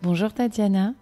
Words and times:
Bonjour 0.00 0.32
Tatiana. 0.32 0.94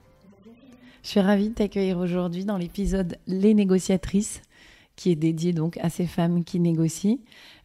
Je 1.02 1.08
suis 1.08 1.20
ravie 1.20 1.50
de 1.50 1.54
t'accueillir 1.54 1.98
aujourd'hui 1.98 2.46
dans 2.46 2.56
l'épisode 2.56 3.18
Les 3.26 3.52
négociatrices, 3.52 4.40
qui 4.96 5.10
est 5.10 5.16
dédié 5.16 5.52
donc 5.52 5.76
à 5.82 5.90
ces 5.90 6.06
femmes 6.06 6.44
qui 6.44 6.60
négocient. 6.60 7.18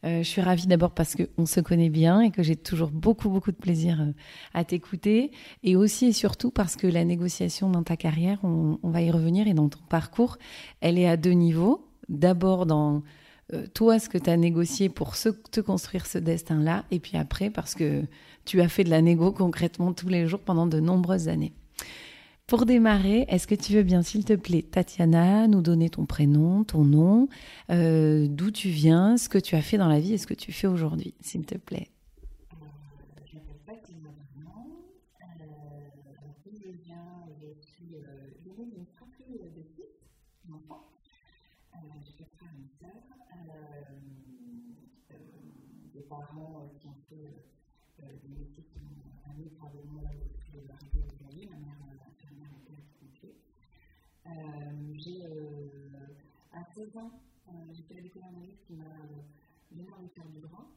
Euh, 0.03 0.23
je 0.23 0.27
suis 0.27 0.41
ravie 0.41 0.67
d'abord 0.67 0.91
parce 0.91 1.15
qu'on 1.15 1.45
se 1.45 1.61
connaît 1.61 1.89
bien 1.89 2.19
et 2.19 2.31
que 2.31 2.43
j'ai 2.43 2.57
toujours 2.57 2.89
beaucoup, 2.91 3.29
beaucoup 3.29 3.53
de 3.53 3.55
plaisir 3.55 4.01
euh, 4.01 4.11
à 4.53 4.65
t'écouter. 4.65 5.31
Et 5.63 5.77
aussi 5.77 6.07
et 6.07 6.11
surtout 6.11 6.51
parce 6.51 6.75
que 6.75 6.85
la 6.85 7.05
négociation 7.05 7.69
dans 7.69 7.83
ta 7.83 7.95
carrière, 7.95 8.39
on, 8.43 8.77
va 8.83 9.01
y 9.01 9.09
revenir, 9.09 9.47
et 9.47 9.53
dans 9.53 9.69
ton 9.69 9.79
parcours, 9.87 10.37
elle 10.81 10.99
est 10.99 11.07
à 11.07 11.15
deux 11.15 11.31
niveaux. 11.31 11.87
D'abord 12.09 12.65
dans 12.65 13.03
euh, 13.53 13.65
toi, 13.73 13.99
ce 13.99 14.09
que 14.09 14.17
tu 14.17 14.29
as 14.29 14.37
négocié 14.37 14.89
pour 14.89 15.15
te 15.17 15.61
construire 15.61 16.05
ce 16.05 16.17
destin-là, 16.17 16.85
et 16.91 16.99
puis 16.99 17.17
après 17.17 17.49
parce 17.49 17.75
que 17.75 18.03
tu 18.45 18.61
as 18.61 18.67
fait 18.67 18.83
de 18.83 18.89
la 18.89 19.01
négo 19.01 19.31
concrètement 19.31 19.93
tous 19.93 20.09
les 20.09 20.27
jours 20.27 20.39
pendant 20.39 20.67
de 20.67 20.79
nombreuses 20.79 21.27
années. 21.27 21.53
Pour 22.47 22.65
démarrer, 22.65 23.25
est-ce 23.29 23.47
que 23.47 23.55
tu 23.55 23.73
veux 23.73 23.83
bien, 23.83 24.01
s'il 24.01 24.25
te 24.25 24.33
plaît, 24.33 24.61
Tatiana, 24.61 25.47
nous 25.47 25.61
donner 25.61 25.89
ton 25.89 26.05
prénom, 26.05 26.65
ton 26.65 26.83
nom, 26.83 27.29
euh, 27.69 28.27
d'où 28.29 28.51
tu 28.51 28.67
viens, 28.67 29.15
ce 29.15 29.29
que 29.29 29.37
tu 29.37 29.55
as 29.55 29.61
fait 29.61 29.77
dans 29.77 29.87
la 29.87 30.01
vie 30.01 30.13
et 30.13 30.17
ce 30.17 30.27
que 30.27 30.33
tu 30.33 30.51
fais 30.51 30.67
aujourd'hui, 30.67 31.13
s'il 31.21 31.45
te 31.45 31.57
plaît? 31.57 31.87
Fait 47.07 47.31
des 48.21 48.29
métiers 48.29 48.63
qui 48.63 48.79
Euh, 54.27 54.93
j'ai 54.97 55.25
euh, 55.25 55.69
à 56.51 56.63
16 56.75 56.97
ans, 56.97 57.11
euh, 57.47 57.51
j'ai 57.71 57.83
fait 57.83 57.93
qui 58.67 58.73
m'a 58.73 58.83
de 60.33 60.41
droit. 60.41 60.69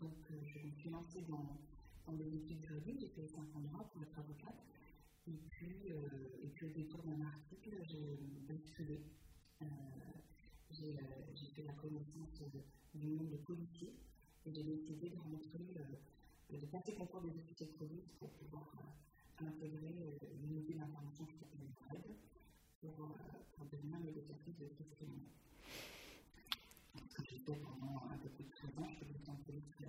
donc 0.00 0.12
je 0.30 0.58
me 0.58 0.72
suis 0.72 0.90
lancée 0.90 1.22
dans, 1.22 1.56
dans 2.06 2.12
j'ai 3.00 3.08
fait 3.08 3.26
5 3.26 3.40
ans 3.56 3.60
de 3.60 3.68
droit 3.68 3.88
pour 3.92 4.02
être 4.02 4.18
avocate. 4.18 4.60
Et 5.26 5.38
puis, 5.48 5.88
et 6.42 6.48
puis 6.48 6.66
au 6.66 6.70
d'un 7.02 7.20
article, 7.22 7.70
j'ai 7.88 8.18
basculé. 8.46 9.00
j'ai 10.70 11.46
fait 11.54 11.62
la 11.62 11.72
connaissance 11.72 12.42
du 12.94 13.08
monde 13.08 13.30
de 13.30 13.36
policiers 13.36 13.92
et 14.46 14.52
j'ai 14.52 14.62
décidé 14.62 15.10
de 15.10 15.16
rentrer, 15.18 15.64
de 16.50 16.66
passer 16.66 16.94
concours 16.94 17.22
des 17.22 17.30
de 17.30 17.72
police 17.72 18.10
pour 18.18 18.30
pouvoir 18.30 18.70
intégrer 19.38 19.94
l'unité 20.42 20.74
d'information 20.74 21.24
qui 21.26 21.34
s'appelle 21.38 21.66
RED 21.90 22.04
pour, 22.80 22.92
pour 23.56 23.66
devenir 23.66 23.98
négociatrice 24.00 24.56
de 24.58 24.66
testimony. 24.66 25.26
Ce 27.08 27.14
que 27.16 27.24
j'ai 27.30 27.38
fait 27.38 27.56
pendant 27.56 28.04
un 28.10 28.18
peu 28.18 28.28
plus 28.28 28.44
de 28.44 28.50
13 28.50 28.78
ans, 28.78 28.88
je 28.90 29.04
faisais 29.04 29.18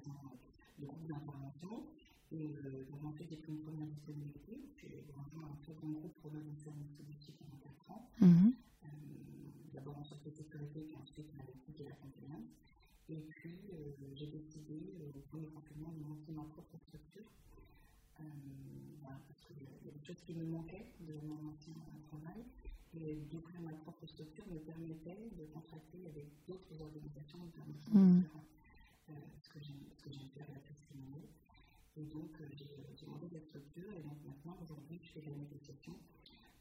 dans 0.06 0.32
le 0.80 0.88
groupe 0.88 1.08
d'intervention. 1.08 1.86
Et 2.32 2.56
euh, 2.66 2.84
donc 2.90 3.04
ensuite, 3.06 3.30
j'ai 3.30 3.38
pris 3.38 3.52
une 3.52 3.62
première 3.62 3.86
disponibilité. 3.86 4.58
J'ai 4.82 5.06
rejoint 5.14 5.52
un 5.54 5.58
second 5.66 5.90
groupe 5.92 6.16
pour 6.22 6.32
l'ONICEN 6.32 6.74
Mitsubishi 6.74 7.32
pendant 7.34 7.58
4 7.62 7.92
ans. 7.92 8.10
Euh, 8.24 8.88
D'abord 9.74 9.98
en 9.98 10.04
sécurité, 10.32 10.82
puis 10.82 10.96
ensuite 10.96 11.28
en 11.38 11.44
et 11.80 11.84
la 11.84 11.92
compliance. 11.96 12.50
Et 13.10 13.22
puis, 13.22 13.60
euh, 13.74 13.92
j'ai 14.16 14.28
décidé, 14.28 14.94
au 15.16 15.20
premier 15.30 15.48
confinement, 15.48 15.92
de 15.92 16.04
monter 16.04 16.32
ma 16.32 16.44
propre 16.44 16.78
structure 16.78 17.26
voilà, 19.02 19.20
parce 19.28 19.42
qu'il 19.42 19.58
y 19.86 19.90
a 19.90 19.92
des 19.92 20.06
choses 20.06 20.22
qui 20.26 20.34
me 20.34 20.46
manquaient 20.46 20.88
de 21.02 21.14
mon 21.28 21.50
ancien 21.50 21.74
travail. 22.10 22.44
Et 22.98 23.16
d'ouvrir 23.30 23.60
ma 23.62 23.74
propre 23.84 24.08
structure 24.08 24.46
me 24.48 24.58
permettait 24.60 25.30
de 25.38 25.44
contracter 25.52 26.00
avec 26.08 26.28
d'autres 26.48 26.82
organisations 26.82 27.40
internationales, 27.44 28.24
mmh. 28.24 29.10
euh, 29.10 29.14
ce 29.42 29.50
que 29.50 29.60
j'aime 29.60 30.30
faire 30.30 30.48
la 30.48 30.60
testimonier. 30.60 31.28
Et 31.98 32.06
donc, 32.06 32.32
euh, 32.40 32.48
j'ai 32.56 33.06
monté 33.06 33.28
cette 33.28 33.48
structure, 33.48 33.92
et 33.92 34.02
donc 34.02 34.16
maintenant, 34.26 34.58
aujourd'hui, 34.64 35.00
je 35.04 35.10
fais 35.12 35.20
de 35.20 35.30
la 35.30 35.36
négociation 35.36 35.94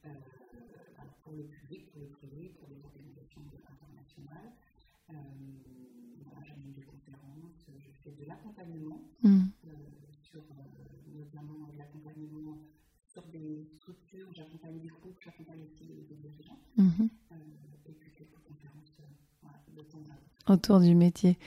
euh, 0.06 0.09
pour 1.22 1.34
le 1.34 1.44
public, 1.44 1.87
pour 1.93 2.00
le 2.00 2.09
privé, 2.09 2.53
pour 2.59 2.69
les 2.69 2.84
organisations 2.84 3.43
internationales. 3.71 4.53
Euh, 5.11 5.15
des 6.76 6.82
conférences, 6.82 7.66
je 7.68 7.90
fais 8.02 8.14
de 8.20 8.28
l'accompagnement. 8.28 9.00
Mmh. 9.22 9.28
Euh, 9.66 9.70
sur 10.22 10.40
euh, 10.40 11.18
notamment 11.18 11.68
l'accompagnement 11.78 12.58
sur 13.14 13.22
des 13.32 13.64
structures, 13.76 14.26
j'accompagne 14.34 14.80
des 14.80 14.88
groupes, 14.88 15.18
j'accompagne 15.24 15.60
aussi 15.70 15.84
des, 15.86 16.16
dirigeants. 16.16 16.58
Mm 16.76 16.88
-hmm. 16.88 17.08
euh, 17.32 17.36
et 17.88 17.92
puis 17.92 18.10
quelques 18.18 18.40
conférences 18.48 18.92
euh, 19.00 19.04
voilà, 19.42 19.58
de 19.76 19.82
temps 19.82 20.52
Autour 20.52 20.80
du 20.80 20.94
métier. 20.94 21.38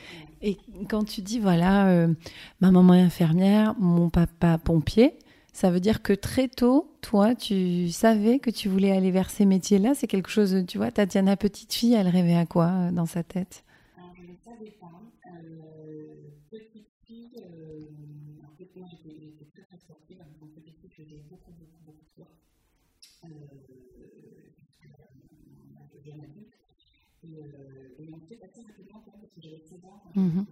Et 0.41 0.57
quand 0.89 1.03
tu 1.03 1.21
dis, 1.21 1.39
voilà, 1.39 1.87
euh, 1.89 2.13
ma 2.61 2.71
maman 2.71 2.93
est 2.93 3.01
infirmière, 3.01 3.75
mon 3.79 4.09
papa 4.09 4.57
pompier, 4.57 5.09
ça 5.53 5.71
veut 5.71 5.79
dire 5.79 6.01
que 6.01 6.13
très 6.13 6.47
tôt, 6.47 6.95
toi, 7.01 7.35
tu 7.35 7.89
savais 7.89 8.39
que 8.39 8.51
tu 8.51 8.69
voulais 8.69 8.91
aller 8.91 9.11
vers 9.11 9.29
ces 9.29 9.45
métiers-là? 9.45 9.93
C'est 9.95 10.07
quelque 10.07 10.29
chose, 10.29 10.65
tu 10.67 10.77
vois, 10.77 10.91
Tatiana, 10.91 11.35
petite 11.35 11.73
fille, 11.73 11.95
elle 11.95 12.07
rêvait 12.07 12.35
à 12.35 12.45
quoi 12.45 12.67
euh, 12.67 12.91
dans 12.91 13.07
sa 13.07 13.23
tête? 13.23 13.63
En 17.37 18.55
fait, 18.57 18.69
moi, 18.75 18.87
j'étais 18.89 19.45
très 19.53 19.63
très 19.63 19.77
petite 19.77 20.75
fille, 20.79 20.89
je 20.89 21.03
faisais 21.03 21.21
beaucoup, 21.29 21.51
beaucoup, 21.51 21.83
beaucoup 21.85 22.05
de. 22.17 22.27
Euh, 23.25 23.29
jeune 26.07 26.21
adulte. 26.21 26.53
Et, 27.23 27.37
euh, 27.43 27.95
et 27.99 28.13
ensuite, 28.13 28.43
assez 28.43 28.61
rapidement, 28.61 29.01
quand 29.05 29.11
parce 29.11 29.33
que 29.33 29.41
j'avais 29.41 29.59
16 29.59 29.85
ans, 29.85 30.03
mm 30.15 30.29
-hmm. 30.29 30.45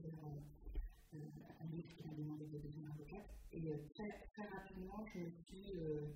euh, 1.14 1.20
un 1.62 1.68
livre 1.72 1.90
qui 1.96 2.08
m'a 2.08 2.14
demandé 2.14 2.46
de 2.46 2.58
devenir 2.58 2.92
avocate. 2.92 3.30
Et 3.52 3.72
euh, 3.72 3.78
très, 3.94 4.10
très 4.34 4.46
rapidement, 4.58 5.06
je 5.14 5.20
me 5.20 5.30
suis, 5.44 5.68
euh, 5.78 6.08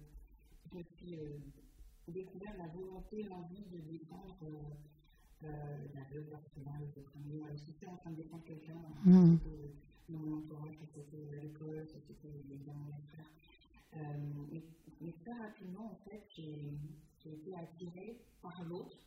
je 0.71 0.77
me 0.77 0.83
suis 0.83 1.15
euh, 1.15 1.37
découvert 2.07 2.55
la 2.57 2.67
volonté, 2.67 3.23
l'envie 3.23 3.65
de 3.73 3.79
défendre 3.93 4.37
euh, 4.43 5.47
la 5.95 6.03
le 6.11 7.01
premier. 7.11 7.41
En 7.87 7.97
train 7.97 8.11
de 8.11 8.21
défendre 8.23 8.43
quelqu'un, 8.43 8.79
mmh. 9.05 9.39
Mon 10.11 10.37
entourage, 10.37 10.75
c'était 10.93 11.17
l'école, 11.41 11.85
c'était 11.87 12.15
les. 12.23 12.59
Euh, 13.97 13.97
mais, 14.51 14.63
mais, 15.01 15.13
très 15.13 15.33
rapidement, 15.33 15.91
en 15.91 16.09
fait, 16.09 16.23
j'ai 16.35 17.33
été 17.33 17.55
attirée 17.55 18.19
par 18.41 18.63
l'autre, 18.65 18.97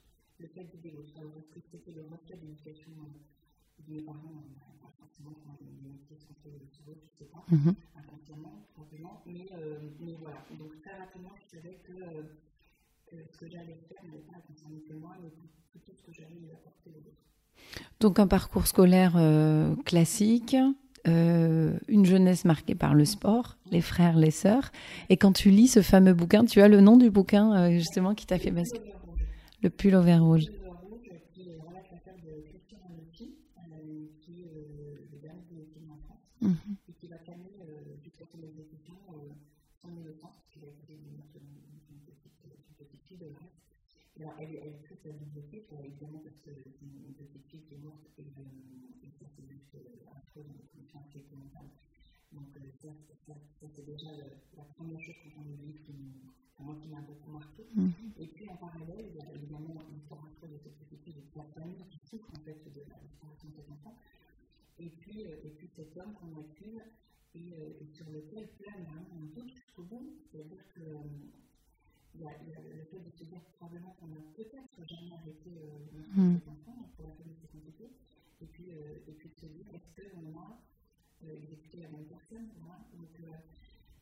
le 0.40 0.48
fait 0.48 0.64
d'aider 0.64 0.90
l'autre. 0.90 1.12
Alors, 1.18 1.36
est-ce 1.38 1.50
que 1.50 1.60
c'était 1.70 1.92
le 1.92 2.02
reflet 2.02 2.36
de 2.36 2.46
l'éducation 2.46 2.90
de 3.78 3.94
mes 3.94 4.02
parents 4.02 4.44
euh, 4.44 4.88
forcément, 4.98 5.34
quand 5.44 5.56
les 5.60 5.88
métiers 5.88 6.16
sont 6.16 6.34
faits 6.42 6.52
sur 6.72 6.84
je 6.86 6.90
ne 6.90 7.16
sais 7.18 7.24
pas, 7.26 7.44
mm 7.48 7.56
-hmm. 7.56 7.74
inconsciemment, 7.96 8.66
probablement. 8.74 9.22
Mais, 9.26 9.46
euh, 9.52 9.90
mais 10.00 10.14
voilà, 10.14 10.44
donc 10.58 10.80
très 10.82 10.96
rapidement, 10.98 11.34
je 11.40 11.56
savais 11.56 11.76
que, 11.86 11.96
que 13.06 13.16
ce 13.30 13.36
que 13.38 13.48
j'allais 13.48 13.78
faire 13.88 14.02
n'allait 14.04 14.26
pas 14.32 14.40
concerner 14.48 14.80
que 14.88 14.94
moi, 14.94 15.16
mais 15.22 15.30
plutôt 15.70 15.92
ce 15.98 16.02
que 16.02 16.12
j'allais 16.12 16.52
apporter 16.52 16.90
aux 16.90 17.04
autres. 17.10 17.26
Donc 18.00 18.18
un 18.18 18.26
parcours 18.26 18.66
scolaire 18.66 19.14
euh, 19.16 19.76
classique, 19.84 20.56
euh, 21.08 21.76
une 21.88 22.06
jeunesse 22.06 22.44
marquée 22.44 22.74
par 22.74 22.94
le 22.94 23.04
sport, 23.04 23.56
les 23.70 23.80
frères, 23.80 24.16
les 24.16 24.30
sœurs. 24.30 24.70
Et 25.08 25.16
quand 25.16 25.32
tu 25.32 25.50
lis 25.50 25.68
ce 25.68 25.82
fameux 25.82 26.14
bouquin, 26.14 26.44
tu 26.44 26.60
as 26.60 26.68
le 26.68 26.80
nom 26.80 26.96
du 26.96 27.10
bouquin 27.10 27.52
euh, 27.54 27.70
justement 27.72 28.14
qui 28.14 28.26
t'a 28.26 28.38
fait 28.38 28.50
basculer 28.50 28.92
Le 29.62 29.70
pull 29.70 29.94
au 29.94 30.02
vert 30.02 30.22
rouge. 30.22 30.46
Mmh. 36.40 36.54
Alors, 44.20 44.34
elle, 44.40 44.54
elle 44.54 44.74
la 45.04 45.12
bibliothèque, 45.12 45.66
évidemment, 45.84 46.20
parce 46.22 46.38
que 46.40 46.50
une 46.50 47.14
petite 47.14 47.44
fille 47.50 47.62
qui 47.62 47.74
est 47.74 47.78
morte, 47.78 48.06
et, 48.18 48.22
euh, 49.74 50.42
dans 50.42 50.42
les 50.42 50.66
conditions 50.72 51.00
assez 51.00 51.18
épouvantables. 51.18 51.70
Donc, 52.32 52.48
euh, 52.56 52.90
ça, 53.26 53.68
c'est 53.74 53.84
déjà 53.84 54.10
la 54.56 54.64
première 54.76 55.00
chose 55.00 55.14
quand 55.22 55.40
on 55.40 55.44
le 55.44 55.56
livre 55.56 55.80
qui, 55.84 55.92
moi, 56.58 56.76
qui 56.80 56.88
m'a 56.88 57.00
beaucoup 57.00 57.30
marqué. 57.30 57.66
Et 58.18 58.26
puis, 58.26 58.48
en 58.48 58.56
parallèle, 58.56 59.06
il 59.10 59.16
y 59.16 59.20
a 59.20 59.32
évidemment 59.32 59.74
l'histoire 59.92 60.24
affreuse 60.24 60.50
de 60.52 60.96
fille, 60.96 61.14
de 61.14 61.38
la 61.38 61.44
famille 61.54 61.84
qui 61.90 61.98
souffre, 62.08 62.28
en 62.32 62.40
fait, 62.40 62.56
de 62.64 62.80
la 62.88 62.98
disparition 63.00 63.48
de 63.48 63.54
cet 63.56 63.70
enfant 63.70 63.96
et 64.78 64.90
puis, 65.00 65.24
euh, 65.24 65.44
et 65.44 65.50
puis 65.50 65.68
cet 65.76 65.96
homme 65.96 66.12
qu'on 66.14 66.40
accuse 66.40 66.80
et, 67.34 67.54
euh, 67.54 67.80
et, 67.80 67.86
sur 67.94 68.08
lequel 68.10 68.48
plane 68.58 68.84
vraiment 68.84 69.08
un 69.14 69.26
doute 69.34 69.50
jusqu'au 69.50 69.82
bout. 69.82 70.06
C'est-à-dire 70.30 70.62
que 70.74 70.80
il 72.14 72.20
y, 72.20 72.26
a, 72.26 72.30
il 72.42 72.50
y, 72.50 72.54
a 72.54 72.60
le 72.60 72.84
fait 72.90 73.00
de 73.00 73.10
se 73.16 73.24
dire 73.24 73.40
probablement 73.56 73.96
qu'on 73.98 74.12
a 74.12 74.20
peut-être 74.36 74.86
jamais 74.86 75.14
arrêté 75.14 75.48
euh, 75.48 76.12
mmh. 76.14 76.40
cet 76.40 76.48
enfant, 76.48 76.90
pour 76.94 77.08
la 77.08 77.14
famille 77.14 77.36
c'est 77.40 77.50
compliqué, 77.50 77.88
et 78.42 78.46
puis, 78.46 78.72
euh, 78.72 79.08
et 79.08 79.12
puis 79.12 79.28
de 79.30 79.34
se 79.40 79.46
dire 79.46 79.66
est-ce 79.72 79.88
qu'on 79.94 80.38
a 80.38 80.60
euh, 81.24 81.36
exécuté 81.42 81.80
la 81.80 81.88
même 81.88 82.06
personne 82.06 82.48
voilà. 82.58 82.80
Donc, 82.94 83.10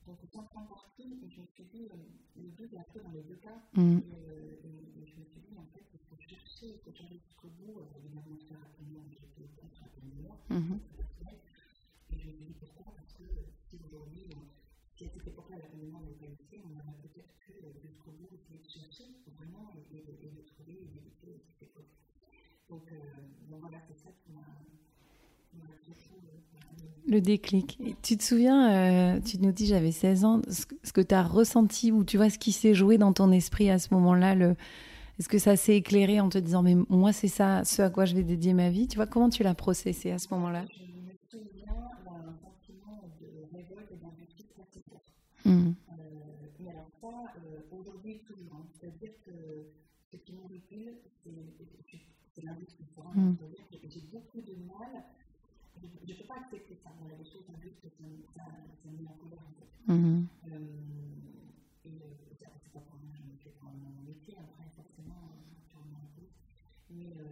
Donc, 0.06 0.18
sans 0.32 0.42
prendre 0.44 0.68
parti, 0.68 1.04
je 1.28 1.40
me 1.40 1.46
suis 1.46 1.64
dit, 1.64 1.88
le 2.36 2.48
doute 2.56 2.72
est 2.72 2.78
un 2.78 2.90
peu 2.92 3.00
dans 3.00 3.12
les 3.12 3.22
deux 3.22 3.36
cas. 3.36 3.60
Mm. 3.74 3.98
Et, 3.98 4.14
euh, 4.14 4.66
et, 4.98 5.06
je 5.06 5.14
me 5.20 5.24
suis 5.26 5.40
dit, 5.40 5.56
en 5.58 5.66
fait, 5.72 5.84
il 5.92 6.00
faut 6.08 6.16
chercher, 6.16 6.68
il 6.74 6.78
faut 6.80 6.92
chercher 6.92 7.20
jusqu'au 7.26 7.48
bout. 7.60 7.80
Euh, 7.80 7.98
évidemment, 7.98 8.36
très 8.40 8.56
rapidement, 8.56 9.04
j'étais 9.10 9.48
contre 9.60 9.78
rapidement. 9.80 10.40
Mm 10.48 10.56
-hmm. 10.56 10.78
Et 12.12 12.18
je 12.18 12.26
me 12.28 12.32
suis 12.32 12.46
dit, 12.46 12.56
pourquoi? 12.58 12.86
Parce 12.96 13.12
que 13.12 13.24
si 13.68 13.76
aujourd'hui, 13.84 14.24
si 14.96 15.04
à 15.04 15.08
cette 15.14 15.28
époque-là, 15.28 15.56
l'accompagnement 15.58 16.00
n'est 16.00 16.18
pas 16.22 16.26
ici, 16.26 16.54
on 16.64 16.72
aurait 16.80 16.98
peut-être 17.04 17.32
pu 17.44 17.52
jusqu'au 17.84 18.12
bout 18.18 18.28
essayer 18.34 18.60
de 18.64 18.70
chercher 18.76 19.06
vraiment 19.36 19.70
et, 19.76 20.28
de 20.38 20.42
trouver 20.52 20.76
et 20.84 20.88
d'éviter 20.92 21.32
cette 21.46 21.62
époque. 21.68 21.92
Donc, 22.70 22.82
euh, 22.92 22.96
bon, 23.50 23.56
voilà, 23.60 23.78
c'est 23.88 23.96
ça 23.96 24.10
qui 24.24 24.32
m'a. 24.32 24.40
Le 27.08 27.20
déclic. 27.20 27.76
Et 27.84 27.96
tu 28.02 28.16
te 28.16 28.22
souviens, 28.22 29.16
euh, 29.16 29.20
tu 29.20 29.38
nous 29.38 29.50
dis 29.50 29.66
j'avais 29.66 29.90
16 29.90 30.24
ans, 30.24 30.40
ce 30.48 30.92
que, 30.92 31.00
tu 31.00 31.14
as 31.14 31.24
ressenti 31.24 31.90
ou 31.90 32.04
tu 32.04 32.16
vois 32.16 32.30
ce 32.30 32.38
qui 32.38 32.52
s'est 32.52 32.74
joué 32.74 32.98
dans 32.98 33.12
ton 33.12 33.32
esprit 33.32 33.70
à 33.70 33.78
ce 33.78 33.92
moment-là 33.94 34.34
le... 34.34 34.54
Est-ce 35.18 35.28
que 35.28 35.38
ça 35.38 35.56
s'est 35.56 35.76
éclairé 35.76 36.20
en 36.20 36.30
te 36.30 36.38
disant 36.38 36.62
mais 36.62 36.76
moi 36.88 37.12
c'est 37.12 37.28
ça, 37.28 37.64
ce 37.64 37.82
à 37.82 37.90
quoi 37.90 38.04
je 38.06 38.14
vais 38.14 38.22
dédier 38.22 38.54
ma 38.54 38.70
vie? 38.70 38.86
Tu 38.86 38.96
vois 38.96 39.06
comment 39.06 39.28
tu 39.28 39.42
l'as 39.42 39.54
processé 39.54 40.12
à 40.12 40.18
ce 40.18 40.28
moment-là? 40.32 40.64
Je 40.72 41.36
me 41.36 41.42
souviens 41.44 41.74
d'un 42.06 42.32
sentiment 42.40 43.02
de 43.20 43.26
révolte 43.54 43.90
et 43.90 43.96
d'injustice 43.96 44.46
fort. 44.54 44.66
Mmh. 45.44 45.50
Euh, 45.50 45.72
mais 46.60 46.70
alors 46.70 46.88
ça, 47.00 47.08
euh, 47.08 47.60
aujourd'hui 47.78 48.20
toujours, 48.20 48.64
c'est-à-dire 48.72 49.10
que 49.26 49.32
ce 50.10 50.16
qui 50.16 50.32
m'horripile, 50.32 50.94
c'est 51.22 51.79
Mmh. 53.14 53.36
J'ai 53.88 54.00
beaucoup 54.12 54.40
de 54.40 54.54
mal 54.66 55.02
je 56.06 56.12
ne 56.12 56.18
peux 56.18 56.24
pas 56.24 56.36
accepter 56.36 56.76
ça. 56.82 56.90
Choses 57.24 57.44
qui 57.80 57.88
ça, 58.34 58.42
ça 58.42 58.88
met 58.90 59.06
en 59.08 59.16
colère 59.16 59.40
en 59.40 59.52
fait. 59.58 59.92
Mm 59.92 60.26
euh, 60.46 60.58
et 61.84 61.88
euh, 61.88 62.12
c'est 62.38 62.72
pas 62.72 62.80
pour 62.80 63.00
moi, 63.00 63.10
je 63.14 63.22
me 63.22 63.36
fais 63.42 63.52
quand 63.60 63.68
même 63.68 63.80
mon 63.96 64.02
métier 64.02 64.34
après, 64.36 64.68
forcément. 64.76 65.16
Mais, 66.90 67.06
euh, 67.06 67.22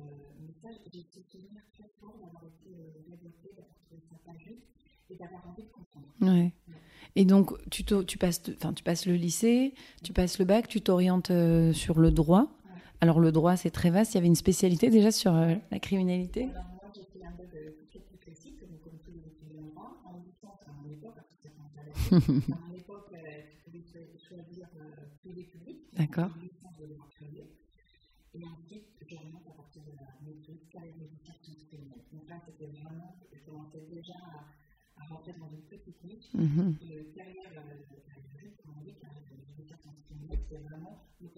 mais 0.40 0.52
ça, 0.62 0.68
j'ai 0.92 1.04
ce 1.10 1.20
souvenir 1.22 1.60
très 1.72 1.88
fort 2.00 2.16
d'avoir 2.22 2.44
été 2.44 2.70
révoltée, 3.10 3.50
d'avoir 3.56 3.74
trouvé 3.86 4.00
ça 4.08 4.16
pas 4.24 4.38
juste 4.38 4.62
et 5.10 5.16
d'avoir 5.16 5.46
envie 5.48 5.64
de 5.64 5.68
comprendre. 5.68 6.06
Ouais. 6.20 6.52
Et 7.16 7.24
donc, 7.24 7.52
tu, 7.70 7.84
tu, 7.84 8.18
passes, 8.18 8.42
tu 8.42 8.84
passes 8.84 9.06
le 9.06 9.14
lycée, 9.14 9.74
tu 10.04 10.12
passes 10.12 10.38
le 10.38 10.44
bac, 10.44 10.68
tu 10.68 10.80
t'orientes 10.80 11.30
euh, 11.30 11.72
sur 11.72 11.98
le 11.98 12.10
droit. 12.10 12.46
Alors, 13.00 13.20
le 13.20 13.30
droit, 13.30 13.56
c'est 13.56 13.70
très 13.70 13.90
vaste. 13.90 14.14
Il 14.14 14.16
y 14.16 14.18
avait 14.18 14.26
une 14.26 14.34
spécialité 14.34 14.90
déjà 14.90 15.10
sur 15.12 15.34
euh, 15.34 15.54
la 15.70 15.78
criminalité 15.78 16.44
Alors, 16.50 16.64
moi, 16.82 16.90
j'ai 16.94 17.04
fait 17.04 17.24
un 17.24 17.30
bac 17.30 17.46
de 17.52 18.18
classique, 18.18 18.58
comme 18.58 18.98
tous 19.04 19.12
les 19.12 19.24
étudiants 19.26 19.62
en 19.62 19.68
droit, 19.70 20.02
en 20.04 20.18
licence, 20.18 20.58
à 20.66 20.72
mon 20.82 20.90
époque, 20.90 21.14
parce 21.14 21.28
que 21.28 21.36
c'est 21.38 21.54
à 22.52 22.58
mon 22.66 22.74
époque, 22.74 23.10
tu 23.10 23.70
pouvais 23.70 23.84
choisir 24.18 24.66
privé 25.22 25.44
public. 25.44 25.78
D'accord. 25.94 26.30
Une 26.36 26.48
licence 26.48 26.76
de 26.80 26.86
droit 26.86 27.08
privé. 27.14 27.44
Et 28.34 28.44
ensuite, 28.44 28.86
j'oriente 29.08 29.46
à 29.46 29.52
partir 29.52 29.82
de 29.82 29.92
la 29.94 30.06
maîtrise 30.26 30.66
carrière 30.70 30.94
d'éducation 30.98 31.54
criminelle. 31.68 32.02
Donc 32.12 32.28
là, 32.28 32.36
c'était 32.46 32.66
vraiment, 32.66 33.14
je 33.32 33.38
commençais 33.48 33.82
déjà 33.90 34.14
à, 34.14 35.02
à 35.02 35.06
rentrer 35.06 35.34
dans 35.38 35.48
une 35.48 35.62
petite 35.70 36.02
niche. 36.04 36.28
Mm 36.34 36.46
-hmm. 36.46 36.70
Et 36.82 37.14
carrière, 37.14 37.50
juste 38.42 38.56
comme 38.62 38.74
on 38.78 38.82
dit, 38.84 38.94
carrière 38.98 39.22
d'éducation 39.30 39.92
criminelle, 40.04 40.42
c'est 40.48 40.58
vraiment 40.68 40.94
l'opportunité 41.20 41.37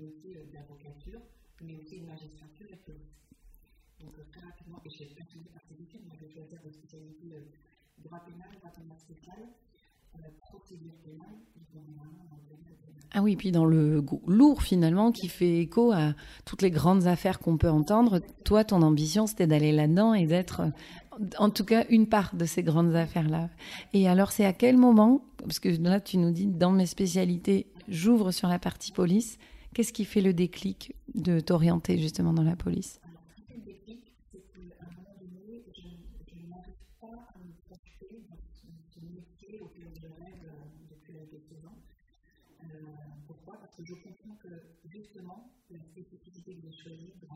métier 0.00 0.34
d'avocature, 0.52 1.20
mais 1.62 1.76
aussi 1.76 2.00
de 2.00 2.06
magistrature 2.06 2.66
et 2.72 2.76
police. 2.76 3.20
Donc 4.00 4.14
très 4.30 4.40
rapidement, 4.40 4.80
et 4.84 4.90
j'ai 4.90 5.08
continué 5.14 5.50
par 5.52 5.62
ces 5.68 5.82
études, 5.82 6.06
moi 6.06 6.16
je 6.18 6.26
vais 6.26 6.32
choisir 6.32 6.58
des 6.62 6.72
spécialités 6.72 7.34
euh, 7.34 7.44
droit 7.98 8.20
pénal, 8.20 8.48
droit 8.58 8.70
pénal 8.70 8.98
spécial, 8.98 9.38
euh, 10.16 10.28
procédure 10.48 10.94
pénale, 11.04 11.38
ah 13.12 13.22
oui, 13.22 13.34
puis 13.34 13.50
dans 13.50 13.64
le 13.64 14.04
lourd 14.28 14.62
finalement 14.62 15.10
qui 15.10 15.28
fait 15.28 15.58
écho 15.58 15.90
à 15.90 16.14
toutes 16.44 16.62
les 16.62 16.70
grandes 16.70 17.08
affaires 17.08 17.40
qu'on 17.40 17.56
peut 17.56 17.68
entendre, 17.68 18.20
toi 18.44 18.62
ton 18.62 18.82
ambition 18.82 19.26
c'était 19.26 19.48
d'aller 19.48 19.72
là-dedans 19.72 20.14
et 20.14 20.26
d'être 20.26 20.62
en 21.38 21.50
tout 21.50 21.64
cas 21.64 21.84
une 21.88 22.06
part 22.06 22.36
de 22.36 22.44
ces 22.44 22.62
grandes 22.62 22.94
affaires-là. 22.94 23.50
Et 23.94 24.08
alors 24.08 24.30
c'est 24.30 24.44
à 24.44 24.52
quel 24.52 24.76
moment, 24.76 25.22
parce 25.38 25.58
que 25.58 25.68
là 25.68 26.00
tu 26.00 26.18
nous 26.18 26.30
dis 26.30 26.46
dans 26.46 26.70
mes 26.70 26.86
spécialités 26.86 27.66
j'ouvre 27.88 28.30
sur 28.30 28.46
la 28.46 28.60
partie 28.60 28.92
police, 28.92 29.38
qu'est-ce 29.74 29.92
qui 29.92 30.04
fait 30.04 30.20
le 30.20 30.32
déclic 30.32 30.94
de 31.14 31.40
t'orienter 31.40 31.98
justement 31.98 32.32
dans 32.32 32.42
la 32.42 32.56
police? 32.56 33.00
Alors, 33.04 33.22
ce 33.36 33.54
le 33.54 33.60
déclic, 33.62 34.12
c'est 34.30 34.38
qu'à 34.52 34.84
un 34.84 34.90
moment 34.94 35.14
donné, 35.20 35.64
je, 35.74 35.82
je 35.82 36.46
n'arrive 36.48 36.74
pas 37.00 37.06
à 37.34 37.38
me 37.38 37.52
projeter 37.66 38.22
dans 38.28 38.36
ce 38.52 39.00
métier 39.00 39.60
auquel 39.60 39.88
je 39.94 40.06
rêve 40.06 40.44
depuis 40.90 41.12
l'âge 41.14 41.30
de 41.32 41.38
16 41.38 41.66
ans. 41.66 41.78
Pourquoi 43.26 43.58
Parce 43.60 43.74
que 43.76 43.84
je 43.84 43.94
comprends 43.94 44.36
que 44.42 44.48
justement, 44.88 45.50
la 45.70 45.82
spécificité 45.82 46.54
que 46.54 46.60
j'ai 46.62 46.72
choisie 46.72 47.12
de 47.20 47.26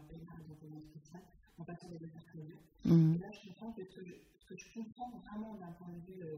spécial, 0.91 1.23
en 1.59 1.64
passant 1.64 1.88
des 1.88 2.05
affaires 2.05 2.25
criminelles, 2.26 2.59
Mmh. 2.85 3.14
et 3.14 3.19
là 3.19 3.29
je 3.33 3.49
comprends 3.49 3.73
que 3.73 3.83
ce 3.85 3.95
que 3.97 4.05
je, 4.05 4.12
ce 4.38 4.45
que 4.47 4.57
je 4.59 4.64
comprends 4.75 5.11
vraiment 5.25 5.55
d'un 5.55 5.73
point 5.73 5.88
de 5.88 6.00
vue, 6.12 6.23
euh, 6.23 6.37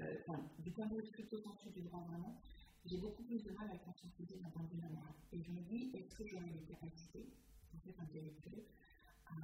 euh, 0.00 0.14
enfin, 0.26 0.40
du 0.58 0.70
point 0.70 0.86
de 0.86 0.94
vue 0.96 1.02
plutôt 1.12 1.38
sensu 1.38 1.68
du 1.74 1.82
droit 1.82 2.02
vraiment, 2.08 2.40
j'ai 2.88 2.98
beaucoup 2.98 3.22
plus 3.24 3.42
de 3.42 3.50
mal 3.52 3.68
à 3.70 3.78
conscientiser 3.78 4.36
d'un 4.38 4.50
point 4.50 4.62
de 4.62 4.70
vue. 4.70 4.82
Et 5.32 5.42
je 5.42 5.50
me 5.50 5.60
dis, 5.62 5.90
est-ce 5.94 6.14
que 6.14 6.26
j'aurais 6.26 6.50
les 6.50 6.62
capacités, 6.66 7.26
en 7.74 7.78
fait, 7.80 7.94
intellectuelles, 8.00 8.64
à 9.26 9.34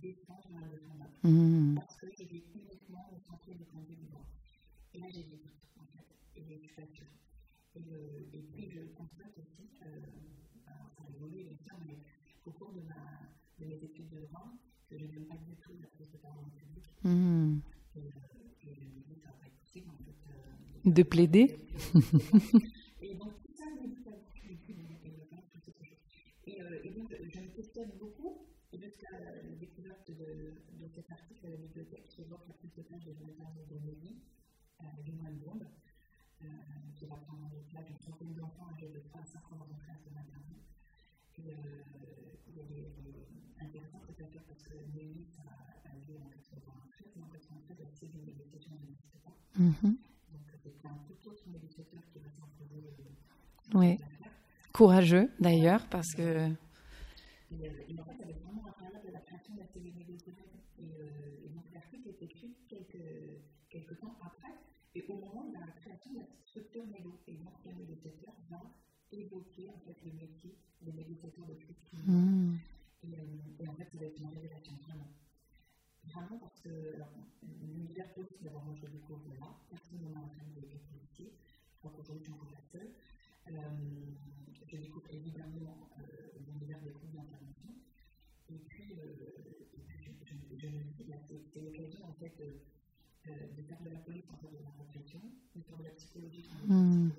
défendre 0.00 0.48
indéfendable 0.54 1.10
Mmh. 1.22 1.74
Parce 1.76 1.96
que 1.96 2.06
je 2.18 2.24
vais 2.24 2.44
uniquement 2.54 3.10
me 3.12 3.18
centrer 3.18 3.54
du 3.54 3.64
point 3.64 3.80
de 3.80 3.86
vue 3.86 3.96
du 3.96 4.04
droit. 4.06 4.26
Et 4.92 5.00
là, 5.00 5.06
j'ai 5.10 5.22
des 5.24 5.36
doutes, 5.36 5.64
en 5.80 5.86
fait, 5.86 6.06
et 6.36 6.44
je 6.44 6.66
suis 6.66 6.74
pas 6.74 6.86
sûre. 6.86 7.06
Et, 7.74 7.80
et 8.32 8.42
puis, 8.52 8.70
je 8.70 8.80
constate 8.94 9.36
aussi, 9.38 9.68
euh, 9.82 10.00
alors 10.66 10.90
ça 10.96 11.02
a 11.04 11.10
évolué, 11.10 11.44
bien 11.44 11.56
sûr, 11.58 11.76
mais 11.86 11.98
au 12.44 12.50
cours 12.52 12.72
de, 12.72 12.82
ma, 12.82 12.94
de 13.58 13.64
mes 13.64 13.82
études 13.82 14.10
de 14.10 14.20
droit, 14.26 14.52
que 14.88 14.98
je 14.98 15.06
n'aime 15.06 15.24
pas 15.26 15.36
du 15.36 15.56
tout 15.56 15.72
la 15.80 15.88
prise 15.88 16.10
de 16.12 16.18
parole 16.18 16.44
en 16.44 16.50
public. 16.50 16.84
Mmh. 17.02 17.58
Et, 17.96 18.00
euh, 18.00 18.68
et 18.68 18.74
je 18.74 18.80
me 18.80 19.00
dis, 19.00 19.16
ça 19.20 19.28
va 19.28 19.32
pas 19.38 19.46
être 19.46 19.58
possible, 19.58 19.90
en 19.90 20.04
fait. 20.04 20.30
Euh, 20.30 20.90
de 20.90 21.02
plaider 21.02 21.58
tout 23.12 23.54
ça, 23.54 23.64
me 23.70 23.86
dit 23.88 23.96
et, 26.46 26.60
euh, 26.60 26.80
et 26.84 26.90
donc, 26.90 27.14
je 27.22 27.40
me 27.40 27.48
questionne 27.48 27.90
beaucoup 27.98 28.46
jusqu'à 28.72 29.10
la 29.12 29.42
découverte 29.58 30.10
de, 30.10 30.54
de 30.72 30.88
cet 30.88 31.10
article 31.10 31.46
à 31.46 31.50
la 31.50 31.56
bibliothèque 31.56 32.08
qui 32.08 32.22
évoque 32.22 32.46
la 32.46 32.54
prise 32.54 32.74
de 32.74 32.82
page 32.82 33.04
de 33.04 33.14
Jonathan 33.14 33.54
de 33.70 33.78
Nelly, 33.78 34.16
euh, 34.80 34.84
du 35.02 35.12
mois 35.12 35.30
de 35.30 35.36
Blonde, 35.36 35.66
euh, 36.42 36.46
qui 36.96 37.06
va 37.06 37.16
prendre 37.16 37.44
en 37.46 37.48
place 38.24 38.32
une 38.32 38.32
centaine 38.32 38.34
d'enfants 38.34 38.68
âgés 38.72 38.88
de 38.88 39.00
3 39.00 39.20
à 39.20 39.24
5 39.24 39.38
ans 39.52 39.66
rentrer 39.70 39.92
à 39.92 39.96
son 39.96 40.10
internat. 40.10 40.60
Et 41.38 41.50
euh, 41.50 41.82
il 42.48 42.58
est 42.58 43.64
intéressant 43.64 44.00
cette 44.06 44.20
affaire 44.20 44.42
parce 44.48 44.62
que 44.62 44.74
Nelly 44.94 45.26
a, 45.38 45.88
a 45.88 45.94
lieu 45.94 46.16
en 46.16 46.28
93, 46.30 47.12
mais 47.16 47.22
en 47.22 47.28
93, 47.28 47.76
elle 47.80 47.96
sait 47.96 48.06
qu'une 48.06 48.24
négociation 48.24 48.72
n'existe 48.80 49.18
pas. 49.24 49.34
Mmh. 49.58 49.72
Donc, 49.82 50.46
c'est 50.62 50.86
un 50.86 50.98
tout 51.06 51.28
autre 51.28 51.48
négociateur 51.48 52.00
qui 52.12 52.18
va 52.18 52.30
s'imposer. 52.30 52.94
Oui. 53.74 53.98
Courageux 54.72 55.30
d'ailleurs, 55.38 55.86
parce 55.88 56.14
que. 56.14 56.22
Et, 56.22 57.68
euh, 57.68 57.88
et 57.88 58.00
en 58.00 58.04
fait, 58.04 58.16
elle 58.20 58.30
est 58.30 58.40
vraiment 58.40 58.66
incroyable 58.66 59.06
de 59.06 59.12
la 59.12 59.20
création 59.20 59.54
de 59.54 59.60
la 59.60 59.66
télé 59.66 59.92
négociatrice. 59.92 60.72
Et, 60.78 60.90
euh, 61.00 61.44
et 61.44 61.48
donc, 61.50 61.64
l'article 61.72 62.08
est 62.08 62.22
écrit 62.22 62.56
quelques, 62.68 62.98
quelques 63.68 63.98
temps 64.00 64.16
après, 64.20 64.54
et 64.94 65.04
au 65.08 65.16
moment 65.16 65.44
de 65.48 65.54
la 65.54 65.66
création 65.72 66.12
de 66.12 66.18
la 66.18 66.26
structure 66.54 66.86
négo. 66.86 67.18
Et 67.26 67.34
donc, 67.34 67.54
le 67.64 67.72
négociateur 67.72 68.34
va 68.48 68.62
évoquer 69.10 69.68
en 69.70 69.78
fait 69.80 69.96
le 70.04 70.12
métier 70.12 70.56
des 70.82 70.92
négociateurs 70.92 71.46
de 71.46 71.54
crise 71.54 71.84
Mmh. 72.06 72.56
et, 73.04 73.14
euh, 73.14 73.60
et 73.60 73.68
en 73.68 73.74
fait, 73.74 73.88
ça 73.90 73.98
va 73.98 74.04
être 74.04 74.18
une 74.20 74.28
révélation 74.28 74.74
vraiment. 74.82 75.10
Vraiment 76.04 76.38
parce 76.38 76.60
que 76.60 76.68
l'univers 77.62 78.12
police, 78.12 78.42
d'abord, 78.42 78.62
moi 78.64 78.74
je 78.76 78.82
le 78.86 78.92
découvre 78.92 79.26
là, 79.40 79.56
personne 79.70 80.02
ne 80.02 80.12
m'a 80.12 80.20
entraîné 80.20 80.52
les 80.54 80.78
policiers, 80.90 81.32
je 81.72 81.78
crois 81.78 81.92
qu'aujourd'hui 81.92 82.24
je 82.24 82.30
suis 82.30 82.34
encore 82.34 82.52
la 82.52 82.60
seule. 82.60 82.92
Euh, 83.48 83.52
je 84.66 84.76
découvre 84.76 85.06
évidemment 85.10 85.88
euh, 85.98 86.02
l'univers 86.46 86.80
des 86.82 86.90
groupes 86.90 87.12
d'intervention. 87.12 87.74
Et 88.50 88.58
puis, 88.68 88.92
et 88.92 89.80
puis 89.86 90.04
je, 90.58 90.68
me 90.68 90.82
dis, 90.92 91.04
c'est 91.52 91.60
l'occasion 91.62 92.04
en 92.04 92.12
fait 92.12 92.36
de, 92.38 93.32
de, 93.56 93.62
faire 93.62 93.80
de 93.82 93.88
la 93.88 93.98
police 94.00 94.24
en 94.30 94.36
fait 94.36 94.48
de 94.48 94.62
la 94.62 94.70
réflexion, 94.78 95.20
de 95.56 95.62
faire 95.62 95.78
de 95.78 95.84
la 95.84 95.90
psychologie 95.90 96.48
en 96.52 96.58
fait 96.58 96.64
Mmh. 96.66 97.10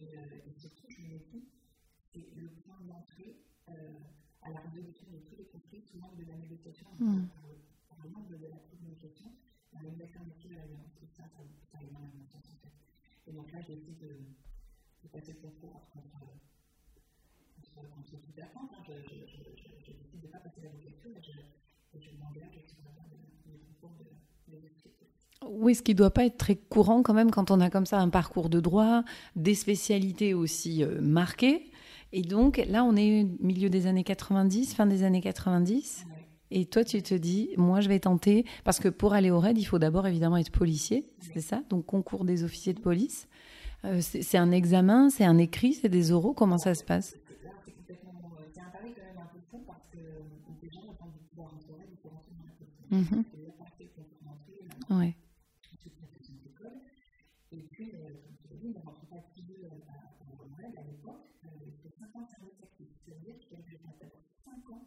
et, 0.00 0.48
et 0.48 0.52
surtout, 0.58 0.86
je 0.88 1.00
me 1.02 1.18
dis, 1.30 1.44
c'est 2.12 2.26
le 2.36 2.48
point 2.48 2.80
d'entrée 2.80 3.36
à 4.42 4.50
la 4.50 4.60
résolution 4.60 5.06
de 5.12 5.18
tous 5.28 5.36
les 5.36 5.44
conflits, 5.46 5.82
souvent 5.82 6.12
de 6.16 6.24
la 6.24 6.36
négociation. 6.36 6.86
Mmh. 6.98 7.28
Par 7.88 7.98
le 8.04 8.10
manque 8.10 8.28
de 8.28 8.46
la 8.46 8.56
communication, 8.70 9.30
dans 9.72 9.80
les 9.80 10.00
alternatives 10.00 10.52
à 10.52 10.56
la 10.56 10.66
violence, 10.66 10.92
ça, 11.12 11.24
ça, 11.28 11.42
ça 11.70 11.78
a 11.78 11.82
énormément 11.82 12.24
de 12.24 12.30
sens 12.30 12.44
en 12.50 12.58
fait. 12.62 12.74
Et 13.26 13.32
donc 13.32 13.52
là, 13.52 13.60
j'ai 13.60 13.74
essayé 13.74 13.96
de, 14.00 14.16
de 15.02 15.08
passer 15.08 15.32
le 15.32 15.40
concours 15.40 15.88
contre, 15.92 16.18
contre, 17.74 18.04
toute. 18.04 18.38
Hein. 18.38 18.68
Je, 18.86 18.92
je, 18.92 19.14
je, 19.26 19.38
je, 19.86 19.92
décide 19.92 20.20
de 20.20 20.26
ne 20.26 20.32
pas 20.32 20.38
passer 20.38 20.60
la 20.62 20.70
lecture 20.72 21.10
et 21.16 22.00
je, 22.00 22.10
m'engage 22.18 22.58
sur 22.66 22.78
la 22.84 22.90
concours 22.90 23.96
de, 23.98 24.56
de. 24.56 24.58
Oui, 25.48 25.74
ce 25.74 25.82
qui 25.82 25.92
ne 25.92 25.98
doit 25.98 26.10
pas 26.10 26.24
être 26.24 26.36
très 26.36 26.56
courant 26.56 27.02
quand 27.02 27.14
même 27.14 27.30
quand 27.30 27.50
on 27.50 27.60
a 27.60 27.70
comme 27.70 27.86
ça 27.86 27.98
un 27.98 28.10
parcours 28.10 28.50
de 28.50 28.60
droit, 28.60 29.04
des 29.36 29.54
spécialités 29.54 30.34
aussi 30.34 30.82
euh, 30.82 31.00
marquées. 31.00 31.69
Et 32.12 32.22
donc 32.22 32.60
là, 32.68 32.84
on 32.84 32.96
est 32.96 33.22
au 33.22 33.44
milieu 33.44 33.70
des 33.70 33.86
années 33.86 34.04
90, 34.04 34.74
fin 34.74 34.86
des 34.86 35.04
années 35.04 35.20
90. 35.20 36.06
Et 36.52 36.66
toi, 36.66 36.82
tu 36.84 37.00
te 37.02 37.14
dis, 37.14 37.50
moi, 37.56 37.80
je 37.80 37.88
vais 37.88 38.00
tenter, 38.00 38.44
parce 38.64 38.80
que 38.80 38.88
pour 38.88 39.12
aller 39.12 39.30
au 39.30 39.38
RAID, 39.38 39.56
il 39.56 39.64
faut 39.64 39.78
d'abord 39.78 40.08
évidemment 40.08 40.36
être 40.36 40.50
policier, 40.50 41.06
c'est 41.20 41.40
ça. 41.40 41.62
Donc 41.70 41.86
concours 41.86 42.24
des 42.24 42.42
officiers 42.42 42.72
de 42.72 42.80
police. 42.80 43.28
Euh, 43.84 44.00
c'est 44.02 44.36
un 44.36 44.50
examen, 44.50 45.08
c'est 45.10 45.24
un 45.24 45.38
écrit, 45.38 45.72
c'est 45.72 45.88
des 45.88 46.10
oraux, 46.12 46.34
comment 46.34 46.58
ça 46.58 46.74
se 46.74 46.84
passe? 46.84 47.14
C'est 47.14 48.60
un 48.60 48.68
pari 48.70 48.92
quand 48.94 49.04
même 49.04 49.18
un 49.18 49.28
peu 49.32 49.38
fou 49.48 49.62
parce 49.66 49.86
que 49.92 49.98
déjà, 50.60 50.80
on 50.84 51.06
de 51.06 51.18
pouvoir 51.30 51.50
rentrer, 51.52 51.86
il 51.90 51.96
faut 51.96 52.08
rentrer 52.08 52.32
dans 52.36 52.44
la 52.44 52.52
police. 52.58 53.10
Mhm. 54.90 54.98
Ouais. 54.98 55.16
Et 57.52 57.62
puis, 57.70 57.90
comme 57.92 58.36
tu 58.42 58.48
l'as 58.50 58.56
dit, 58.56 58.74
on 58.76 58.80
ne 58.80 58.84
rentre 58.84 59.06
pas 59.06 59.22
si 59.32 59.42
peu 59.42 59.54
à 59.64 60.00
à 60.78 60.82
l'époque, 60.82 61.26
il 61.42 61.72
faut 61.82 61.90
50 61.98 62.28
services 62.28 62.62
actifs. 62.62 62.88
C'est-à-dire 63.04 63.38
qu'il 63.40 63.52
y 63.52 63.60
a 63.60 63.64
5 64.44 64.70
ans 64.70 64.84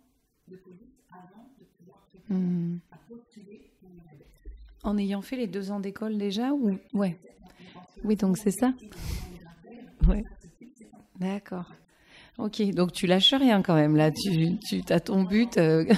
de 0.47 0.55
police 0.57 1.01
avant 1.09 1.49
de 1.59 1.65
pouvoir 1.77 2.09
mmh. 2.29 2.35
une 2.35 2.79
En 4.83 4.97
ayant 4.97 5.21
fait 5.21 5.37
les 5.37 5.47
deux 5.47 5.71
ans 5.71 5.79
d'école 5.79 6.17
déjà 6.17 6.51
ou 6.51 6.77
ouais. 6.93 7.17
Oui, 8.03 8.15
donc 8.15 8.37
c'est 8.37 8.51
ça. 8.51 8.73
Ouais. 10.07 10.23
D'accord. 11.19 11.71
Ok, 12.37 12.61
donc 12.71 12.91
tu 12.91 13.07
lâches 13.07 13.33
rien 13.33 13.61
quand 13.61 13.75
même 13.75 13.95
là. 13.95 14.11
Tu, 14.11 14.57
tu 14.59 14.81
as 14.89 14.99
ton 14.99 15.23
but. 15.23 15.57
Euh... 15.57 15.85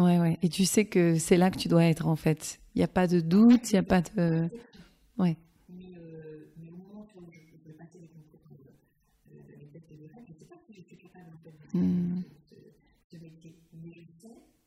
Ouais, 0.00 0.18
ouais. 0.18 0.38
Et 0.40 0.48
tu 0.48 0.64
sais 0.64 0.86
que 0.86 1.18
c'est 1.18 1.36
là 1.36 1.50
que 1.50 1.58
tu 1.58 1.68
dois 1.68 1.84
être 1.84 2.06
en 2.06 2.16
fait. 2.16 2.58
Il 2.74 2.78
n'y 2.78 2.84
a 2.84 2.88
pas 2.88 3.06
de 3.06 3.20
doute, 3.20 3.70
il 3.70 3.74
n'y 3.74 3.80
a 3.80 3.82
pas 3.82 4.00
de. 4.00 4.48
Ouais. 5.18 5.36
Mais, 5.68 5.92
euh, 5.98 6.46
mais 6.56 6.70
au 6.70 6.76
moment 6.76 7.06
où 7.14 7.20
je 7.30 7.40
peux 7.68 7.76
passer 7.76 7.98
les 8.00 8.08
concours 8.08 8.40
de 8.48 9.36
les 9.60 9.66
tests 9.66 9.90
de 9.90 10.08
règles, 10.08 10.24
je 10.26 10.32
ne 10.32 10.38
sais 10.38 10.46
pas 10.46 10.56
si 10.66 10.72
je 10.72 10.80
suis 10.80 10.96
de, 11.78 12.22
de, 12.50 12.60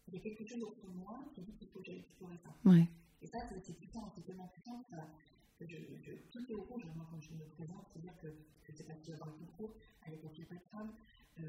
il 0.08 0.14
y 0.14 0.18
a 0.18 0.20
quelque 0.20 0.46
chose 0.46 0.62
au 0.62 0.72
fond 0.72 0.88
de 0.90 0.98
moi 0.98 1.24
qui 1.34 1.42
dit 1.42 1.54
qu'il 1.54 1.68
faut 1.70 1.80
que 1.80 1.86
j'aille 1.86 2.00
explorer 2.00 2.38
ça. 2.38 2.54
Ouais. 2.70 2.88
Et 3.22 3.28
ça, 3.28 3.40
c'est 3.64 3.78
puissant, 3.78 4.12
c'est 4.16 4.24
tellement 4.26 4.48
puissant 4.48 4.84
que 4.90 5.66
je, 5.68 5.78
je, 6.02 6.12
tout 6.32 6.52
est 6.52 6.54
au 6.54 6.62
rouge. 6.64 6.84
Quand 7.10 7.22
je 7.22 7.34
me 7.34 7.46
présente, 7.46 7.88
c'est-à-dire 7.92 8.16
que 8.22 8.28
je 8.64 8.72
sais 8.72 8.84
pas 8.84 8.96
si 8.96 9.12
avoir 9.14 9.30
le 9.30 9.46
concours, 9.46 9.74
à 10.02 10.12
l'époque, 10.12 10.34
il 10.36 10.42
n'y 10.42 10.46
a 10.46 10.50
pas 10.50 10.56
de 10.56 10.70
femme. 10.72 10.94
Euh, 11.40 11.44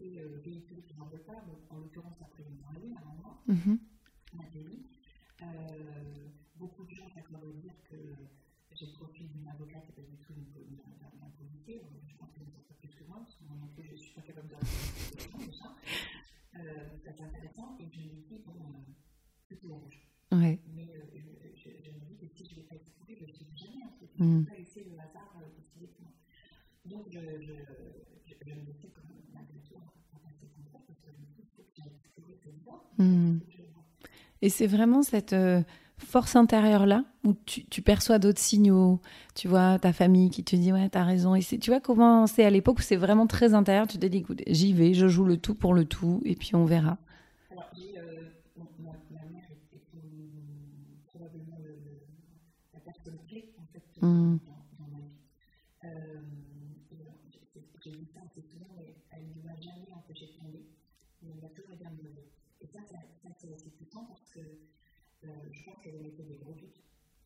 euh, 0.00 0.40
véhiculé 0.42 0.82
pas, 1.26 1.40
donc 1.46 1.58
en 1.70 1.78
l'occurrence 1.78 2.16
après 2.20 2.42
une 2.44 2.56
journée, 2.58 2.94
à 2.96 3.00
un 3.00 3.04
moment. 3.14 3.40
Euh, 5.42 6.28
beaucoup 6.56 6.84
de 6.84 6.94
gens 6.94 7.08
s'accordent 7.10 7.44
à 7.44 7.60
dire 7.60 7.74
que 7.90 7.96
j'ai 8.72 8.86
le 8.86 8.92
profil 8.92 9.28
d'une 9.32 9.48
avocate 9.48 9.84
et 9.88 9.92
pas 9.92 10.02
du 10.02 10.16
tout 10.16 10.32
d'un 10.32 11.30
policier. 11.38 11.82
Je 12.06 12.16
pense 12.16 12.30
qu'ils 12.32 12.46
ne 12.46 12.50
sont 12.50 12.62
pas 12.68 12.74
plus 12.74 12.88
que 12.94 13.04
moi, 13.04 13.18
parce 13.18 13.34
que 13.36 13.44
moi 13.44 13.56
non 13.60 13.68
plus, 13.68 13.84
je 13.84 13.92
ne 13.92 13.96
suis 13.96 14.14
pas 14.14 14.22
capable 14.22 14.48
de 14.48 14.54
répondre 14.54 15.54
ça. 15.54 15.76
Euh, 16.56 16.88
c'est 17.16 17.22
intéressant, 17.24 17.76
et 17.80 17.86
je. 19.90 19.98
Mais 20.74 20.86
je, 21.56 21.70
que 22.18 22.26
si 22.26 22.44
je 22.46 22.60
ne 22.60 22.64
pas 22.66 22.74
je 23.08 23.24
ne 23.24 23.32
jamais 23.56 23.84
Mm. 24.18 24.44
laisser 24.58 24.84
le 24.84 24.98
hasard. 24.98 25.34
Donc, 26.84 27.06
je, 27.10 27.18
je, 27.18 27.52
je, 28.26 28.34
je 28.46 28.54
me 28.54 28.72
dis 28.72 28.90
que 28.90 29.00
malgré 29.32 29.58
tout, 29.60 29.74
on 29.76 30.16
va 30.18 30.22
passer 30.24 30.46
comme. 32.96 33.06
Mm. 33.06 33.40
Et 34.42 34.48
c'est 34.50 34.66
vraiment 34.66 35.02
cette 35.02 35.32
euh, 35.32 35.62
force 35.98 36.36
intérieure-là 36.36 37.04
où 37.24 37.34
tu, 37.46 37.64
tu 37.66 37.82
perçois 37.82 38.18
d'autres 38.18 38.40
signaux, 38.40 39.00
tu 39.34 39.48
vois, 39.48 39.78
ta 39.78 39.92
famille 39.92 40.30
qui 40.30 40.44
te 40.44 40.56
dit 40.56 40.72
ouais, 40.72 40.88
t'as 40.88 41.04
raison. 41.04 41.34
Et 41.34 41.40
c'est- 41.42 41.58
tu 41.58 41.70
vois 41.70 41.80
comment 41.80 42.26
c'est 42.26 42.44
à 42.44 42.50
l'époque 42.50 42.78
où 42.78 42.82
c'est 42.82 42.96
vraiment 42.96 43.26
très 43.26 43.54
intérieur, 43.54 43.86
tu 43.86 43.98
te 43.98 44.06
dis 44.06 44.18
écoute, 44.18 44.42
j'y 44.46 44.72
vais, 44.72 44.94
je 44.94 45.08
joue 45.08 45.24
le 45.24 45.36
tout 45.38 45.54
pour 45.54 45.74
le 45.74 45.84
tout, 45.84 46.20
et 46.24 46.34
puis 46.36 46.54
on 46.54 46.64
verra. 46.64 46.98
Alors, 47.50 47.70
euh, 47.96 48.30
donc, 48.56 48.68
ma, 48.78 48.90
ma 48.90 49.24
mère 49.30 49.44
était 49.50 49.82
une- 49.94 50.30
probablement 51.06 51.58
le, 51.62 51.70
le- 51.70 52.02
la 52.74 52.80
personne 52.80 53.18
clé, 53.28 53.52
en 53.58 53.66
fait. 53.72 53.82
dans, 54.00 54.08
dans 54.78 54.90
ma 54.92 54.98
vie. 54.98 55.12
Euh, 55.84 56.20
et 56.92 57.00
alors, 57.02 57.18
j'ai- 57.30 57.40
j'ai 57.84 57.90
dit 57.90 58.08
ça 58.14 58.20
assez 58.26 58.42
souvent, 58.52 58.68
mais 58.76 58.94
elle 59.12 59.26
ne 59.36 59.42
m'a 59.46 59.56
jamais 59.60 59.88
empêché 59.94 60.26
de 60.26 60.32
tomber, 60.40 60.64
mais 61.22 61.30
elle 61.34 61.40
m'a 61.42 61.48
toujours 61.50 61.72
aidé 61.74 61.84
à 61.86 61.90
me 61.90 62.02
lever. 62.02 62.28
Et 62.60 62.66
ça, 62.66 62.80
ça, 62.90 62.98
ça 63.22 63.28
c'est 63.38 63.52
assez 63.54 63.70
puissant 63.70 64.04
parce 64.08 64.28
que 64.30 64.40
euh, 64.40 65.28
je 65.52 65.62
pense 65.64 65.76
qu'elle 65.82 65.96
avait 65.96 66.08
été 66.08 66.22
des 66.24 66.36
gros 66.42 66.54
doutes 66.54 66.80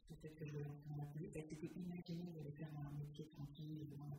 sur 0.06 0.14
le 0.14 0.16
fait 0.22 0.34
que 0.38 0.44
je 0.46 0.52
voulais 0.52 0.64
rentrer 0.64 0.88
dans 0.90 0.98
la 1.02 1.08
police. 1.12 1.30
Elle 1.34 1.48
s'était 1.48 1.72
imaginée 1.76 2.30
d'aller 2.34 2.52
faire 2.56 2.70
un 2.78 2.90
métier 2.98 3.26
tranquille 3.34 3.86
devant 3.90 4.06
la 4.08 4.16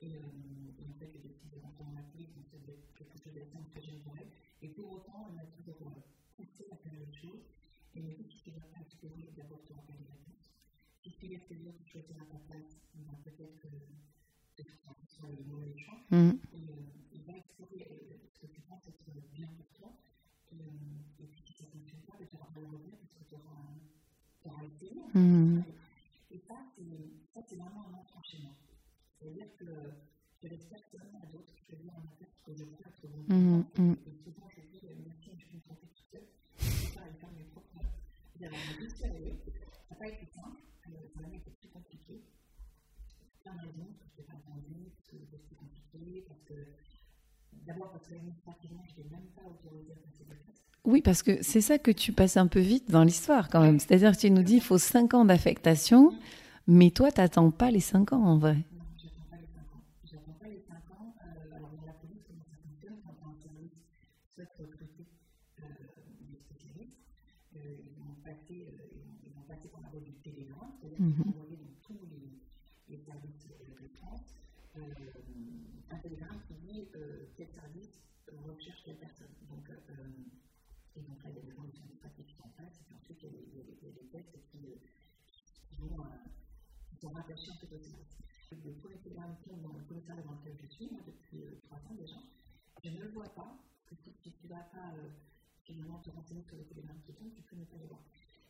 Et, 0.00 0.06
euh, 0.06 0.20
fait, 0.98 1.12
être 2.70 2.94
quelque 2.96 3.12
chose 3.22 3.34
d'assez 3.34 3.54
pour 4.68 4.92
autant, 4.92 5.26
elle 5.28 5.36
m'a 5.36 5.46
toujours 5.46 5.76
euh, 5.82 6.00
poussé 6.36 6.66
à 6.70 6.76
faire 6.76 6.94
les 6.98 7.12
choses. 7.12 7.44
Et 7.94 8.00
dit, 8.00 8.26
pas 8.72 8.80
explorer, 8.80 9.32
d'abord. 9.36 9.60
Si 11.06 11.12
tu 11.12 11.26
choisir 11.86 12.16
à 12.20 12.26
ta 12.26 12.38
place, 12.50 12.82
va 13.04 13.12
peut-être 13.22 13.60
que 13.60 13.68
ce 14.56 15.16
soit 15.16 15.28
le 15.28 15.44
mauvais 15.44 15.76
choix. 15.78 16.00
Et 16.10 16.68
euh, 16.68 16.82
il 17.12 17.22
va 17.22 17.36
explorer 17.36 17.86
euh, 17.90 18.16
ce 18.34 18.40
que 18.40 18.46
tu 18.46 18.60
penses 18.62 18.82
être 18.88 19.32
bien 19.32 19.46
pour 19.56 19.66
toi. 19.78 19.92
Et, 20.50 20.56
euh, 20.56 21.22
et 21.22 21.26
puis 21.26 21.42
si 21.46 21.52
ça 21.52 21.64
ne 21.66 21.70
fonctionne 21.70 22.00
pas, 22.02 22.16
tu 22.24 22.36
auras 22.36 22.46
pas 22.46 22.60
le 22.60 22.66
regret 22.66 22.98
parce 23.00 23.14
que 23.14 23.24
tu 23.28 23.34
auras, 23.36 23.74
auras 24.50 24.64
essayé. 24.64 25.00
Mm. 25.14 25.62
Et 26.32 26.38
ça, 26.38 26.56
c'est 26.74 27.56
vraiment 27.56 27.86
un 27.88 27.94
chez 28.24 28.38
moi. 28.38 28.52
C'est-à-dire 29.18 29.48
que 29.58 29.66
je 30.42 30.48
laisse 30.48 30.66
personne 30.66 31.14
à 31.22 31.26
d'autres 31.26 31.52
choisir 31.64 31.92
en 31.96 32.06
tête 32.18 32.30
ce 32.36 32.42
que 32.42 32.54
je. 32.56 33.34
Mm. 33.34 33.64
Mm. 33.76 33.96
Et 34.06 34.14
souvent, 34.22 34.48
je 34.54 34.60
dis, 34.70 34.80
merci, 35.04 35.30
je 35.34 35.44
suis 35.44 35.60
contente 35.60 35.78
toute 35.80 36.06
seule. 36.10 36.28
Je 36.58 36.66
ne 36.66 36.70
peux 36.70 36.94
pas 36.94 37.04
aller 37.06 37.18
faire 37.18 37.32
mes 37.36 37.44
propres. 37.44 37.82
J'avais 38.40 38.56
envie 38.56 38.86
de 38.86 39.04
aller. 39.04 39.34
Ça 39.44 39.94
n'a 39.94 39.96
pas 39.96 40.08
été 40.08 40.26
simple. 40.26 40.62
Ça 40.84 40.90
a 40.90 41.34
été 41.34 41.50
plus 41.50 41.68
compliqué. 41.68 42.22
Plein 43.42 43.54
de 43.54 43.60
raisons, 43.60 43.90
parce 43.98 44.12
que 44.12 44.22
je 44.22 44.22
n'ai 44.22 44.26
pas 44.26 44.34
entendu, 44.34 44.90
parce 44.94 45.08
que 45.10 45.16
c'était 45.36 45.56
compliqué, 45.56 46.24
parce 46.28 46.42
que. 46.44 46.54
D'abord, 47.66 47.90
parce 47.90 48.06
que 48.06 48.14
administrativement, 48.14 48.82
je 48.84 48.90
n'étais 49.02 49.10
même 49.10 49.26
pas 49.34 49.42
autorisée 49.42 49.92
à 49.92 49.96
passer 49.96 50.24
des 50.24 50.36
tests. 50.36 50.62
Oui, 50.84 51.02
parce 51.02 51.22
que 51.24 51.42
c'est 51.42 51.60
ça 51.60 51.78
que 51.78 51.90
tu 51.90 52.12
passes 52.12 52.36
un 52.36 52.46
peu 52.46 52.60
vite 52.60 52.90
dans 52.90 53.02
l'histoire 53.02 53.48
quand 53.48 53.60
même. 53.60 53.80
C'est-à-dire 53.80 54.12
que 54.12 54.18
tu 54.18 54.30
nous 54.30 54.44
dis 54.44 54.56
il 54.56 54.62
faut 54.62 54.78
5 54.78 55.14
ans 55.14 55.24
d'affectation, 55.24 56.12
mais 56.68 56.90
toi, 56.92 57.10
t'attends 57.10 57.50
pas 57.50 57.72
les 57.72 57.80
5 57.80 58.12
ans 58.12 58.22
en 58.22 58.38
vrai. 58.38 58.54
Non, 58.54 58.86
j'attends 58.96 59.26
pas 59.28 59.36
les 59.36 59.48
5 59.48 59.74
ans. 59.74 59.82
J'attends 60.04 60.38
pas 60.38 60.46
les 60.46 60.60
5 60.60 60.74
ans. 60.94 61.14
Euh, 61.26 61.56
alors, 61.56 61.70
dans 61.74 61.86
la 61.86 61.92
police, 61.94 62.22
comment 62.28 62.44
ça 62.48 62.56
fonctionne 62.62 62.98
quand 63.02 63.18
un 63.26 63.34
service 63.34 63.74
souhaite 64.32 64.54
recruter 64.60 65.06
euh, 65.58 65.62
des 66.30 66.38
spécialistes 66.38 67.02
euh, 67.56 67.82
ils, 67.82 67.98
vont 67.98 68.14
passer, 68.22 68.70
euh, 68.70 68.94
ils, 68.94 69.02
vont, 69.02 69.18
ils 69.26 69.32
vont 69.34 69.46
passer 69.48 69.66
par 69.66 69.80
la 69.80 69.88
voie 69.88 70.00
du 70.06 70.12
télégramme, 70.22 70.70
c'est-à-dire 70.78 70.98
qu'ils 70.98 71.18
vont 71.18 71.34
envoyer 71.34 71.56
dans 71.56 71.74
tous 71.82 71.98
les, 72.14 72.94
les 72.94 73.02
services 73.02 73.48
de 73.50 73.88
France 73.98 74.38
euh, 74.78 74.82
un 75.90 75.98
télégramme 75.98 76.40
qui 76.46 76.54
dit 76.54 76.88
euh, 76.96 77.26
quel 77.36 77.48
service 77.48 78.00
recherche 78.46 78.82
quelle 78.84 78.96
personne. 78.96 79.32
Donc, 79.48 79.68
euh, 79.70 79.82
et 80.96 81.00
donc 81.00 81.22
là, 81.22 81.30
il 81.30 81.36
y 81.36 81.38
a 81.38 81.42
des 81.42 81.52
conditions 81.52 81.82
administratives 81.84 82.24
qui 82.24 82.34
sont 82.34 82.44
en 82.44 82.52
place, 82.56 82.80
et 82.80 82.84
puis 82.84 82.94
ensuite, 82.94 83.18
il 83.22 83.24
y 83.24 83.28
a 83.28 83.32
des, 83.32 83.46
il 83.52 83.88
y 83.88 83.90
a 83.90 83.94
des 83.94 84.08
tests 84.08 84.38
qui, 84.50 84.72
euh, 84.72 84.76
qui 85.68 85.76
vont. 85.76 86.00
Euh, 86.00 86.24
qui 86.88 86.96
sont 86.96 87.10
rattachés 87.10 87.50
en 87.50 87.56
fait 87.56 87.72
au 87.74 87.78
service. 87.78 88.16
Le 88.64 88.72
télégramme 89.26 89.36
tombe 89.44 89.62
dans 89.62 89.76
le 89.78 89.84
commissariat 89.84 90.22
dans 90.22 90.32
lequel 90.32 90.54
je 90.62 90.66
suis, 90.74 90.88
moi, 90.90 91.00
depuis 91.06 91.42
3 91.66 91.78
ans 91.78 91.94
déjà. 91.98 92.16
Je 92.84 92.90
ne 92.90 93.00
le 93.00 93.08
vois 93.08 93.28
pas, 93.34 93.58
parce 93.88 94.00
que 94.02 94.10
si 94.22 94.30
tu 94.30 94.30
ne 94.44 94.48
vas 94.48 94.62
pas 94.70 94.92
euh, 94.96 95.08
finalement 95.64 95.98
te 95.98 96.10
renseigner 96.10 96.42
sur 96.42 96.56
les 96.56 96.64
télégrammes 96.64 97.00
qui 97.04 97.12
tombent, 97.14 97.34
tu 97.34 97.42
peux 97.42 97.56
ne 97.56 97.64
pas 97.64 97.76
les 97.80 97.86
voir. 97.86 98.00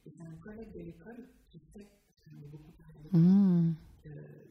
Et 0.05 0.11
c'est 0.11 0.23
un 0.23 0.37
collègue 0.43 0.73
de 0.73 0.81
l'école 0.81 1.29
qui 1.49 1.59
sait, 1.73 1.87
parce 2.07 2.19
que 2.21 2.31
j'en 2.31 2.43
ai 2.43 2.49
beaucoup 2.51 2.73
parlé 2.73 2.95
avec 3.01 3.13
lui, 3.13 3.21
Mm. 3.21 3.75
euh, 4.07 4.11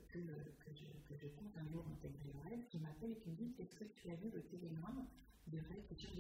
que, 0.10 0.20
que, 0.20 0.72
je, 0.74 0.86
que 1.08 1.14
je 1.20 1.28
compte 1.38 1.54
un 1.58 1.68
jour 1.72 1.86
intégrer 1.92 2.26
le 2.34 2.50
rêve, 2.50 2.66
qui 2.70 2.80
m'appelle 2.80 3.12
et 3.12 3.20
qui 3.22 3.30
me 3.30 3.36
dit 3.36 3.54
Est-ce 3.60 3.76
que 3.76 3.84
tu 3.84 4.10
as 4.10 4.16
vu 4.16 4.30
le 4.34 4.42
télégramme 4.44 5.06
de 5.48 5.58
rêve 5.58 5.86
que 5.90 5.94
tu 5.94 6.08
as 6.08 6.16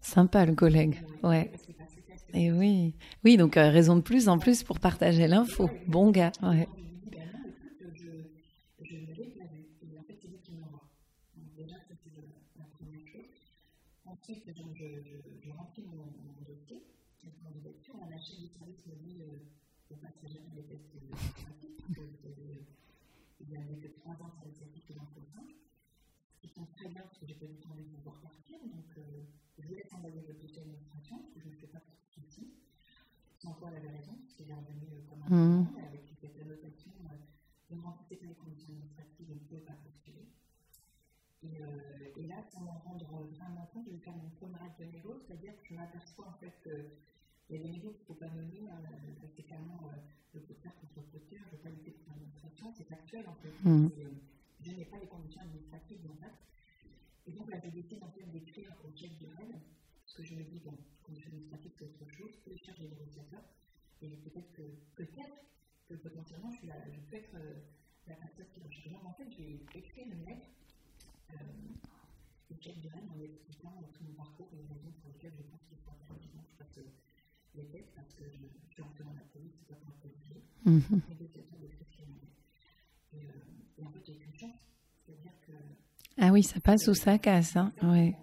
Sympa 0.00 0.44
le 0.46 0.54
collègue. 0.54 1.00
Ouais. 1.22 1.50
Et 2.34 2.52
oui. 2.52 2.94
Oui, 3.24 3.36
donc 3.36 3.56
euh, 3.56 3.70
raison 3.70 3.96
de 3.96 4.00
plus 4.02 4.28
en 4.28 4.38
plus 4.38 4.62
pour 4.62 4.78
partager 4.80 5.26
l'info. 5.26 5.70
Bon 5.86 6.10
gars. 6.10 6.32
Ouais. 6.42 6.68
Je 6.76 6.82
lui 6.82 6.88
dis 6.96 7.10
Ben 7.10 7.28
non, 7.32 7.48
écoute, 7.48 7.94
je, 7.94 8.84
je 8.84 8.96
ne 8.96 9.06
l'ai 9.06 9.30
pas 9.30 9.44
vu. 9.46 9.64
Et 9.92 9.98
en 9.98 10.02
fait, 10.02 10.18
c'est 10.20 10.28
lui 10.28 10.38
qui 10.38 10.52
m'envoie. 10.52 10.82
Donc, 11.36 11.54
déjà, 11.56 11.76
ça, 11.76 11.94
c'est 12.02 12.10
le- 12.14 12.28
la 12.58 12.64
première 12.66 13.06
chose. 13.06 13.24
Ensuite, 14.06 14.46
donc, 14.56 14.76
je, 14.76 15.50
remplis 15.50 15.84
mon, 15.84 16.04
mon 16.04 16.42
dossier, 16.46 16.82
candidature. 17.42 17.94
La 18.10 18.18
chef 18.18 18.38
du 18.38 18.48
service 18.48 18.86
me 18.86 18.94
dit 18.96 19.22
euh, 19.22 19.38
vous 19.90 19.96
avez, 22.26 22.56
euh, 22.56 22.64
il 23.40 23.48
n'y 23.48 23.56
avait 23.56 23.76
que 23.76 23.88
3 23.88 24.12
ans 24.14 24.28
de 24.28 24.50
service 24.52 24.62
actif 24.62 24.94
dans 24.94 25.02
le 25.02 25.26
5. 25.34 25.44
qui 26.40 26.48
sont 26.48 26.66
très 26.76 26.88
bien 26.88 27.02
parce 27.02 27.18
que 27.18 27.26
j'ai 27.26 27.34
pas 27.34 27.46
du 27.46 27.56
tout 27.56 27.70
envie 27.70 27.84
de 27.84 27.94
pouvoir 27.96 28.16
partir. 28.20 28.58
Donc, 28.60 28.98
euh, 28.98 29.24
je 29.58 29.68
laisse 29.74 29.92
envoyer 29.92 30.20
le 30.26 30.34
dossier 30.34 30.62
parce 30.62 31.30
que 31.30 31.40
je 31.40 31.48
ne 31.48 31.54
fais 31.54 31.66
pas 31.66 31.78
de 31.78 32.22
soucis. 32.22 32.48
Sans 33.38 33.52
quoi 33.54 33.70
elle 33.70 33.76
avait 33.76 33.96
raison, 33.96 34.14
parce 34.14 34.34
qu'elle 34.34 34.50
est 34.50 34.54
revenue 34.54 34.88
euh, 34.92 35.02
comme 35.06 35.22
un 35.22 35.60
mmh. 35.60 35.76
avec 35.86 36.02
cette 36.20 36.40
annotation 36.40 36.90
euh, 37.10 37.76
remplissez 37.82 38.16
pas 38.16 38.26
les 38.26 38.34
conditions 38.34 38.72
administratives 38.72 39.30
et 39.30 39.34
ne 39.34 39.60
pas. 39.60 39.74
Et, 41.44 41.60
euh, 41.60 41.66
et, 42.16 42.26
là, 42.26 42.42
pour 42.50 42.62
m'en 42.62 42.78
rendre 42.78 43.04
vraiment 43.36 43.66
compte, 43.72 43.84
je 43.86 43.92
vais 43.92 43.98
faire 43.98 44.16
mon 44.16 44.30
premier 44.30 44.56
de 44.78 44.84
négo, 44.84 45.20
c'est-à-dire 45.26 45.52
que 45.60 45.68
je 45.68 45.74
m'aperçois 45.74 46.26
en 46.28 46.32
fait 46.38 46.52
que 46.62 46.88
il 47.50 47.56
y 47.56 47.60
a 47.60 47.62
des 47.62 47.68
négos 47.68 47.90
qu'il 47.92 48.00
ne 48.00 48.06
faut 48.06 48.14
pas 48.14 48.26
euh, 48.26 49.26
c'est 49.36 49.42
clairement 49.42 49.90
euh, 49.92 49.96
le 50.32 50.40
poster 50.40 50.70
contre 50.80 50.96
le 50.96 51.02
poster, 51.12 51.36
je 51.36 51.44
ne 51.44 51.50
veux 51.50 51.58
pas 51.58 51.68
lutter 51.68 51.92
contre 51.92 52.08
l'administration, 52.08 52.72
c'est 52.72 52.88
factuel 52.88 53.28
en 53.28 53.34
fait. 53.34 53.52
Mmh. 53.62 53.88
je 54.62 54.70
n'ai 54.70 54.84
pas 54.86 54.98
les 54.98 55.06
conditions 55.06 55.42
administratives 55.42 56.00
en 56.10 56.16
fait. 56.16 56.32
Et 57.26 57.32
donc 57.32 57.50
là, 57.50 57.58
j'ai 57.62 57.70
décidé 57.70 58.00
en 58.02 58.10
fait 58.12 58.24
d'écrire 58.30 58.72
au 58.82 58.96
chef 58.96 59.10
de 59.18 59.26
RED, 59.26 59.60
parce 60.04 60.14
que 60.16 60.24
je 60.24 60.34
me 60.34 60.44
dis, 60.44 60.60
bon, 60.60 60.76
conditions 61.02 61.28
administratives 61.28 61.72
c'est 61.78 61.84
autre 61.84 62.10
chose, 62.16 62.32
que 62.44 62.56
je 62.56 62.64
cherche 62.64 62.78
les 62.78 62.88
négociateurs, 62.88 63.44
et 64.00 64.08
peut-être 64.08 64.52
que, 64.52 64.62
peut-être 64.96 65.44
que 65.86 65.94
potentiellement 65.94 66.50
je, 66.52 66.58
suis 66.58 66.66
la, 66.66 66.90
je 66.90 67.00
peux 67.00 67.16
être 67.16 67.34
euh, 67.34 67.60
la 68.06 68.14
personne 68.14 68.46
qui 68.54 68.60
recherche. 68.60 68.88
Donc 68.88 69.04
en 69.04 69.12
fait, 69.12 69.30
j'ai 69.30 69.60
écrit 69.74 70.02
une 70.02 70.24
lettre 70.24 70.48
euh, 71.32 72.52
au 72.52 72.56
chef 72.60 72.76
de 72.80 72.88
RED 72.88 73.04
en 73.10 73.20
expliquant 73.20 73.72
tout 73.92 74.04
mon 74.04 74.14
parcours 74.14 74.48
et 74.52 74.56
les 74.56 74.66
raisons 74.66 74.92
pour 75.00 75.10
lesquelles 75.10 75.34
je 75.36 75.42
pense 75.42 75.62
qu'il 75.68 75.78
faut 75.78 75.90
absolument 75.90 76.42
que 76.42 76.50
je 76.52 76.56
fasse 76.64 76.78
les 77.54 77.66
tests, 77.66 77.94
parce 77.94 78.14
que 78.14 78.24
je, 78.24 78.44
je 78.68 78.72
suis 78.72 78.82
entrée 78.82 79.04
dans 79.04 79.14
la 79.14 79.26
police, 79.32 79.52
c'est 79.58 79.68
pas 79.68 79.74
pour 79.74 79.88
un 79.88 79.98
policier, 80.02 80.42
négociateur 81.08 81.58
de 81.58 81.68
et, 83.12 83.80
et 83.80 83.84
en 83.84 83.90
fait, 83.90 84.00
j'ai 84.06 84.14
une 84.14 84.34
chance. 84.34 84.58
C'est-à-dire 85.06 85.32
que 85.46 85.52
ah 86.16 86.30
oui, 86.30 86.42
ça 86.42 86.60
passe 86.60 86.86
ou 86.88 86.94
ça 86.94 87.18
casse. 87.18 87.56
Hein 87.56 87.72
ouais. 87.82 88.14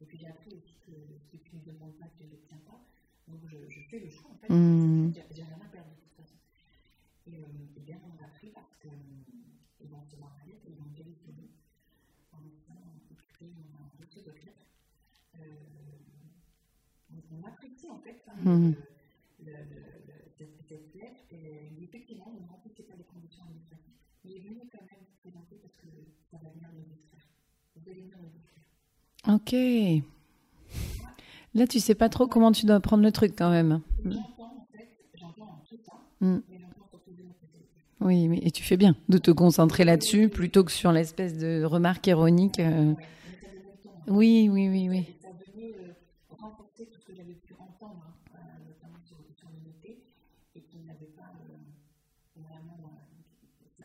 Et 0.00 0.04
puis 0.04 0.18
j'ai 0.18 0.26
appris 0.26 0.52
aussi 0.54 0.74
que 0.84 0.92
ce 1.30 1.36
qui 1.36 1.56
ne 1.56 1.60
demande 1.72 1.94
pas, 1.96 2.06
tu 2.16 2.24
ne 2.24 2.30
l'obtiens 2.30 2.58
pas. 2.66 2.80
Donc 3.28 3.40
je, 3.46 3.56
je, 3.68 3.80
fais 3.88 4.00
le 4.00 4.10
choix 4.10 4.30
en 4.32 4.36
fait. 4.38 4.52
Mmh. 4.52 5.14
J'ai 5.14 5.42
rien 5.42 5.60
à 5.62 5.68
perdre 5.68 5.90
de 5.90 6.00
toute 6.00 6.14
façon. 6.14 6.36
Et, 7.26 7.38
euh, 7.38 7.76
et 7.76 7.80
bien 7.80 8.00
on 8.04 8.22
a 8.22 8.26
appris 8.26 8.50
parce 8.50 8.74
qu'ils 8.80 8.90
euh, 8.90 9.88
vont 9.88 10.02
se 10.02 10.16
marier 10.16 10.54
et 10.66 10.70
ils 10.70 10.76
vont 10.76 10.90
démissionner 10.96 11.50
en 12.32 12.44
étant 12.44 12.82
occupés 13.12 13.52
dans 13.54 13.78
un 13.78 14.04
dossier 14.04 14.22
de 14.22 14.32
lettres. 14.32 14.66
Euh, 15.38 15.54
on, 17.12 17.36
on 17.38 17.46
apprécie 18.28 18.48
en 18.48 18.50
fait 18.50 18.50
mmh. 18.50 18.74
le, 19.44 19.52
le, 19.52 19.78
le, 20.08 20.14
cette, 20.36 20.56
cette 20.68 20.94
lettre 20.94 21.24
et 21.32 21.82
effectivement 21.82 22.28
on 22.28 22.42
ne 22.42 22.48
remplissait 22.48 22.82
pas 22.84 22.94
les 22.96 23.04
conditions 23.04 23.42
administratives. 23.44 23.94
Il 24.24 24.32
est 24.36 24.40
venu 24.40 24.60
quand 24.70 24.84
même 24.84 25.04
présenter 25.22 25.56
parce 25.62 25.74
que 25.74 25.88
ça 26.30 26.36
va 26.42 26.50
venir 26.50 26.68
nous 26.74 26.84
distraire. 26.84 27.26
Vous 27.76 27.90
allez 27.90 28.02
venir 28.02 28.16
nous 28.20 28.30
distraire. 28.30 28.64
Ok. 29.34 29.52
Là, 31.54 31.66
tu 31.66 31.80
sais 31.80 31.94
pas 31.94 32.08
trop 32.08 32.26
comment 32.28 32.52
tu 32.52 32.66
dois 32.66 32.78
prendre 32.78 33.02
le 33.02 33.10
truc 33.10 33.32
quand 33.36 33.50
même. 33.50 33.80
J'entends 34.04 34.18
en 34.44 34.66
fait, 34.70 34.88
j'entends 35.18 35.64
tout 35.68 35.78
ça, 35.84 35.94
mm. 36.20 36.40
mais 36.48 36.58
j'entends 36.60 36.86
surtout 36.90 37.10
de 37.12 37.22
notre 37.22 37.40
côté. 37.40 37.64
Oui, 38.00 38.28
mais 38.28 38.38
et 38.42 38.50
tu 38.50 38.62
fais 38.62 38.76
bien 38.76 38.94
de 39.08 39.18
te 39.18 39.30
concentrer 39.30 39.84
là-dessus 39.84 40.28
plutôt 40.28 40.62
que 40.62 40.70
sur 40.70 40.92
l'espèce 40.92 41.36
de 41.38 41.64
remarque 41.64 42.06
ironique. 42.06 42.60
Euh... 42.60 42.94
Oui, 44.06 44.48
oui, 44.52 44.68
oui, 44.68 44.88
oui. 44.88 45.06
Renforcer 46.40 46.86
tout 46.86 47.00
ce 47.00 47.06
que 47.06 47.14
j'avais 47.14 47.34
pu 47.34 47.52
entendre, 47.54 48.04
hein, 48.06 48.14
euh, 48.36 48.68
notamment 48.68 49.00
sur, 49.04 49.16
sur 49.36 49.48
les 49.50 49.60
notés, 49.66 50.04
et 50.54 50.60
qui 50.62 50.78
n'avait 50.78 51.06
pas 51.16 51.32
euh, 51.50 52.40
vraiment. 52.40 52.78
Euh, 52.84 53.84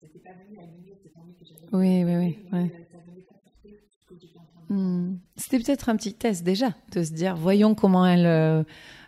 c'était 0.00 0.18
pas 0.18 0.32
venu 0.34 0.58
annuler 0.58 0.94
cette 1.02 1.16
envie 1.16 1.34
que 1.34 1.44
j'avais. 1.44 1.66
Oui, 1.72 2.04
oui, 2.04 2.16
oui. 2.16 2.38
Mais 2.52 2.58
ouais. 2.58 2.70
euh, 2.74 2.84
ça 2.92 2.98
venait 2.98 3.22
conforter 3.22 3.80
ce 3.90 4.06
que 4.06 4.14
j'étais 4.20 4.38
en 4.38 4.44
train 4.44 4.60
de 4.68 4.74
Hmm. 4.74 5.18
C'était 5.36 5.58
peut-être 5.58 5.88
un 5.88 5.96
petit 5.96 6.14
test 6.14 6.44
déjà, 6.44 6.74
de 6.92 7.02
se 7.02 7.12
dire, 7.12 7.34
voyons 7.34 7.74
comment 7.74 8.06
elle 8.06 8.26
euh, 8.26 8.62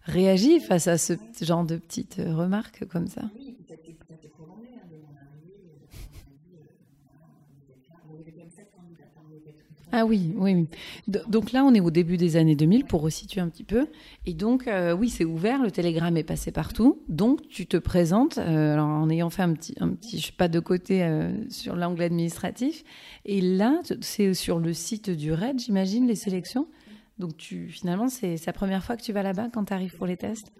réagit 0.04 0.58
face 0.61 0.88
à 0.88 0.96
ce 0.98 1.12
genre 1.42 1.64
de 1.64 1.76
petites 1.76 2.16
remarques 2.16 2.85
comme 2.87 3.06
ça. 3.06 3.22
Oui, 3.37 3.52
puis 3.52 3.64
ça 3.68 3.76
s'est 3.76 3.94
ça 4.08 4.16
s'est 4.16 4.28
prolongé 4.28 4.70
hein, 4.74 4.87
dès 4.90 4.96
mon 4.96 5.14
arrivée. 5.14 5.70
euh, 5.70 5.87
on 6.26 6.32
a 6.32 6.35
dit, 6.35 6.56
euh, 6.56 6.64
voilà, 7.04 7.28
vous 7.54 7.70
êtes 7.72 7.88
là. 7.88 7.94
Bon, 8.08 8.14
il 8.14 8.18
y 8.18 8.22
avait 8.22 8.32
quand 8.32 8.38
même 8.38 8.50
sept 8.50 8.72
candidats, 8.74 9.04
hein, 9.16 9.22
vous 9.28 9.37
êtes 9.37 9.61
une 9.70 9.76
Ah 9.94 10.07
oui, 10.07 10.33
oui, 10.37 10.66
Donc 11.07 11.52
là, 11.52 11.64
on 11.64 11.74
est 11.74 11.81
au 11.81 11.90
début 11.90 12.16
des 12.16 12.37
années 12.37 12.57
2000 12.57 12.87
pour 12.87 13.02
resituer 13.02 13.42
un 13.42 13.48
petit 13.50 13.62
peu. 13.64 13.87
Et 14.24 14.33
donc, 14.33 14.66
euh, 14.66 14.94
oui, 14.94 15.11
c'est 15.11 15.26
ouvert, 15.26 15.62
le 15.62 15.70
télégramme 15.70 16.16
est 16.16 16.24
passé 16.24 16.50
partout. 16.50 17.02
Donc, 17.11 17.46
tu 17.48 17.66
te 17.66 17.76
présentes, 17.76 18.38
euh, 18.38 18.72
alors, 18.72 18.87
en 18.88 19.11
ayant 19.11 19.28
fait 19.28 19.42
un 19.42 19.52
petit, 19.52 19.74
un 19.81 19.90
petit 19.90 20.33
pas 20.33 20.48
de 20.48 20.61
côté 20.61 21.02
euh, 21.02 21.31
sur 21.50 21.76
l'angle 21.76 22.02
administratif. 22.02 22.85
Et 23.26 23.42
là, 23.42 23.81
c'est 24.00 24.33
sur 24.33 24.59
le 24.59 24.72
site 24.72 25.11
du 25.11 25.31
RAID, 25.33 25.59
j'imagine, 25.61 26.07
les 26.07 26.14
sélections. 26.14 26.68
Donc, 27.18 27.37
tu, 27.37 27.68
finalement, 27.68 28.09
c'est 28.09 28.37
la 28.46 28.52
première 28.55 28.83
fois 28.83 28.96
que 28.96 29.02
tu 29.02 29.12
vas 29.12 29.22
là-bas 29.22 29.48
quand 29.52 29.66
tu 29.66 29.72
arrives 29.74 29.94
pour 29.96 30.07
les 30.07 30.16
tests? 30.16 30.50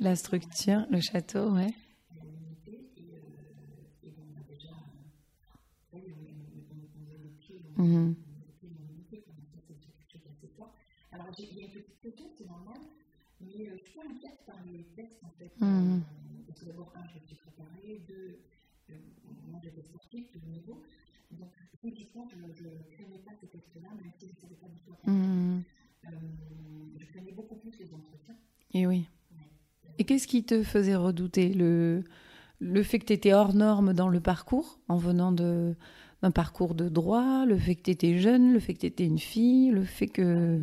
La 0.00 0.14
structure, 0.14 0.86
le 0.90 1.00
château, 1.00 1.50
ouais. 1.52 1.66
la 1.66 2.22
l'unité 2.22 2.86
et, 2.96 3.00
euh, 3.14 4.06
et 4.06 4.10
bon, 4.10 4.22
on 4.28 4.38
a 4.38 4.42
déjà, 4.46 4.68
euh, 4.68 5.94
oui, 5.94 6.02
on, 6.12 6.20
on, 6.20 6.76
on, 6.76 6.84
on 7.00 7.08
met 7.08 7.16
le 7.22 7.30
pied 7.40 7.56
dans, 7.64 7.69
Mhm. 7.69 7.69
on 7.69 7.69
met 7.69 7.69
le 7.69 7.69
pied 7.69 7.69
dans 7.69 7.69
l'unité, 7.69 7.69
comme 7.69 7.69
ça, 7.69 7.69
c'est 7.69 7.69
quelque 7.69 7.69
chose 7.69 7.69
d'assez 7.69 7.69
fort. 10.56 10.74
Alors, 11.12 11.26
il 11.38 11.58
y 11.58 11.62
a 11.62 11.66
une 11.66 11.72
petite 11.72 12.00
question, 12.00 12.26
c'est 12.36 12.46
normal, 12.46 12.78
mais 13.40 13.68
euh, 13.68 13.76
je 13.84 13.90
suis 13.90 14.00
inquiète 14.00 14.40
par 14.46 14.56
les 14.66 14.84
textes, 14.96 15.22
en 15.24 15.30
fait. 15.38 15.52
Mhm. 15.60 16.02
Euh, 16.02 16.42
parce 16.46 16.60
que 16.60 16.66
d'abord, 16.66 16.92
un, 16.96 17.06
je 17.08 17.20
me 17.20 17.26
suis 17.26 17.36
préparée, 17.36 18.02
deux, 18.08 18.38
euh, 18.90 18.94
moi, 19.50 19.60
j'étais 19.62 19.82
sportive 19.82 20.26
de 20.34 20.50
niveau, 20.50 20.82
donc, 21.32 21.50
physiquement, 21.80 22.28
je 22.28 22.36
ne 22.36 22.68
craignais 22.92 23.22
pas 23.24 23.32
ces 23.40 23.46
textes-là, 23.48 23.88
même 23.94 24.12
si 24.18 24.26
je 24.28 24.32
ne 24.34 24.40
savais 24.40 24.54
pas 24.56 24.68
du 24.68 24.80
tout 24.80 24.92
à 24.92 25.10
Mhm. 25.10 25.62
euh, 26.06 26.10
je 26.98 27.04
craignais 27.06 27.32
beaucoup 27.32 27.56
plus 27.56 27.78
les 27.78 27.92
entretiens. 27.94 28.36
Et 28.74 28.86
oui. 28.86 29.08
Et 29.98 30.04
qu'est-ce 30.04 30.26
qui 30.26 30.44
te 30.44 30.62
faisait 30.62 30.96
redouter? 30.96 31.52
Le, 31.52 32.04
le 32.60 32.82
fait 32.82 32.98
que 32.98 33.06
tu 33.06 33.12
étais 33.12 33.32
hors 33.32 33.54
norme 33.54 33.92
dans 33.92 34.08
le 34.08 34.20
parcours, 34.20 34.80
en 34.88 34.96
venant 34.96 35.32
de, 35.32 35.74
d'un 36.22 36.30
parcours 36.30 36.74
de 36.74 36.88
droit, 36.88 37.44
le 37.46 37.56
fait 37.58 37.74
que 37.74 37.82
tu 37.82 37.90
étais 37.90 38.18
jeune, 38.18 38.52
le 38.52 38.60
fait 38.60 38.74
que 38.74 38.80
tu 38.80 38.86
étais 38.86 39.06
une 39.06 39.18
fille, 39.18 39.70
le 39.70 39.84
fait 39.84 40.06
que... 40.08 40.60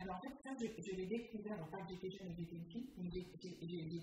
Alors 0.00 0.16
en 0.16 0.20
fait, 0.20 0.30
ça, 0.42 0.50
je, 0.58 0.82
je 0.82 0.96
l'ai 0.96 1.06
découvert, 1.06 1.52
alors 1.54 1.66
pas 1.68 1.78
que 1.78 1.90
j'étais 1.90 2.10
jeune 2.10 2.28
j'étais 2.38 2.56
une 2.56 2.64
fille, 2.64 2.88
mais 2.98 3.10
j'ai 3.12 3.22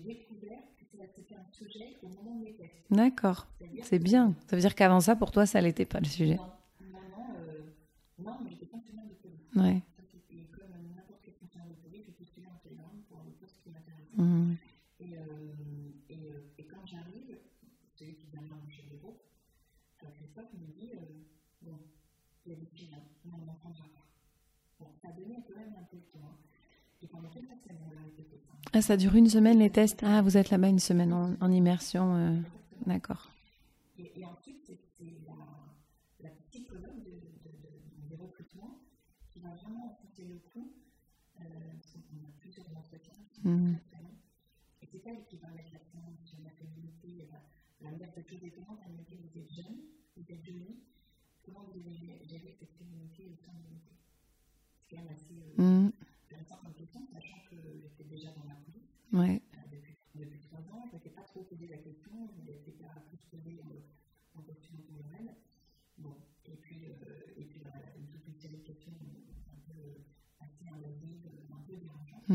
découvert 0.06 0.58
que 1.06 1.14
c'était 1.16 1.34
un 1.34 1.52
sujet 1.52 1.96
au 2.02 2.08
moment 2.08 2.36
de 2.38 2.44
mes 2.44 2.52
tests. 2.54 2.72
D'accord, 2.90 3.46
c'est 3.82 3.98
bien. 3.98 4.34
Ça 4.48 4.56
veut 4.56 4.62
dire 4.62 4.74
qu'avant 4.74 5.00
ça, 5.00 5.16
pour 5.16 5.30
toi, 5.30 5.46
ça 5.46 5.60
l'était 5.60 5.84
pas 5.86 6.00
le 6.00 6.06
sujet. 6.06 6.36
Non, 6.36 6.44
non, 6.92 6.98
non, 7.16 7.34
euh, 7.38 8.22
non, 8.22 8.32
mais 8.42 8.50
j'étais 8.50 8.66
fonctionnaire 8.66 9.04
de 9.06 9.14
police. 9.14 9.38
Ouais. 9.54 9.82
C'était 10.10 10.46
comme 10.50 10.70
n'importe 10.96 11.20
quel 11.24 11.34
fonctionnaire 11.34 11.68
de 11.68 11.74
police, 11.88 12.04
je 12.06 12.12
postulais 12.12 12.48
en 12.48 12.58
télégramme 12.62 13.02
pour 13.08 13.22
le 13.24 13.30
poste 13.32 13.56
qui 13.62 13.70
m'intéressait. 13.70 14.16
Mhm. 14.16 14.56
Et, 15.00 15.14
euh, 15.14 15.92
et, 16.10 16.14
euh, 16.18 16.58
et 16.58 16.64
quand 16.64 16.84
j'arrive, 16.86 17.38
celui 17.94 18.14
qui 18.14 18.26
vient 18.32 18.42
mon 18.42 18.68
chef 18.70 18.90
de 18.90 18.96
groupe, 18.96 19.22
euh, 20.02 20.06
Christophe 20.18 20.52
me 20.54 20.66
dit 20.74 20.90
euh, 20.94 21.22
Bon, 21.62 21.78
là, 23.24 23.32
on 23.40 23.44
n'en 23.44 23.54
prendra 23.54 23.84
pas. 23.84 24.06
Bon, 24.80 24.86
ça 25.02 25.08
a 25.08 25.12
donné 25.12 25.42
quand 25.46 25.56
même 25.58 25.74
un 25.78 25.84
peu 25.84 25.96
de 25.96 26.02
temps. 26.12 26.38
Et 27.02 27.06
pendant 27.06 27.28
quelques 27.30 27.56
semaines, 27.62 27.78
on 27.86 27.96
a 27.96 28.02
répété 28.04 28.38
ça. 28.46 28.52
Ah, 28.72 28.82
ça 28.82 28.96
dure 28.96 29.14
une 29.14 29.28
semaine 29.28 29.58
les 29.58 29.70
tests. 29.70 30.02
Ah, 30.04 30.22
vous 30.22 30.36
êtes 30.36 30.50
là-bas 30.50 30.68
une 30.68 30.78
semaine 30.80 31.12
en, 31.12 31.34
en 31.40 31.52
immersion. 31.52 32.16
euh, 32.16 32.40
D'accord. 32.86 33.30
Et, 33.98 34.20
et 34.20 34.24
ensuite, 34.24 34.64
c'est 34.98 35.14
la, 35.26 35.34
la 36.22 36.30
psychologue 36.48 37.02
de, 37.04 37.10
de, 37.10 37.50
de, 37.54 38.08
des 38.08 38.16
recrutements 38.16 38.80
qui 39.30 39.40
va 39.40 39.50
vraiment 39.50 39.86
enfoncer 39.92 40.24
le 40.24 40.38
coup. 40.52 40.72
Euh, 41.40 41.44
qu'on 42.10 42.26
a 42.26 42.30
plusieurs 42.40 42.66
entretiens 42.76 43.12
longs. 43.44 43.76
Et 44.82 44.86
c'est 44.90 45.06
elle 45.06 45.24
qui 45.26 45.36
va 45.36 45.48
mettre 45.50 45.72
l'accent 45.72 46.02
sur 46.24 46.38
la 46.42 46.50
va, 46.50 47.38
elle 47.80 47.86
va 47.86 47.92
me 47.92 47.98
dire 47.98 48.10
quelque 48.12 48.30
chose 48.30 48.40
d'étonnant. 48.40 48.76
Elle 48.84 48.92
me 48.92 49.02
dit 49.04 49.14
Vous 49.22 49.38
êtes 49.38 49.52
jeune, 49.52 49.76
vous 50.16 50.24
êtes 50.28 50.44
jolie. 50.44 50.80
Comment 51.48 51.64
vous 51.72 51.80
géré 52.28 52.54
cette 52.58 52.72
sein 52.78 52.84
de 52.84 52.92
l'unité 52.92 53.24
C'est 54.88 54.96
quand 54.96 55.02
même 55.02 55.12
assez 55.12 55.34
intéressant 56.28 56.56
comme 56.62 56.74
question, 56.74 57.00
sachant 57.12 57.38
que 57.50 57.56
j'étais 57.80 58.04
déjà 58.04 58.28
dans 58.32 58.44
la 58.44 58.54
police 58.64 58.88
Ouais. 59.12 59.40
depuis, 60.14 60.38
trois 60.40 60.60
ans. 60.74 60.84
Je 60.90 60.96
n'étais 60.96 61.10
pas 61.10 61.22
trop 61.22 61.42
posé 61.42 61.66
la 61.68 61.78
question, 61.78 62.12
je 62.36 62.40
n'étais 62.52 62.72
pas 62.72 62.92
plus 63.08 63.18
posé 63.30 63.60
en, 63.64 64.38
en 64.38 64.42
postulant 64.42 64.80
pour 64.86 64.96
le 64.96 65.02
REL. 65.16 65.28
Bon, 65.98 66.14
et 66.46 66.56
puis, 66.56 66.86
euh, 66.86 67.34
et 67.36 67.44
puis 67.44 67.60
voilà, 67.62 67.78
une 67.98 68.06
toute 68.08 68.26
une 68.28 68.34
série 68.40 68.56
de 68.58 68.62
questions 68.66 68.92
un 68.92 69.60
peu 69.66 69.80
assez 70.40 70.68
invasives, 70.68 71.26
un 71.50 71.62
peu 71.66 71.76
dérangeantes. 71.76 72.28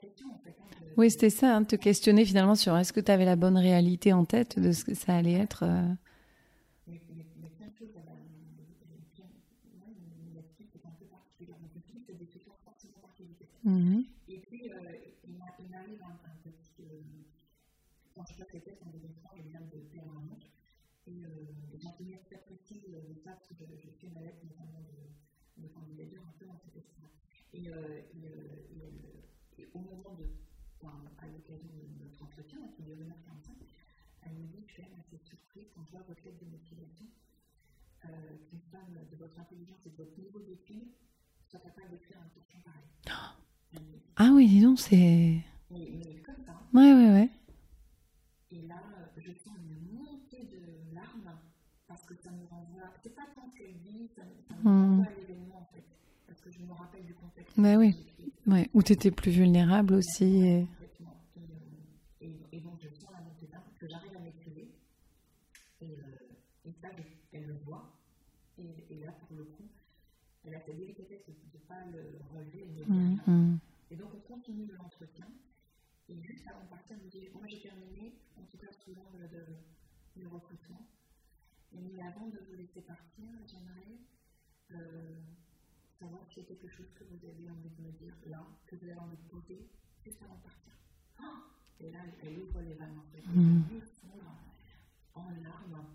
Question 0.00 0.28
de- 0.28 0.94
Oui, 0.96 1.10
c'était 1.10 1.30
ça, 1.30 1.56
hein, 1.56 1.64
te 1.64 1.76
questionner 1.76 2.24
finalement 2.24 2.54
sur 2.54 2.76
est-ce 2.76 2.92
que 2.92 3.00
tu 3.00 3.10
avais 3.10 3.24
la 3.24 3.36
bonne 3.36 3.56
réalité 3.58 4.12
en 4.12 4.24
tête 4.24 4.58
de 4.58 4.72
ce 4.72 4.84
que 4.84 4.94
ça 4.94 5.16
allait 5.16 5.32
être. 5.32 5.64
euh, 5.64 5.94
Et, 27.72 28.26
euh, 28.26 29.58
et, 29.58 29.68
au 29.74 29.78
moment 29.78 30.14
de, 30.18 30.26
enfin, 30.80 31.02
à 31.18 31.26
l'occasion 31.26 31.68
de 31.68 32.04
notre 32.04 32.22
entretien, 32.22 32.58
qui 32.76 32.82
dure 32.82 32.96
1h45, 32.96 33.52
elle 34.22 34.32
me 34.34 34.46
dit 34.46 34.64
Je 34.66 34.72
suis 34.72 34.82
assez 34.82 35.18
surprise 35.24 35.66
quand 35.74 35.82
je 35.86 35.90
vois 35.92 36.02
votre 36.08 36.22
lettre 36.24 36.38
de 36.44 36.50
motivation, 36.50 37.06
euh, 38.04 38.08
qu'une 38.48 38.60
femme 38.70 38.94
de 39.10 39.16
votre 39.16 39.38
intelligence 39.38 39.86
et 39.86 39.90
de 39.90 39.96
votre 39.96 40.18
niveau 40.18 40.40
d'études 40.40 40.88
soit 41.48 41.60
capable 41.60 41.90
d'écrire 41.90 42.16
un 42.20 42.28
question 42.28 42.58
pareil. 42.60 42.84
Ah 44.16 44.30
oui, 44.34 44.46
dis 44.46 44.60
donc, 44.60 44.78
c'est. 44.78 45.40
Mais, 45.70 45.90
mais 45.96 46.16
comme 46.22 46.44
ça. 46.44 46.52
Ouais, 46.74 46.92
ouais, 46.92 47.10
ouais. 47.10 47.30
Et 48.50 48.60
là, 48.66 48.82
je 49.16 49.32
sens 49.32 49.54
une 49.56 49.96
montée 49.98 50.44
de 50.44 50.94
larmes 50.94 51.38
parce 51.88 52.02
que 52.04 52.14
ça 52.14 52.30
me 52.30 52.44
renvoie. 52.44 52.92
C'est 53.02 53.14
pas 53.14 53.26
tant 53.34 53.48
ce 53.50 53.56
qu'elle 53.56 53.80
dit, 53.80 54.10
ça, 54.14 54.22
ça 54.46 54.54
me 54.56 54.60
Hmm. 54.68 54.98
renvoie 54.98 55.06
à 55.06 55.14
l'événement 55.14 55.60
en 55.60 55.64
que 56.42 56.50
je 56.50 56.58
me 56.60 56.72
rappelle 56.72 57.04
du 57.04 57.14
contexte. 57.14 57.58
Bah 57.58 57.76
oui. 57.76 57.94
Ouais. 58.46 58.68
Où 58.74 58.82
tu 58.82 58.92
étais 58.92 59.10
plus 59.10 59.30
vulnérable 59.30 59.94
aussi. 59.94 60.24
et- 60.24 60.66
euh, 62.22 62.26
et, 62.52 62.60
donc, 62.60 62.78
je 62.82 62.88
sens 63.00 63.10
la 63.12 63.20
montée 63.20 63.48
que 63.78 63.88
j'arrive 63.88 64.16
à 64.16 64.20
maîtriser. 64.20 64.68
Et, 65.80 65.84
euh, 65.84 66.64
et 66.64 66.72
ça, 66.80 66.88
elle 67.32 67.46
le 67.46 67.54
voit. 67.64 67.96
Et, 68.58 68.96
là, 69.00 69.12
pour 69.12 69.36
le 69.36 69.44
coup, 69.44 69.68
elle 70.44 70.54
a 70.54 70.60
cette 70.60 70.76
délicatesse 70.76 71.26
de 71.26 71.32
ne 71.32 71.64
pas 71.64 71.84
le 71.86 72.20
relever 72.32 72.66
de 72.66 72.84
Mm, 72.92 73.18
mm. 73.26 73.58
Et 73.90 73.96
donc, 73.96 74.10
on 74.14 74.20
continue 74.20 74.66
l'entretien. 74.76 75.26
Et 76.08 76.20
juste 76.22 76.46
avant 76.48 76.62
de 76.64 76.68
partir, 76.68 76.96
elle 76.98 77.04
me 77.04 77.10
dit 77.10 77.28
Moi, 77.34 77.46
j'ai 77.46 77.60
terminé, 77.60 78.14
en 78.36 78.44
tout 78.44 78.58
cas, 78.58 78.70
souvent 78.84 79.06
le, 79.18 79.26
le, 79.38 80.22
le 80.22 80.28
recrutement. 80.28 80.86
Et 81.72 81.80
mais 81.80 82.02
avant 82.02 82.26
de 82.28 82.38
vous 82.48 82.54
laisser 82.54 82.82
partir, 82.82 83.24
j'aimerais 83.46 83.96
euh, 84.72 85.14
savoir 86.02 86.26
s'il 86.28 86.42
y 86.42 86.46
a 86.46 86.48
quelque 86.48 86.68
chose 86.68 86.90
que 86.94 87.04
vous 87.04 87.24
avez 87.24 87.48
envie 87.48 87.70
de 87.70 87.82
me 87.82 87.92
dire 87.92 88.14
là, 88.26 88.44
que 88.66 88.76
vous 88.76 88.88
avez 88.88 88.98
envie 88.98 89.16
de 89.16 89.28
poser, 89.28 89.68
juste 90.04 90.20
avant 90.22 90.34
de 90.34 90.42
partir. 90.42 90.72
Ah 91.18 91.46
et 91.80 91.90
là, 91.90 92.00
elle 92.22 92.38
ouvre 92.40 92.60
les 92.60 92.74
vannes 92.74 92.98
en 92.98 93.06
fait. 93.12 93.22
Mm. 93.26 93.62
Fondre 94.00 94.36
en 95.14 95.30
larmes. 95.42 95.86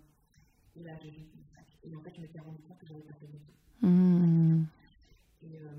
Et 0.76 0.82
là, 0.82 0.96
j'ai 1.02 1.10
juste 1.10 1.34
une 1.34 1.44
sac. 1.44 1.66
Et 1.82 1.94
en 1.94 2.00
fait, 2.00 2.14
je 2.14 2.20
m'étais 2.20 2.40
rendu 2.40 2.62
compte 2.62 2.78
que 2.78 2.86
j'avais 2.86 3.02
pas 3.02 3.14
fait 3.14 3.26
du 3.26 3.38
tout. 3.38 3.86
Mm. 3.86 4.64
Et, 5.42 5.58
euh, 5.58 5.70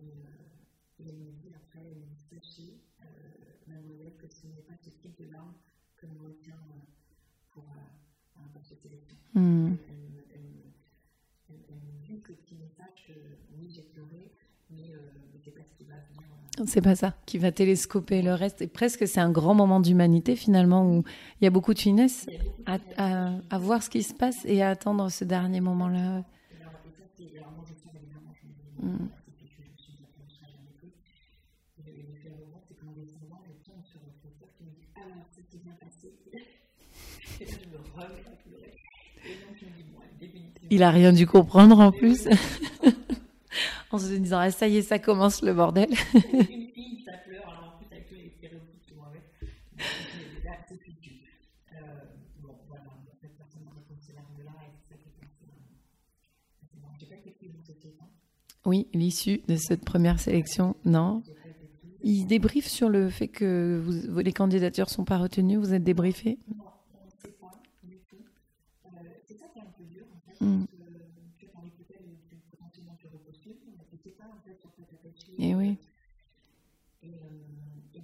et, 0.00 0.04
euh, 0.04 1.00
et 1.00 1.08
elle 1.08 1.18
me 1.18 1.32
dit 1.32 1.52
après, 1.54 1.80
elle 1.80 1.98
me 1.98 2.06
dit, 2.06 2.24
sachez, 2.30 2.80
euh, 3.02 3.04
mademoiselle, 3.66 4.16
que 4.18 4.28
ce 4.28 4.46
n'est 4.46 4.62
pas 4.62 4.76
ce 4.82 4.90
type 4.90 5.16
de 5.18 5.30
larmes 5.30 5.54
que 5.96 6.06
l'on 6.06 6.24
retient 6.24 6.54
euh, 6.54 6.80
pour, 7.50 7.64
euh, 7.64 8.42
un 8.42 8.48
poste 8.48 8.74
ce 12.32 12.42
petit 12.42 12.54
message 12.56 13.04
que 13.06 13.12
oui, 13.58 13.70
j'ai 13.74 13.82
pleuré, 13.82 14.30
mais 14.70 14.82
euh, 14.94 14.98
mais 15.32 15.40
c'est 15.44 15.50
pas 15.52 15.60
ce 15.62 15.76
qui 15.78 15.84
va 15.84 15.94
venir. 15.94 16.68
C'est 16.68 16.82
pas 16.82 16.94
ça 16.94 17.14
qui 17.26 17.38
va 17.38 17.50
télescoper 17.52 18.22
le 18.22 18.34
reste. 18.34 18.62
Et 18.62 18.66
presque, 18.66 19.06
c'est 19.08 19.20
un 19.20 19.30
grand 19.30 19.54
moment 19.54 19.80
d'humanité 19.80 20.36
finalement 20.36 20.86
où 20.86 21.02
il 21.40 21.44
y 21.44 21.46
a 21.46 21.50
beaucoup 21.50 21.74
de 21.74 21.78
finesse 21.78 22.26
beaucoup 22.26 22.62
de 22.62 22.70
à, 22.70 22.78
finesse. 22.78 22.94
à- 22.98 23.32
à 23.50 23.58
voir 23.58 23.82
ce 23.82 23.90
qui 23.90 24.02
se 24.02 24.14
passe 24.14 24.44
et 24.44 24.62
à 24.62 24.70
attendre 24.70 25.08
ce 25.10 25.24
dernier 25.24 25.60
moment-là. 25.60 25.98
Et 26.52 26.60
alors, 26.60 26.74
et 26.86 26.90
ça, 26.98 27.04
c'est. 27.16 27.38
Alors, 27.38 27.52
moi, 27.52 27.64
je 27.68 27.74
sens 27.74 27.92
évidemment, 27.94 28.32
je 28.40 28.46
me 28.46 28.52
dis, 28.52 28.96
Mm. 29.02 29.08
c'est 29.26 29.32
que 29.32 29.46
je, 29.48 29.62
je 29.76 29.82
suis 29.82 29.92
dit, 29.92 30.04
je 30.16 30.22
ne 30.24 30.28
serai 30.28 30.46
jamais 30.52 30.72
plus. 30.78 30.92
Et 31.78 31.82
le- 31.90 31.98
et 31.98 32.02
l'effet 32.12 32.30
moment, 32.30 32.60
c'est 32.68 32.76
qu'en 32.78 32.92
descendant, 32.92 33.40
je 33.48 33.52
tombe 33.64 33.82
sur 33.84 34.00
mon 34.04 34.12
professeur 34.20 34.48
qui 34.56 34.64
me 34.64 34.70
dit, 34.76 34.86
alors, 34.94 35.24
ça 35.32 35.40
s'est 35.50 35.58
bien 35.58 35.74
passé. 35.80 36.12
Et 37.40 37.44
là, 37.44 37.56
je 37.64 37.68
me 37.72 37.78
remets 37.96 38.24
à 38.28 38.36
pleurer. 38.44 38.74
Et 39.24 39.34
donc, 39.40 39.56
je 39.58 39.64
me 39.66 39.70
dis, 39.72 39.84
bon, 39.88 39.98
allez, 40.04 40.16
définitivement. 40.20 40.61
Il 40.72 40.82
a 40.82 40.90
rien 40.90 41.12
dû 41.12 41.26
comprendre 41.26 41.78
en 41.80 41.92
plus. 41.92 42.26
en 43.90 43.98
se 43.98 44.06
disant, 44.14 44.38
ah, 44.38 44.50
ça 44.50 44.66
y 44.68 44.78
est, 44.78 44.82
ça 44.82 44.98
commence 44.98 45.42
le 45.42 45.52
bordel. 45.52 45.90
Oui, 58.64 58.86
l'issue 58.94 59.42
de 59.48 59.56
cette 59.56 59.84
première 59.84 60.20
sélection, 60.20 60.76
non. 60.84 61.24
Il 62.04 62.26
débriefe 62.26 62.68
sur 62.68 62.88
le 62.88 63.10
fait 63.10 63.26
que 63.26 63.82
les 64.22 64.32
candidatures 64.32 64.88
sont 64.88 65.04
pas 65.04 65.18
retenues, 65.18 65.56
vous 65.56 65.74
êtes 65.74 65.82
débriefé 65.82 66.38
Non, 66.48 66.64
on 66.94 67.04
ne 67.04 67.10
sait 67.10 67.36
pas 67.40 67.50
du 67.82 67.98
tout. 68.08 68.16
Euh, 68.86 68.88
c'est 69.26 69.34
ça 69.34 69.46
qui 69.52 69.58
est 69.58 69.62
un 69.62 69.72
peu 69.76 69.82
dur, 69.82 70.04
en 70.14 70.20
fait, 70.20 70.31
Mm. 70.42 70.64
t'attacher. 74.86 75.32
Eh 75.38 75.54
oui. 75.54 75.76
Et, 77.02 77.08
et 77.08 77.12
et 77.98 78.00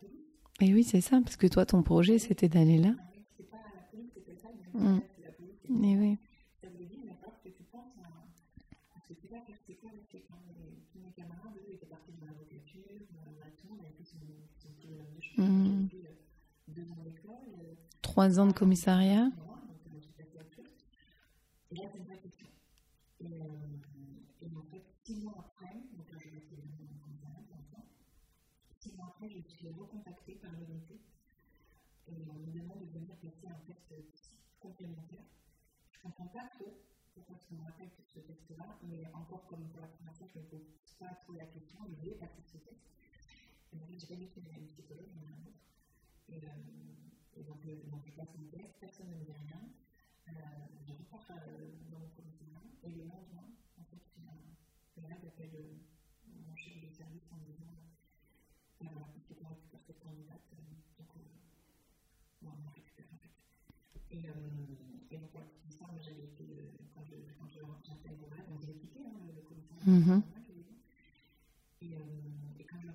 police. 0.00 0.26
Et 0.60 0.74
oui, 0.74 0.84
c'est 0.84 1.00
ça, 1.00 1.20
parce 1.22 1.36
que 1.36 1.46
toi, 1.46 1.66
ton 1.66 1.82
projet, 1.82 2.18
c'était 2.18 2.48
d'aller 2.48 2.78
là. 2.78 2.94
Ah 2.98 3.02
oui, 3.14 3.22
c'est 3.36 3.50
pas 3.50 3.56
la 3.74 3.82
police, 3.90 4.10
c'était 4.14 4.36
ça, 4.36 4.48
mais 4.54 4.80
Mm. 4.80 5.00
c'est 5.16 5.24
la 5.24 5.32
police. 5.32 5.58
Et 5.64 5.96
oui. 5.96 6.18
Ça 6.62 6.68
veut 6.68 6.84
dire, 6.84 6.98
il 7.02 7.08
va 7.08 7.14
falloir 7.16 7.42
que 7.42 7.48
tu 7.48 7.62
penses 7.64 7.92
à, 8.04 8.08
à 8.96 9.00
ce 9.00 9.08
que 9.14 9.20
tu 9.20 9.26
vas 9.28 9.40
faire. 9.40 9.56
C'est 9.66 9.74
quoi 9.74 9.90
le 9.92 10.02
fait 10.10 10.24
quand 10.28 10.38
mes, 10.46 10.78
tous 10.92 10.98
mes 11.00 11.10
camarades, 11.12 11.56
eux, 11.56 11.72
étaient 11.72 11.86
partis 11.86 12.12
dans 12.20 12.26
l'avocature, 12.26 13.00
dans 13.12 13.32
la 13.40 13.50
tour, 13.58 13.70
on 13.76 13.80
avait 13.80 13.94
fait 13.98 14.04
son, 14.04 14.18
son 14.58 14.68
petit 14.74 14.86
bonhomme 14.86 15.14
de 15.16 15.20
chemin. 15.20 15.48
Mm. 15.48 15.88
J'ai 15.90 15.98
fait 15.98 16.06
euh, 16.06 16.74
deux 16.74 16.90
ans 16.90 17.02
d'école, 17.04 17.54
euh, 17.58 17.74
Ans 18.38 18.46
de 18.46 18.52
commissariat? 18.52 19.28
moi, 19.36 19.60
donc 19.66 19.80
euh, 19.86 20.00
j'ai 20.00 20.12
passé 20.12 20.38
à 20.38 20.42
autre 20.42 20.54
chose. 20.54 20.70
Et 21.70 21.74
là, 21.76 21.82
c'est 21.90 21.98
une 21.98 22.04
vraie 22.04 22.18
question. 22.18 22.46
Et, 23.20 23.26
euh, 23.26 23.46
et 24.40 24.56
en 24.56 24.62
fait, 24.70 24.84
six 25.04 25.16
mois 25.22 25.34
après, 25.38 25.74
donc 25.96 26.10
là, 26.10 26.18
je 26.18 26.28
vais 26.30 26.38
être 26.38 26.52
évidemment 26.52 26.84
dans 26.88 26.94
le 26.94 27.00
commissariat 27.00 27.42
pour 27.46 27.56
l'instant, 27.56 27.84
six 28.80 28.92
mois 28.96 29.06
après, 29.14 29.28
je 29.28 29.40
suis 29.40 29.68
recontactée 29.68 30.34
par 30.36 30.52
l'unité 30.52 31.00
et 32.08 32.14
on 32.30 32.34
me 32.34 32.52
demande 32.52 32.80
de 32.80 32.86
venir 32.98 33.14
passer 33.16 33.46
un 33.48 33.60
test 33.66 34.32
complémentaire. 34.60 35.24
Je 35.92 35.98
ne 35.98 36.02
comprends 36.02 36.26
pas 36.28 36.48
trop 36.58 36.72
pourquoi 37.14 37.36
on 37.52 37.54
me 37.56 37.64
rappelle 37.64 37.90
ce 38.06 38.18
test-là, 38.20 38.78
mais 38.84 39.06
encore 39.12 39.46
comme 39.46 39.68
pour 39.68 39.80
la 39.80 39.88
première 39.88 40.14
fois, 40.16 40.26
je 40.32 40.38
ne 40.38 40.44
pose 40.44 40.66
pas 40.98 41.14
trop 41.22 41.34
la 41.34 41.44
question, 41.46 41.78
je 41.88 41.94
vais 42.08 42.14
passer 42.16 42.42
ce 42.46 42.58
test. 42.58 42.80
Et 43.72 43.76
donc, 43.76 43.88
j'ai 43.96 44.06
pas 44.06 44.16
dit 44.16 44.28
qu'il 44.28 44.42
y 44.44 44.50
avait 44.50 44.60
une 44.60 44.68
psychologue, 44.68 45.08
il 45.14 45.22
y 45.22 45.24
en 45.24 45.28
a 45.28 45.36
un 45.36 45.44
autre. 45.46 45.62
Et, 46.28 46.40
euh, 46.44 47.40
et 47.40 47.42
donc, 47.44 47.64
euh, 47.66 47.76
donc, 47.90 48.02
je 48.06 48.12
passe 48.12 48.28
mon 48.36 48.48
test, 48.48 48.74
personne 48.80 49.08
ne 49.10 49.16
me 49.16 49.24
dit 49.24 49.32
rien. 49.32 49.62
Euh, 50.28 50.32
je 50.86 50.92
repars 50.92 51.24
euh, 51.30 51.72
dans 51.90 51.98
mon 51.98 52.08
commissariat, 52.08 52.60
et 52.84 52.90
le 52.90 53.04
lendemain, 53.04 53.48
en 53.80 53.84
fait, 53.84 54.02
il 54.16 54.24
y 54.24 54.26
a 54.26 54.32
un 54.32 55.08
là 55.08 55.16
j'appelle 55.22 55.50
euh, 55.54 55.72
mon 56.46 56.54
chef 56.56 56.78
de 56.80 56.88
service 56.88 57.24
en 57.32 57.36
me 57.36 57.46
disant 57.52 57.72
euh, 58.82 58.86
voilà, 58.92 59.08
il 59.16 59.22
faut 59.22 59.34
qu'on 59.34 59.48
récupère 59.48 59.80
cette 59.86 60.00
candidate, 60.00 60.46
euh, 60.52 60.56
donc 60.98 61.08
euh, 61.16 61.20
bon, 62.42 62.50
on 62.58 62.62
la 62.64 62.70
récupère 62.70 63.06
en 63.12 63.18
fait. 63.18 63.34
Et, 64.10 64.28
euh, 64.28 65.10
et 65.10 65.18
donc, 65.18 65.30
voilà, 65.32 65.48
c'est 65.64 65.72
ça, 65.78 65.86
moi 65.90 66.00
j'avais 66.00 66.24
été, 66.24 66.44
euh, 66.44 66.70
quand 66.94 67.04
je 67.04 67.16
quand 67.38 67.48
je 67.48 67.60
Et, 71.82 72.64
quand 72.64 72.78
sur 72.80 72.88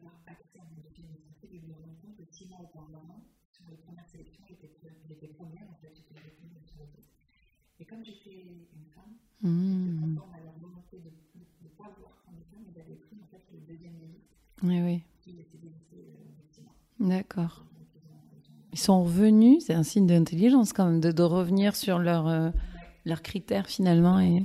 j'étais 4.48 4.70
j'étais 5.08 5.28
première, 5.28 5.64
en 5.70 5.76
fait, 5.82 5.92
j'étais 5.96 6.14
le. 6.16 7.04
Et 7.80 7.86
comme 7.86 8.04
j'étais 8.04 8.44
une 8.74 8.86
femme, 8.96 9.14
Mhm. 9.42 10.16
conforme 10.16 10.34
à 10.34 10.40
leur 10.44 10.54
volonté 10.60 10.98
de 10.98 11.10
ne 11.40 11.70
pas 11.78 11.94
ils 12.74 12.80
avaient 12.80 12.96
pris 12.96 13.18
en 13.22 13.28
fait 13.28 13.44
le 13.54 13.60
deuxième 13.68 13.94
ministre 13.94 14.34
Oui, 14.64 14.82
oui. 14.82 15.04
D'accord. 17.00 17.66
Ils 17.72 17.78
ont, 17.80 18.10
ils 18.34 18.50
ont- 18.50 18.68
Ils 18.74 18.80
sont 18.80 19.04
revenus, 19.04 19.64
c'est 19.66 19.74
un 19.74 19.84
signe 19.84 20.08
d'intelligence 20.08 20.74
quand 20.74 20.86
même, 20.86 21.00
de, 21.00 21.22
revenir 21.24 21.76
sur 21.76 22.00
leurs 22.00 22.28
euh, 22.28 22.50
leurs 23.06 23.22
critères 23.22 23.68
finalement. 23.68 24.20
Et... 24.20 24.44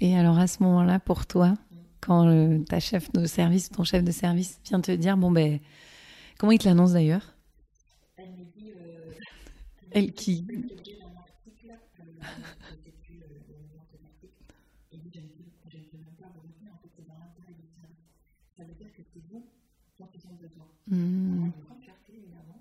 Et 0.00 0.16
alors 0.16 0.38
à 0.38 0.46
ce 0.46 0.62
moment-là, 0.62 0.98
pour 1.00 1.26
toi, 1.26 1.56
quand 2.00 2.64
ta 2.68 2.80
chef 2.80 3.12
de 3.12 3.26
service, 3.26 3.70
ton 3.70 3.84
chef 3.84 4.04
de 4.04 4.12
service 4.12 4.60
vient 4.64 4.80
te 4.80 4.92
dire, 4.92 5.16
bon 5.16 5.30
ben, 5.30 5.60
comment 6.38 6.52
il 6.52 6.58
te 6.58 6.68
l'annonce 6.68 6.92
d'ailleurs 6.92 7.34
elle 9.92 10.12
qui 10.12 10.46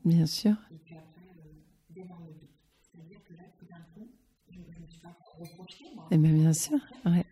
Bien 0.06 0.26
sûr. 0.26 0.69
Eh 6.12 6.18
bien, 6.18 6.34
bien 6.34 6.54
sûr. 6.54 6.80
Ouais. 7.06 7.26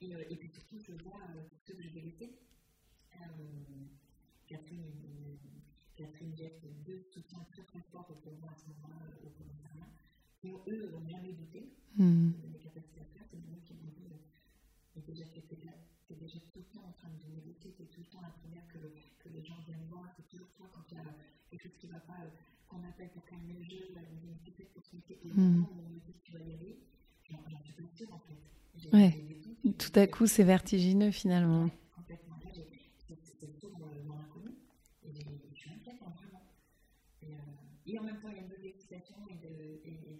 Et, 0.00 0.14
euh, 0.14 0.24
et 0.30 0.36
puis 0.36 0.48
surtout, 0.50 0.78
je 0.86 0.92
vois 1.04 1.20
ceux 1.66 1.74
que 1.74 1.82
je 1.82 1.88
vais 1.90 2.00
laisser. 2.00 2.38
Euh, 3.16 3.20
Catherine, 4.46 4.82
euh, 4.84 5.36
Catherine 5.96 6.36
Jett, 6.36 6.60
deux 6.84 7.00
soutiens 7.12 7.44
très 7.52 7.62
très 7.62 7.80
forts 7.92 8.06
pour 8.22 8.32
moi 8.40 8.50
à 8.50 8.56
ce 8.56 8.66
moment-là 8.68 9.06
au 9.24 9.30
commissariat, 9.30 9.86
qui 10.40 10.50
eux 10.68 10.90
n'ont 10.90 11.08
jamais 11.08 11.32
douté 11.32 11.72
de 12.42 12.48
mes 12.48 12.58
capacités 12.58 13.00
à 13.00 13.04
faire. 13.14 13.22
C'est 13.30 13.40
des 13.40 13.48
gens 13.50 13.60
qui 13.64 13.74
m'ont 13.74 13.90
dit, 13.96 14.10
et 14.96 15.00
déjà, 15.00 15.24
tu 15.26 15.38
es 15.38 16.16
déjà 16.16 16.38
tout 16.52 16.58
le 16.58 16.64
temps 16.74 16.84
en 16.86 16.92
train 16.92 17.08
de 17.10 17.34
négocier, 17.34 17.72
tu 17.76 17.82
es 17.82 17.86
tout 17.86 18.00
le 18.00 18.06
temps 18.06 18.20
la 18.20 18.30
première 18.30 18.66
que, 18.68 18.78
le- 18.78 18.92
que 19.18 19.28
les 19.28 19.44
gens 19.44 19.58
viennent 19.66 19.86
voir, 19.88 20.12
c'est 20.16 20.26
toujours 20.28 20.50
toi 20.54 20.68
quand 20.72 20.82
il 20.90 20.96
y 20.98 21.00
a 21.00 21.04
quelque 21.50 21.62
chose 21.62 21.76
qui 21.78 21.86
ne 21.86 21.92
va 21.92 22.00
pas, 22.00 22.18
qu'on 22.68 22.82
appelle 22.84 23.10
pour 23.10 23.24
calmer 23.24 23.54
le 23.54 23.62
jeu, 23.64 23.94
pour 24.74 24.84
se 24.84 24.96
mettre, 24.96 25.10
et 25.12 25.30
où 25.30 25.66
on 25.72 25.88
me 25.88 25.98
dit 26.00 26.12
que 26.12 26.22
tu 26.24 26.32
vas 26.32 26.40
y 26.44 26.52
aller, 26.52 26.78
Ouais. 28.92 29.18
Tout 29.78 29.98
à 29.98 30.06
coup, 30.06 30.26
c'est 30.26 30.44
vertigineux 30.44 31.10
finalement. 31.10 31.70
Et 37.86 37.98
en 37.98 38.02
même 38.04 38.18
temps, 38.20 38.28
il 38.30 38.36
y 38.36 38.38
a 38.38 38.42
une 38.42 38.48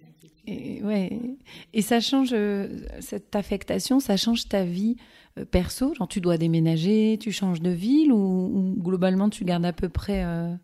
d'inquiétude. 0.00 0.84
Ouais. 0.84 1.38
Et 1.72 1.82
ça 1.82 2.00
change, 2.00 2.30
euh, 2.32 2.84
cette 3.00 3.34
affectation, 3.34 4.00
ça 4.00 4.16
change 4.16 4.48
ta 4.48 4.64
vie 4.64 4.96
euh, 5.38 5.44
perso? 5.44 5.94
Genre, 5.94 6.08
tu 6.08 6.20
dois 6.20 6.36
déménager, 6.36 7.18
tu 7.20 7.32
changes 7.32 7.60
de 7.62 7.70
ville 7.70 8.12
ou, 8.12 8.16
ou 8.16 8.74
globalement 8.82 9.30
tu 9.30 9.44
gardes 9.44 9.64
à 9.64 9.72
peu 9.72 9.88
près. 9.88 10.24
euh, 10.24 10.54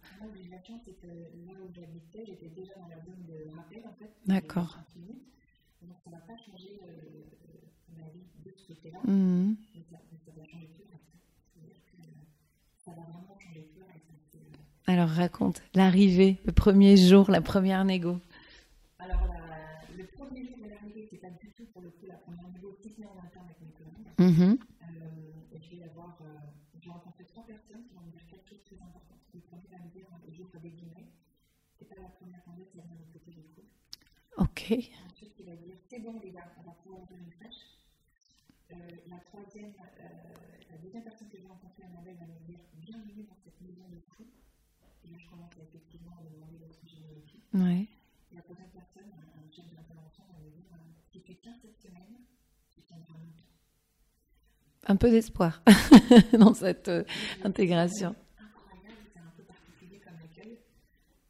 Moi, 4.26 4.40
euh, 9.08 9.48
Alors 14.86 15.08
raconte 15.08 15.62
l'arrivée, 15.74 16.38
le 16.44 16.52
premier 16.52 16.96
jour, 16.96 17.30
la 17.30 17.40
première 17.40 17.84
négo. 17.84 18.18
Alors, 18.98 19.24
la- 19.28 19.96
le 19.96 20.04
premier 20.06 20.44
jour 20.46 20.56
de 20.58 20.68
l'arrivée, 20.68 21.06
c'est 21.10 21.18
pas 21.18 21.30
du 21.30 21.48
tout 21.56 21.64
pour 21.72 21.82
le 21.82 21.90
coup 21.90 22.06
la 22.06 22.16
première 22.16 22.48
négo, 22.48 22.76
si 22.82 22.90
ce 22.90 23.00
n'est 23.00 23.06
en 23.06 23.16
interne 23.24 23.46
avec 23.46 23.60
mes 23.60 23.70
collègues. 23.72 24.10
Mhm. 24.18 24.58
Euh, 24.58 25.54
et 25.54 25.60
je 25.62 25.76
vais 25.76 25.84
avoir, 25.84 26.18
euh, 26.22 26.34
j'ai 26.80 26.90
rencontré 26.90 27.24
trois 27.24 27.44
personnes 27.46 27.84
qui 27.86 27.94
vont 27.94 28.00
me 28.02 28.10
dire 28.10 28.26
quelque 28.28 28.48
chose 28.48 28.58
de 28.58 28.64
très 28.64 28.82
important. 28.84 29.14
Le 29.32 29.40
premier 29.40 29.68
va 29.70 29.78
me 29.78 29.90
dire, 29.92 30.06
et 30.26 30.32
j'ouvre 30.34 30.58
des 30.58 30.70
guillemets, 30.70 31.12
c'est 31.78 31.88
pas 31.88 31.94
la 32.02 32.08
première 32.08 32.42
fois 32.42 32.54
qui 32.54 32.74
vient 32.74 32.84
de 32.90 33.12
côté 33.12 33.30
du 33.30 33.42
trou. 33.46 33.62
Ok. 34.38 34.74
Ensuite, 35.12 35.34
il 35.38 35.46
va 35.46 35.54
dire, 35.56 35.76
c'est 35.88 36.00
bon 36.00 36.18
les 36.20 36.30
gars, 36.32 36.50
on 36.58 36.62
va 36.66 36.72
pouvoir 36.82 37.02
ouvrir 37.02 37.18
une 37.20 37.30
fraîche. 37.32 37.78
Euh, 38.72 38.76
la 39.08 39.18
troisième, 39.30 39.70
euh, 39.70 40.08
la 40.70 40.76
deuxième 40.78 41.04
personne 41.04 41.28
que 41.28 41.38
j'ai 41.38 41.46
rencontrée, 41.46 41.84
Annabelle, 41.84 42.16
va 42.18 42.26
me 42.26 42.38
dire, 42.46 42.58
bienvenue 42.74 43.22
dans 43.22 43.38
cette 43.44 43.60
maison 43.60 43.86
de 43.88 44.00
fou. 44.00 44.26
Et 45.04 45.08
là, 45.08 45.16
je 45.18 45.28
commence 45.28 45.52
à 45.56 45.62
effectivement 45.62 46.16
me 46.22 46.34
demander 46.34 46.58
les 46.58 47.20
pieds. 47.22 47.40
Ouais. 47.54 47.86
Et 48.32 48.34
la 48.34 48.42
troisième 48.42 48.70
personne, 48.70 49.06
un 49.14 49.50
chef 49.54 49.66
d'intervention, 49.70 50.24
va 50.26 50.38
me 50.38 50.50
dire, 50.50 50.66
euh, 50.72 50.76
si 51.12 51.22
tu 51.22 51.36
tiens 51.36 51.54
cette 51.62 51.78
semaine, 51.78 52.26
tu 52.70 52.82
tiendras 52.82 53.14
longtemps. 53.14 53.46
Un 54.86 54.96
peu 54.96 55.10
d'espoir 55.10 55.62
dans 56.32 56.54
cette 56.54 56.88
euh, 56.88 57.04
intégration. 57.44 58.16
incroyable, 58.36 59.06
c'est 59.14 59.20
un 59.20 59.32
peu 59.36 59.44
particulier 59.44 60.00
comme 60.00 60.18
accueil. 60.18 60.58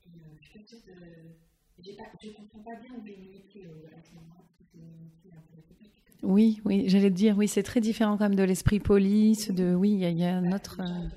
Et 0.07 0.21
euh, 0.25 0.41
je 0.41 0.53
de. 0.57 2.29
ne 2.29 2.33
comprends 2.33 2.61
pas 2.61 2.77
bien 2.77 2.95
où 2.97 3.05
j'ai 3.05 3.17
mis 3.17 3.33
les 3.33 3.41
pieds 3.41 3.67
à 3.67 4.01
ce 4.01 4.15
moment-là, 4.15 4.41
parce 4.41 4.57
que 4.57 4.65
c'est 4.73 4.79
une 4.79 5.11
pied 5.21 5.33
un 5.33 5.43
peu 5.53 5.59
atypique. 5.59 6.10
Oui, 6.23 6.61
oui, 6.65 6.85
j'allais 6.89 7.11
te 7.11 7.15
dire, 7.17 7.37
oui, 7.39 7.49
c'est 7.49 7.63
très 7.63 7.81
différent 7.81 8.17
quand 8.17 8.25
même 8.25 8.35
de 8.35 8.43
l'esprit 8.43 8.79
police, 8.81 9.51
de 9.51 9.75
oui, 9.75 9.91
il 9.93 9.99
y, 10.01 10.05
a- 10.05 10.11
il 10.11 10.19
y 10.19 10.25
a 10.25 10.37
un 10.37 10.49
Bah, 10.51 10.57
autre. 10.57 10.81
euh, 10.81 11.09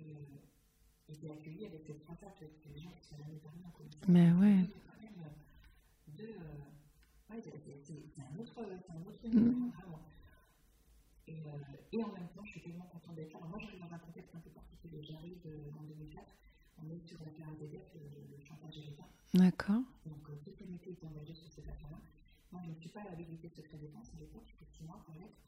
Et, 0.00 0.16
accueilli 1.30 1.66
avec 1.66 1.82
cette 1.86 2.04
que 2.38 2.44
commission. 3.76 4.00
Mais 4.08 4.32
ouais. 4.32 4.64
Euh, 6.20 6.24
c'est- 7.84 8.20
un 8.20 8.38
autre, 8.38 8.52
c'est 8.54 8.92
un 8.92 9.02
autre 9.06 9.24
univers, 9.24 9.72
vraiment. 9.78 10.02
Et, 11.28 11.32
euh, 11.46 11.92
et 11.92 12.02
en 12.02 12.12
même 12.12 12.28
temps, 12.34 12.44
je 12.44 12.50
suis 12.50 12.60
tellement 12.62 12.86
contente 12.86 13.14
d'être 13.14 13.32
là. 13.32 13.38
Alors, 13.38 13.50
moi, 13.50 13.58
j'arrive 13.60 13.80
dans 13.80 13.94
un 13.94 13.98
contexte 13.98 14.34
un 14.34 14.40
peu 14.40 14.50
particulier. 14.50 15.02
J'arrive 15.02 15.38
en 15.78 15.82
2004, 15.84 16.26
on 16.82 16.90
est 16.90 17.06
sur 17.06 17.18
la 17.20 17.30
KRDF, 17.30 17.94
le, 17.94 18.36
le 18.36 18.44
chantage 18.44 18.76
l'État. 18.80 19.08
D'accord. 19.34 19.82
Donc, 20.06 20.28
euh, 20.28 20.36
l'unité 20.60 20.90
est 20.90 21.04
engagée 21.06 21.34
sur 21.34 21.50
cette 21.52 21.68
affaire-là. 21.68 22.00
Moi, 22.50 22.60
je 22.64 22.70
ne 22.70 22.74
suis 22.80 22.90
pas 22.90 23.00
à 23.00 23.04
l'habilité 23.04 23.48
de 23.48 23.54
secret 23.54 23.78
défense 23.78 24.08
à 24.14 24.20
l'époque, 24.20 24.42
j'ai 24.46 24.52
fait 24.64 24.70
6 24.78 24.84
mois 24.84 25.00
pour 25.06 25.14
l'être. 25.14 25.38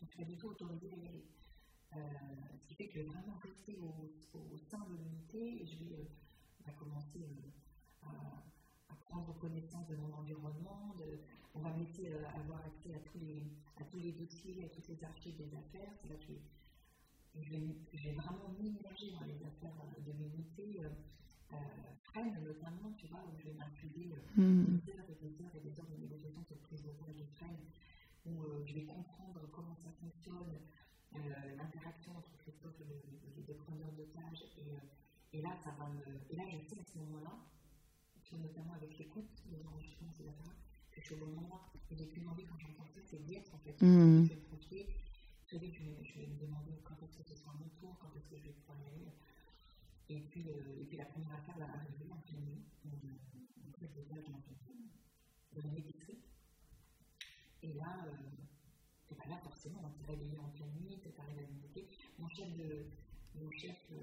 Donc, 0.00 0.08
je 0.10 0.14
suis 0.14 0.18
pas 0.18 0.24
du 0.24 0.36
tout 0.36 0.48
autorisée 0.48 0.88
d'y 0.88 1.06
aller. 1.06 1.24
Euh, 1.96 2.00
ce 2.62 2.68
qui 2.68 2.74
fait 2.74 2.86
que 2.88 2.94
je 2.94 2.98
vais 3.00 3.06
vraiment 3.06 3.36
rester 3.42 3.76
au, 3.78 4.38
au 4.38 4.58
sein 4.70 4.78
de 4.90 4.94
l'unité 4.96 5.62
et 5.62 5.66
je 5.66 5.84
vais 5.84 5.96
euh, 5.96 6.04
bah, 6.66 6.72
commencer 6.78 7.20
euh, 7.22 8.06
à, 8.06 8.44
à 8.92 8.96
prendre 9.08 9.32
connaissance 9.40 9.88
de 9.88 9.96
mon 9.96 10.12
environnement. 10.14 10.94
De, 10.98 11.20
on 11.54 11.60
va 11.60 11.72
me 11.72 11.84
laisser 11.84 12.08
euh, 12.08 12.24
avoir 12.34 12.60
accès 12.66 12.94
à 12.94 13.00
tous, 13.00 13.18
les, 13.18 13.42
à 13.76 13.84
tous 13.84 13.98
les 14.00 14.12
dossiers, 14.12 14.64
à 14.64 14.68
toutes 14.68 14.88
les 14.88 15.04
archives 15.04 15.36
des 15.36 15.54
affaires. 15.56 15.92
C'est 16.02 16.08
là 16.08 16.16
que 16.16 16.34
je 17.42 17.50
vais, 17.50 17.76
je 17.94 18.10
vraiment 18.14 18.48
m'immerger 18.58 19.10
dans 19.12 19.26
les 19.26 19.44
affaires 19.44 19.76
euh, 19.82 20.00
de 20.02 20.12
l'unité. 20.12 20.80
Euh, 20.82 20.90
euh, 21.54 21.56
notamment, 22.42 22.92
tu 22.98 23.06
vois, 23.08 23.24
où 23.26 23.38
je 23.38 23.44
vais 23.46 23.54
m'infuser 23.54 24.12
euh, 24.12 24.16
Hmm, 24.36 24.78
des 24.86 24.92
heures 24.92 25.06
et 25.10 25.14
des 25.14 25.44
heures 25.44 25.54
et 25.56 25.60
des 25.60 25.80
heures 25.80 25.86
de 25.88 25.96
négociation 25.96 26.44
sur 26.44 26.58
prise 26.58 26.82
de 26.82 26.90
voix 26.98 27.08
d'Ukraine, 27.12 27.58
où 28.26 28.42
euh, 28.42 28.64
je 28.66 28.74
vais 28.74 28.84
comprendre 28.84 29.40
comment 29.52 29.76
ça 29.84 29.90
fonctionne, 30.00 30.48
euh, 30.50 30.58
l'interaction 31.56 32.16
entre 32.16 32.30
le- 32.80 33.34
les 33.36 33.42
deux 33.42 33.54
preneurs 33.54 33.92
d'otages. 33.92 34.44
Et, 34.58 34.72
euh, 34.72 34.78
et 35.32 35.42
là, 35.42 35.50
ça 35.64 35.70
va 35.72 35.88
me. 35.88 36.02
Et 36.30 36.36
là, 36.36 36.44
je 36.50 36.58
sais 36.68 36.80
à 36.80 36.84
ce 36.84 36.98
moment-là, 36.98 37.32
notamment 38.36 38.74
avec 38.74 38.98
l'écoute, 38.98 39.42
les 39.50 39.64
enregistrements, 39.66 40.10
etc., 40.12 40.30
que 40.92 41.00
je 41.00 41.06
suis 41.06 41.14
au 41.14 41.24
endroit. 41.24 41.70
Et 41.90 41.96
j'ai 41.96 42.08
qu'une 42.08 42.26
envie 42.28 42.44
quand 42.44 42.58
j'entends 42.58 42.86
ça, 42.94 43.00
c'est 43.08 43.24
d'y 43.24 43.36
être 43.36 43.54
en 43.54 43.58
fait. 43.58 43.72
Hmm. 43.82 44.24
Je 44.24 44.28
vais 44.34 44.36
vite, 45.58 45.74
je 45.74 45.82
vais, 45.84 46.04
je 46.04 46.18
vais 46.20 46.26
me 46.26 46.38
demander 46.38 46.72
quand 46.84 46.94
est-ce 47.02 47.16
que 47.16 47.22
ce 47.24 47.34
sera 47.34 47.52
mon 47.54 47.68
tour, 47.80 47.96
quand 48.00 48.12
est-ce 48.16 48.28
que 48.28 48.36
je 48.36 48.44
vais 48.44 48.52
pouvoir 48.52 48.78
y 48.82 48.86
aller. 48.94 49.12
Et 50.10 50.20
puis, 50.28 50.50
euh, 50.50 50.80
et 50.80 50.84
puis 50.84 50.96
la 50.96 51.04
première 51.06 51.32
affaire 51.34 51.56
va 51.58 51.64
arriver 51.72 52.10
en 52.12 52.20
pleine 52.20 52.44
nuit. 52.44 52.64
On 52.84 52.90
on 52.90 53.72
fait 53.78 53.88
des 53.94 54.02
pages 54.02 54.24
dans 54.24 55.62
une- 55.62 55.76
épicerie. 55.76 56.18
Et 57.62 57.72
là, 57.74 58.04
euh, 58.06 58.12
ben 58.12 58.37
là, 59.28 59.36
forcément, 59.44 59.80
on 59.84 59.90
s'est 59.90 60.06
réveillé 60.10 60.38
en. 60.38 60.48
Mon 62.18 62.28
chef, 62.28 62.50
de, 62.56 62.86
mon 63.40 63.50
chef 63.52 63.76
euh, 63.92 63.96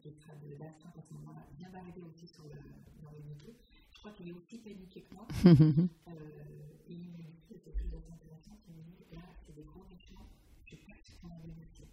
qui 0.00 0.10
sera 0.10 0.32
de 0.36 0.56
l'astreinte 0.58 0.96
à 0.96 1.02
ce 1.02 1.12
moment-là, 1.14 1.46
vient 1.58 1.68
d'arriver 1.68 2.00
aussi 2.02 2.26
sur 2.26 2.44
le, 2.44 2.56
dans. 3.02 3.12
Je 3.12 3.98
crois 3.98 4.12
qu'il 4.12 4.28
est 4.28 4.32
aussi 4.32 4.58
paniqué 4.58 5.02
que 5.02 5.14
moi. 5.14 5.26
Euh, 6.08 6.88
et 6.88 6.94
il 6.94 7.10
m'a 7.10 7.18
dit, 7.18 7.36
c'était 7.46 7.70
plus 7.72 7.88
assez 7.88 8.10
intéressant, 8.10 8.56
il 8.68 8.74
m'a 8.74 8.82
dit, 8.82 9.04
là, 9.12 9.20
c'est 9.44 9.54
des 9.54 9.62
gros 9.62 9.84
méchants, 9.84 10.24
je 10.64 10.76
sais 10.76 10.86
pas 10.86 10.94
ce 11.04 11.20
qu'on 11.20 11.28
a 11.28 11.38
négocié. 11.44 11.84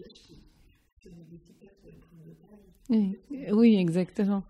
Là, 0.00 0.06
je 0.10 0.16
suis, 0.16 0.42
je 0.98 1.08
négocie 1.10 1.52
pas 1.54 1.70
sur 1.78 1.86
les 1.86 1.98
premiers 2.02 2.32
otages. 2.32 2.66
Oui, 2.90 3.18
oui, 3.52 3.76
exactement. 3.76 4.42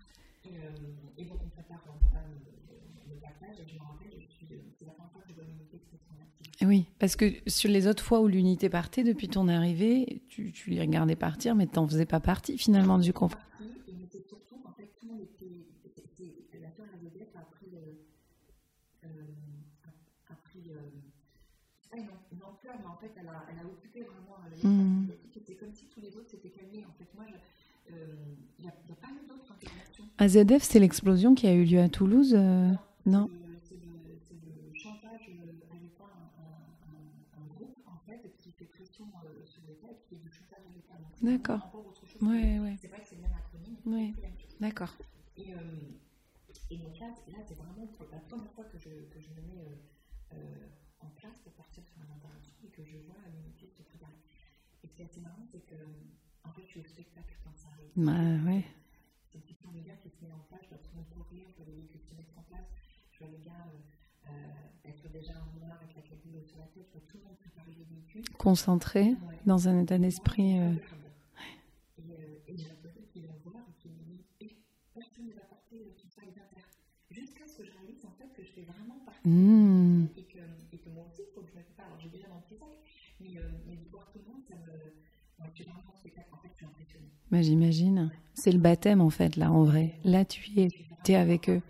Et, 0.45 0.49
euh, 0.57 1.17
et 1.17 1.25
donc, 1.25 1.39
on 1.45 1.49
prépare, 1.49 1.83
on 1.93 1.99
prépare 1.99 2.25
le, 2.27 3.13
le 3.13 3.19
passage, 3.19 3.59
et 3.61 3.67
je 3.69 3.75
me 3.75 3.79
rappelle, 3.85 4.09
je 4.19 4.31
suis, 4.33 4.47
c'est 4.47 4.85
la 4.85 4.93
première 4.93 5.11
fois 5.11 5.21
que 5.21 5.29
je 5.29 5.33
vois 5.35 5.43
l'unité 5.43 5.77
qui 5.77 5.97
se 5.97 6.21
active. 6.21 6.46
Oui, 6.63 6.85
parce 6.97 7.15
que 7.15 7.25
sur 7.47 7.69
les 7.69 7.87
autres 7.87 8.03
fois 8.03 8.19
où 8.21 8.27
l'unité 8.27 8.67
partait, 8.69 9.03
depuis 9.03 9.27
ton 9.29 9.47
arrivée, 9.47 10.21
tu, 10.27 10.51
tu 10.51 10.71
les 10.71 10.81
regardais 10.81 11.15
partir, 11.15 11.53
mais 11.55 11.67
tu 11.67 11.75
n'en 11.75 11.87
faisais 11.87 12.05
pas 12.05 12.19
partie 12.19 12.57
finalement 12.57 12.97
du 12.97 13.13
Elizabeth 16.99 17.29
a 17.35 17.41
pris. 17.41 17.67
A, 19.03 19.07
a 20.33 20.35
pris. 20.43 20.71
C'est 21.81 21.89
pas 21.91 21.97
une, 21.97 22.03
am- 22.05 22.17
une 22.31 22.43
ampleur, 22.43 22.75
mais 22.79 22.87
en 22.87 22.97
fait, 22.97 23.11
elle 23.19 23.27
a, 23.27 23.45
elle 23.51 23.59
a 23.59 23.65
occupé 23.65 24.01
vraiment 24.01 24.37
l'espace 24.49 24.71
médiatique, 24.71 25.37
et 25.37 25.41
C'est 25.45 25.55
comme 25.55 25.73
si 25.73 25.85
tous 25.85 26.01
les 26.01 26.15
autres 26.17 26.29
s'étaient 26.29 26.49
calmés. 26.49 26.85
En 26.85 26.93
fait, 26.97 27.07
moi, 27.15 27.25
je, 27.27 27.93
il 28.59 28.63
n'y 28.63 28.67
a, 28.69 28.71
a, 28.71 28.95
pas 28.95 29.07
eu 29.09 29.27
d'autres 29.27 29.51
interventions. 29.51 30.05
AZF, 30.17 30.63
c'est 30.63 30.79
l'explosion 30.79 31.35
qui 31.35 31.47
a 31.47 31.53
eu 31.53 31.63
lieu 31.65 31.79
à 31.79 31.89
Toulouse 31.89 32.33
euh, 32.35 32.71
Non. 33.05 33.29
D'accord. 41.27 41.71
Ouais, 42.21 42.59
ouais. 42.59 42.75
C'est 42.79 42.87
vrai 42.87 42.99
que 43.01 43.07
c'est 43.07 43.15
le 43.15 43.21
même 43.21 43.33
acronyme. 43.33 43.77
Oui. 43.85 44.15
D'accord. 44.59 44.95
Et, 45.35 45.53
euh, 45.53 45.57
et, 46.69 46.77
donc 46.77 46.97
là, 46.99 47.07
là 47.27 47.37
c'est 47.45 47.53
vraiment 47.55 47.87
la 48.11 48.19
première 48.19 48.51
fois 48.53 48.63
que 48.63 48.77
je, 48.77 48.89
que 48.89 49.19
je 49.19 49.29
me 49.29 49.41
mets 49.47 49.65
euh, 50.33 50.37
en 50.99 51.09
place 51.09 51.39
pour 51.43 51.53
partir 51.53 51.83
sur 51.85 51.97
une 51.97 52.11
intervention 52.11 52.53
et 52.63 52.69
que 52.69 52.83
je 52.83 52.97
vois 53.05 53.17
l'unité 53.31 53.67
se 53.69 53.83
préparer. 53.83 54.17
Et 54.83 54.87
ce 54.87 54.93
qui 54.93 55.01
est 55.01 55.05
assez 55.05 55.21
marrant, 55.21 55.45
c'est 55.51 55.65
que 55.65 55.75
en 56.43 56.51
fait, 56.53 56.61
je 56.63 56.67
suis 56.67 56.79
au 56.79 56.85
spectacle 56.85 57.35
quand 57.43 57.55
ça 57.55 57.67
arrive. 57.73 57.91
Bah 57.95 58.49
ouais. 58.49 58.63
C'est 59.29 59.37
une 59.37 59.43
question 59.43 59.71
de 59.71 59.81
gars 59.81 59.97
qui 60.01 60.09
se 60.09 60.23
met 60.23 60.31
en 60.31 60.39
place, 60.47 60.61
je 60.63 60.69
dois 60.69 60.77
tout 60.79 60.91
le 60.93 60.97
monde 60.97 61.09
courir, 61.09 61.45
je 61.49 61.55
vois 61.57 61.65
les 61.65 61.73
véhicules 61.73 62.01
se 62.01 62.15
mettre 62.15 62.37
en 62.37 62.43
place, 62.43 62.65
je 63.11 63.19
vois 63.19 63.27
les 63.27 63.39
gars 63.39 63.67
euh, 63.67 64.31
euh, 64.31 64.89
être 64.89 65.09
déjà 65.11 65.33
en 65.33 65.59
noir 65.59 65.77
avec 65.81 65.95
la 65.95 66.01
cabine 66.01 66.41
sur 66.45 66.57
la 66.57 66.67
tête, 66.67 66.87
je 66.87 66.91
vois 66.93 67.07
tout 67.07 67.17
le 67.17 67.23
monde 67.25 67.37
préparer 67.37 67.71
les 67.77 67.83
véhicules. 67.83 68.23
Concentré, 68.37 69.03
ouais. 69.03 69.39
dans 69.45 69.67
un 69.67 69.81
état 69.81 69.97
d'esprit. 69.97 70.59
Euh... 70.59 70.73
Et, 71.97 72.11
euh, 72.11 72.39
et 72.47 72.55
j'ai 72.55 72.67
l'impression 72.69 73.01
qu'il 73.11 73.27
va 73.27 73.33
voir 73.43 73.63
et 73.67 73.73
qu'il 73.81 73.91
me 73.91 74.03
dit 74.03 74.23
et 74.39 74.55
personne 74.93 75.27
ne 75.27 75.33
va 75.33 75.41
porter 75.41 75.93
tout 75.99 76.07
ça 76.07 76.21
inter. 76.21 76.41
Jusqu'à 77.09 77.47
ce 77.47 77.57
que 77.57 77.65
je 77.65 77.71
réalise 77.71 77.99
fais 78.57 78.65
vraiment 78.65 78.99
partie 79.05 79.27
mmh. 79.27 80.07
et, 80.17 80.23
que, 80.23 80.39
et 80.73 80.77
que 80.77 80.89
moi 80.89 81.05
aussi, 81.07 81.21
il 81.27 81.33
faut 81.33 81.41
que 81.41 81.47
je 81.47 81.57
me 81.57 81.63
prépare. 81.63 81.85
Alors 81.87 81.99
j'ai 81.99 82.09
déjà 82.09 82.27
mon 82.29 82.41
petit 82.41 82.57
sac, 82.57 82.69
mais, 83.19 83.37
euh, 83.37 83.41
mais 83.67 83.75
de 83.75 83.89
voir 83.91 84.09
tout 84.11 84.19
le 84.19 84.31
monde, 84.31 84.41
ça 84.47 84.55
me. 84.55 84.67
Moi, 85.39 85.47
je 85.49 85.55
suis 85.55 85.63
vraiment 85.63 85.83
en 85.87 86.01
fait, 86.01 86.49
je 86.49 86.55
suis 86.55 86.65
impressionnée. 86.65 87.11
Bah, 87.31 87.41
J'imagine. 87.41 88.11
C'est 88.33 88.51
le 88.51 88.59
baptême 88.59 89.01
en 89.01 89.09
fait, 89.09 89.35
là, 89.35 89.51
en 89.51 89.63
vrai. 89.63 89.93
Là, 90.03 90.25
tu 90.25 90.59
es, 90.59 90.69
es 91.07 91.15
avec 91.15 91.49
eux. 91.49 91.61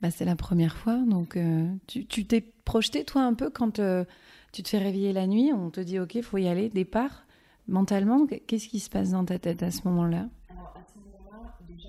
Bah, 0.00 0.10
c'est 0.10 0.26
la 0.26 0.36
première 0.36 0.76
fois, 0.76 0.98
donc 0.98 1.34
euh, 1.38 1.66
tu 1.86 2.04
t'es 2.04 2.42
projeté 2.42 3.04
toi 3.04 3.22
un 3.22 3.32
peu 3.32 3.48
quand 3.48 3.78
euh, 3.78 4.04
tu 4.52 4.62
te 4.62 4.68
fais 4.68 4.76
réveiller 4.76 5.14
la 5.14 5.26
nuit, 5.26 5.50
on 5.54 5.70
te 5.70 5.80
dit 5.80 5.98
ok, 5.98 6.20
faut 6.20 6.36
y 6.36 6.46
aller, 6.46 6.68
départ. 6.68 7.24
Mentalement, 7.68 8.26
qu'est-ce 8.26 8.68
qui 8.68 8.80
se 8.80 8.90
passe 8.90 9.12
dans 9.12 9.24
ta 9.24 9.38
tête 9.38 9.62
à 9.62 9.70
ce 9.70 9.88
moment-là 9.88 10.28
Alors 10.50 10.76
à 10.76 10.84
ce 10.84 10.98
moment-là, 10.98 11.56
déjà, 11.66 11.88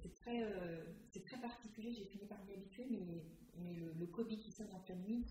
c'est 0.00 0.14
très, 0.14 0.40
euh, 0.40 0.84
très, 1.26 1.36
particulier, 1.38 1.92
j'ai 1.92 2.04
fini 2.04 2.26
par 2.26 2.38
m'y 2.46 2.52
habituer, 2.52 2.86
mais, 2.88 3.24
mais 3.60 3.74
le, 3.74 3.92
le, 3.98 4.06
Covid 4.06 4.38
qui 4.38 4.52
sonne 4.52 4.68
en 4.72 4.78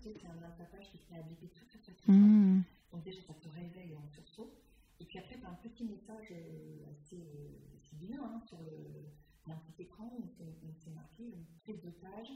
nuit, 0.08 0.14
tu 0.14 0.26
c'est 0.26 0.28
un 0.28 0.50
tapage 0.50 0.90
qui 0.90 0.98
met 1.10 1.18
à 1.18 1.22
biper 1.22 1.48
très 1.48 1.66
très 1.66 1.78
très 1.78 2.12
mmh. 2.12 2.62
Donc 2.92 3.02
déjà, 3.04 3.20
ça 3.22 3.34
te 3.34 3.48
réveille 3.48 3.94
en 3.96 4.08
sursaut. 4.08 4.52
Et 5.00 5.04
puis 5.04 5.18
après, 5.18 5.38
tu 5.38 5.44
as 5.44 5.50
un 5.50 5.58
petit 5.62 5.84
message 5.84 6.32
assez, 6.90 7.22
assez 7.76 7.96
bien 7.96 8.18
hein, 8.22 8.40
sur 8.46 8.58
le, 8.62 9.52
un 9.52 9.56
petit 9.56 9.82
écran 9.82 10.10
où 10.18 10.72
c'est 10.84 10.94
marqué 10.94 11.24
une 11.24 11.44
prise 11.62 11.80
d'otage, 11.80 12.32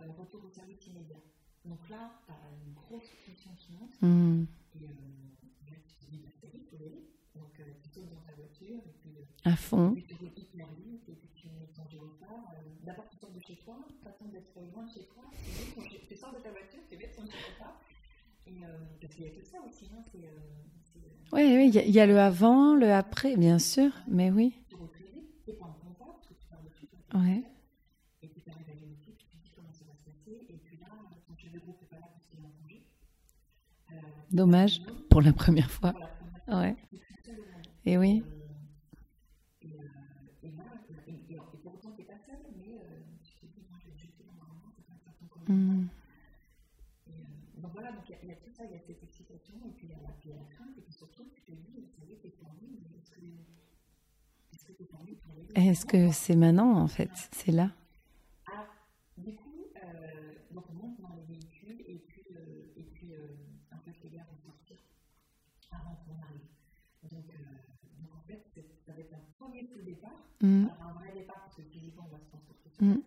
euh, 0.00 0.10
retour 0.18 0.44
au 0.44 0.48
service 0.48 0.86
immédiat. 0.86 1.20
Donc 1.64 1.88
là, 1.88 2.20
tu 2.26 2.32
as 2.32 2.50
une 2.66 2.72
grosse 2.74 3.10
pression 3.22 3.50
qui 3.56 3.72
monte. 3.72 4.00
Mmh. 4.02 4.46
Et 4.74 4.84
euh, 4.84 5.68
là, 5.68 5.76
tu 5.86 5.94
te 5.94 6.10
dis, 6.10 6.18
bah, 6.18 6.30
c'est 6.40 6.50
vite, 6.52 6.74
Donc 7.34 7.60
euh, 7.60 7.64
tu 7.82 7.90
sautes 7.90 8.10
dans 8.10 8.20
ta 8.20 8.32
voiture, 8.32 8.76
et 8.76 8.94
puis, 9.00 9.12
à 9.44 9.56
fond. 9.56 9.92
puis 9.92 10.39
chez 13.50 13.56
toi, 13.64 13.76
tu 13.88 14.08
attends 14.08 14.26
d'être 14.26 14.54
loin 14.72 14.84
de 14.84 14.90
chez 14.90 15.06
toi, 15.06 15.24
tu, 15.32 15.50
mets 15.50 15.88
ton, 15.88 15.96
tu 16.08 16.16
sors 16.16 16.32
de 16.32 16.38
ta 16.38 16.50
voiture, 16.50 16.78
tu 16.88 16.96
mets 16.96 17.10
ton 17.10 17.22
gyrophare. 17.24 17.80
Et 18.46 18.64
euh, 18.64 18.78
parce 19.00 19.14
qu'il 19.14 19.24
y 19.24 19.28
a 19.28 19.30
que 19.30 19.44
ça 19.44 19.58
aussi, 19.66 19.86
hein, 19.92 20.02
c'est. 20.12 20.18
oui, 21.32 21.56
oui, 21.56 21.70
il 21.74 21.88
y, 21.88 21.90
y, 21.90 22.00
a 22.00 22.06
le 22.06 22.18
avant, 22.18 22.76
le 22.76 22.92
après, 22.92 23.36
bien 23.36 23.58
sûr, 23.58 23.90
mais 24.06 24.30
oui. 24.30 24.54
Tu 24.68 24.76
routes 24.76 24.92
très 24.92 25.02
vite, 25.02 25.42
tu 25.44 25.50
n'es 25.50 25.56
pas 25.56 25.66
en 25.66 25.72
contact, 25.72 26.10
parce 26.12 26.26
que 26.28 26.34
tu 26.34 26.46
pars 26.48 26.62
de 26.62 26.70
chez 26.70 26.86
toi. 26.86 27.20
Ouais. 27.20 27.42
Et 28.22 28.28
puis 28.28 28.40
tu 28.40 28.50
arrives 28.50 28.70
à 28.70 28.74
l'unité, 28.74 29.14
puis 29.16 29.26
tu 29.28 29.36
te 29.36 29.42
dis 29.42 29.50
comment 29.54 29.72
ça 29.72 29.84
va 29.84 29.94
se 29.96 30.04
passer, 30.04 30.46
et 30.48 30.56
puis 30.56 30.78
là, 30.78 30.86
ton 31.26 31.36
chef 31.36 31.52
de 31.52 31.58
groupe 31.58 31.80
n'est 31.80 31.88
pas 31.88 31.96
là 31.98 32.08
parce 32.12 32.26
qu'il 32.26 32.38
est 32.38 32.46
en 32.46 32.52
congé. 32.62 32.84
Dommage, 34.30 34.80
pour 35.08 35.22
la 35.22 35.32
première 35.32 35.70
fois. 35.70 35.94
Ouais. 36.46 36.76
Et 37.84 37.98
oui. 37.98 38.22
Euh, 38.24 38.39
Mmh. 45.50 45.86
Et, 47.08 47.10
euh, 47.10 47.60
donc 47.62 47.72
voilà, 47.72 47.92
donc 47.92 48.04
il 48.08 48.28
y, 48.28 48.30
a- 48.32 48.36
tout 48.36 48.50
ça, 48.56 48.64
il 48.64 48.70
y 48.72 48.74
a 48.74 48.80
cette 48.80 49.02
excitation, 49.02 49.54
et 49.66 49.70
puis 49.72 49.86
il 49.88 49.90
y 49.90 49.94
a 49.94 50.02
la, 50.02 50.10
puis 50.20 50.30
crainte, 50.54 50.78
et 50.78 50.80
puis 50.82 50.92
surtout, 50.92 51.24
tu 51.34 51.42
te 51.42 51.50
dis, 51.52 51.88
ça 51.96 52.04
y 52.04 52.12
est, 52.12 52.16
t'es 52.22 52.30
formé, 52.30 52.60
mais 52.70 52.98
est-ce 52.98 53.10
que 53.10 53.20
est-ce 54.54 54.64
que 54.64 54.72
t'es 54.72 54.84
formé 54.84 55.12
pour 55.22 55.32
aller 55.32 55.68
Est-ce 55.68 55.84
que 55.86 56.12
c'est 56.12 56.36
maintenant, 56.36 56.76
en 56.78 56.86
fait? 56.88 57.10
C'est 57.32 57.50
là? 57.52 57.70
Ah, 58.46 58.66
du 59.18 59.34
coup, 59.34 59.66
euh, 59.82 60.34
donc 60.52 60.64
on 60.70 60.74
monte 60.74 61.00
dans 61.00 61.14
les 61.16 61.24
véhicules, 61.34 61.80
et 61.86 61.98
puis, 62.06 62.22
euh, 62.36 62.72
et 62.76 62.82
puis 62.84 63.12
en 63.72 63.78
fait, 63.78 63.96
les 64.04 64.10
gars 64.10 64.24
vont 64.30 64.38
sortir 64.38 64.76
avant 65.72 65.96
qu'on 66.06 66.14
arrive. 66.22 66.46
Donc, 67.10 67.24
euh, 67.30 68.02
donc 68.02 68.14
en 68.14 68.20
fait, 68.26 68.44
ça 68.86 68.92
va 68.92 69.00
être 69.00 69.14
un 69.14 69.24
premier 69.38 69.66
coup 69.66 69.76
de 69.78 69.82
départ, 69.82 70.12
Mmh. 70.42 70.68
Alors, 70.72 70.88
un 70.88 70.92
vrai 70.94 71.12
départ, 71.12 71.42
parce 71.44 71.56
que 71.56 71.62
physiquement, 71.62 72.06
on 72.08 72.12
va 72.16 72.18
se 72.18 72.24
transporter 72.28 72.70
sur 72.70 72.82
Mm. 72.82 72.94
place. 72.94 73.04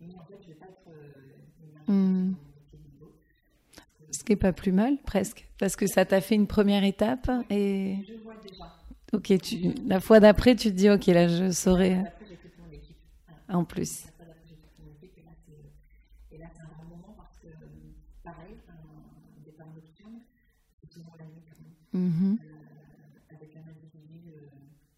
Mais 0.00 0.14
en 0.16 0.24
fait, 0.24 0.38
je 0.40 0.48
ne 0.48 0.52
vais 0.54 0.58
pas 0.60 0.66
être 0.68 0.88
euh, 0.88 1.12
une 1.60 1.94
Mm. 1.94 2.32
dans 2.32 2.38
mon 2.40 2.52
petit 2.70 2.78
niveau. 2.78 3.12
Pas 4.36 4.52
plus 4.52 4.72
mal, 4.72 4.96
presque, 5.04 5.48
parce 5.58 5.74
que 5.76 5.86
ça 5.86 6.04
t'a 6.04 6.20
fait 6.20 6.34
une 6.36 6.46
première 6.46 6.84
étape 6.84 7.30
et 7.50 7.96
Je 8.06 8.14
vois 8.22 8.34
déjà. 8.42 8.64
ok, 9.12 9.40
tu 9.42 9.56
la 9.86 9.98
fois 10.00 10.20
d'après, 10.20 10.54
tu 10.54 10.68
te 10.70 10.74
dis 10.74 10.88
ok, 10.88 11.06
là 11.06 11.26
je 11.28 11.50
saurais 11.50 11.98
Après, 11.98 12.12
j'ai 12.28 12.36
toute 12.36 12.56
mon 12.58 12.70
équipe. 12.72 12.96
Voilà. 13.26 13.58
en 13.60 13.64
plus. 13.64 14.04
Après, 14.06 14.24
après, 14.30 14.40
j'ai 14.48 14.54
toute 14.54 14.78
mon 14.78 14.86
équipe. 14.94 15.12
Et 15.18 15.22
là, 15.24 15.32
c'est, 15.44 16.34
et 16.34 16.38
là, 16.38 16.46
c'est 16.54 16.62
un 16.62 16.66
grand 16.66 16.84
moment 16.84 17.14
parce 17.18 17.36
que, 17.38 17.48
euh, 17.48 17.66
pareil, 18.22 18.54
un 18.68 19.42
départ 19.44 19.66
nocturne, 19.74 20.20
c'est 20.80 20.92
souvent 20.92 21.12
la 21.18 21.24
nuit 21.26 21.42
quand 21.44 21.58
même. 21.60 22.08
Mhm. 22.08 22.38
Euh, 22.40 23.34
avec 23.34 23.56
un 23.56 23.66
individu 23.68 24.30
euh, 24.30 24.46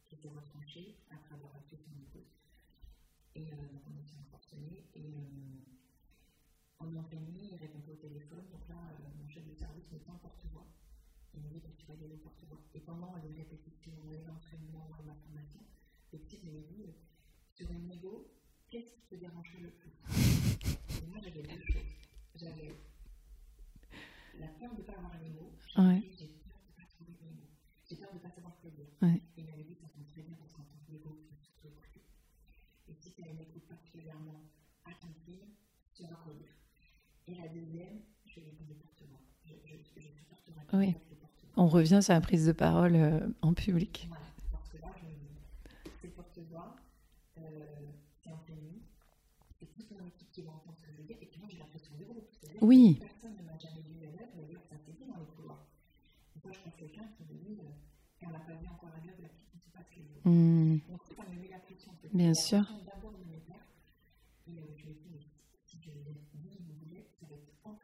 qui 0.08 0.16
s'est 0.16 0.28
retranché 0.28 0.94
après 1.10 1.34
avoir 1.34 1.52
acheté 1.56 1.76
son 1.80 1.90
épouse. 1.96 2.28
Et 3.34 3.40
euh, 3.48 3.56
donc, 3.72 3.80
on 3.88 4.04
s'est 4.04 4.20
encore 4.28 4.44
sonné. 4.44 4.84
Et 4.94 5.00
euh, 5.00 5.56
en 6.82 7.02
pleine 7.08 7.24
nuit, 7.32 7.48
il 7.50 7.56
répond 7.56 7.78
pas 7.80 7.92
au 7.92 7.96
téléphone. 7.96 8.44
Donc 8.52 8.68
là, 8.68 8.76
euh, 8.76 9.08
mon 9.22 9.28
chef 9.30 9.46
de 9.48 9.54
service 9.54 9.88
me 9.92 9.98
tend 10.04 10.18
porte-voix. 10.20 10.66
Il 11.32 11.40
me 11.40 11.48
dit 11.48 11.60
que 11.62 11.70
tu 11.78 11.86
vas 11.86 11.94
y 11.94 12.04
aller 12.04 12.14
au 12.14 12.18
porte-voix. 12.18 12.60
Et 12.74 12.80
pendant 12.80 13.14
les 13.22 13.32
répétitions, 13.32 13.92
l'entraînement, 14.26 14.88
ma 15.06 15.14
formation, 15.14 15.60
le 16.12 16.18
petit 16.18 16.40
me 16.44 16.60
dit 16.68 16.84
euh, 16.84 16.92
sur 17.54 17.70
une 17.70 17.86
négo, 17.88 18.28
qu'est-ce 18.72 18.94
qui 18.94 19.02
te 19.04 19.14
dérangerait 19.16 19.60
le 19.60 19.70
plus 19.70 19.92
Et 21.04 21.06
moi, 21.06 21.18
j'avais 21.22 21.42
deux 21.42 21.60
choses. 21.60 21.92
J'avais 22.36 22.72
la 24.40 24.46
peur 24.48 24.72
de 24.74 24.78
ne 24.80 24.86
pas 24.86 24.92
avoir 24.96 25.12
les 25.20 25.28
mots. 25.28 25.52
Ouais. 25.76 25.98
Et 25.98 26.12
j'ai 26.16 26.28
peur 26.40 26.56
de 26.56 26.72
ne 26.72 26.76
pas 26.80 26.88
trouver 26.88 27.12
les 27.20 27.30
mots. 27.36 27.52
J'ai 27.88 27.96
peur 27.96 28.08
de 28.10 28.16
ne 28.16 28.22
pas 28.22 28.30
savoir 28.30 28.56
quoi 28.60 28.70
dire. 28.70 28.86
Ouais. 29.02 29.20
Et 29.36 29.40
il 29.42 29.44
m'avait 29.44 29.64
dit 29.64 29.74
ça 29.74 29.88
tombe 29.88 30.06
très 30.08 30.22
bien 30.22 30.34
parce 30.40 30.52
qu'en 30.52 30.62
tant 30.64 30.78
que 30.86 30.90
négo, 30.92 31.10
tu 31.20 31.26
peux 31.28 31.36
surtout 31.36 31.66
écouter. 31.68 32.00
Et 32.88 32.94
si 32.94 33.12
tu 33.12 33.22
as 33.22 33.28
une 33.28 33.40
écoute 33.40 33.66
particulièrement 33.68 34.40
attentive, 34.86 35.44
tu 35.94 36.04
vas 36.04 36.16
relire. 36.24 36.48
Et 37.28 37.34
la 37.34 37.48
deuxième, 37.48 38.00
je 38.24 38.40
ai 38.40 38.52
dit 38.58 38.64
le 38.68 38.74
porte-voix. 38.76 39.20
Je, 39.44 39.52
je, 39.66 39.76
je 40.00 40.08
supporterai 40.08 40.64
pas 40.66 40.78
Oui. 40.78 40.86
le 41.10 41.16
porte-voix. 41.16 41.52
On 41.56 41.68
revient 41.68 42.00
sur 42.02 42.14
la 42.14 42.22
prise 42.22 42.46
de 42.46 42.52
parole 42.52 42.96
euh, 42.96 43.28
en 43.42 43.52
public. 43.52 44.06
Voilà, 44.08 44.24
parce 44.50 44.68
que 44.70 44.78
là, 44.78 44.88
je 44.98 45.04
me 45.04 45.12
dis, 45.12 45.36
c'est 46.00 46.08
porte-voix, 46.08 46.74
euh, 47.38 47.42
c'est 48.24 48.30
en 48.30 48.38
pleine 48.38 48.60
nuit, 48.60 48.82
c'est 49.60 49.66
toute 49.74 49.90
mon 49.90 50.06
équipe 50.06 50.30
qui 50.30 50.42
va 50.42 50.50
entendre 50.52 50.76
ce 50.78 50.82
que 50.86 50.92
je 50.92 50.96
veux 50.98 51.04
dire, 51.04 51.16
et 51.20 51.26
puis 51.26 51.38
moi 51.40 51.48
j'ai 51.50 51.58
la 51.58 51.64
pression 51.66 51.94
de 51.96 52.04
groupe. 52.04 52.28
C'est-à-dire 52.32 52.51
Oui. 52.62 53.00
ne 60.24 60.30
ne. 60.30 60.30
Hmm. 60.30 60.78
Bien 62.14 62.34
sûr. 62.34 62.64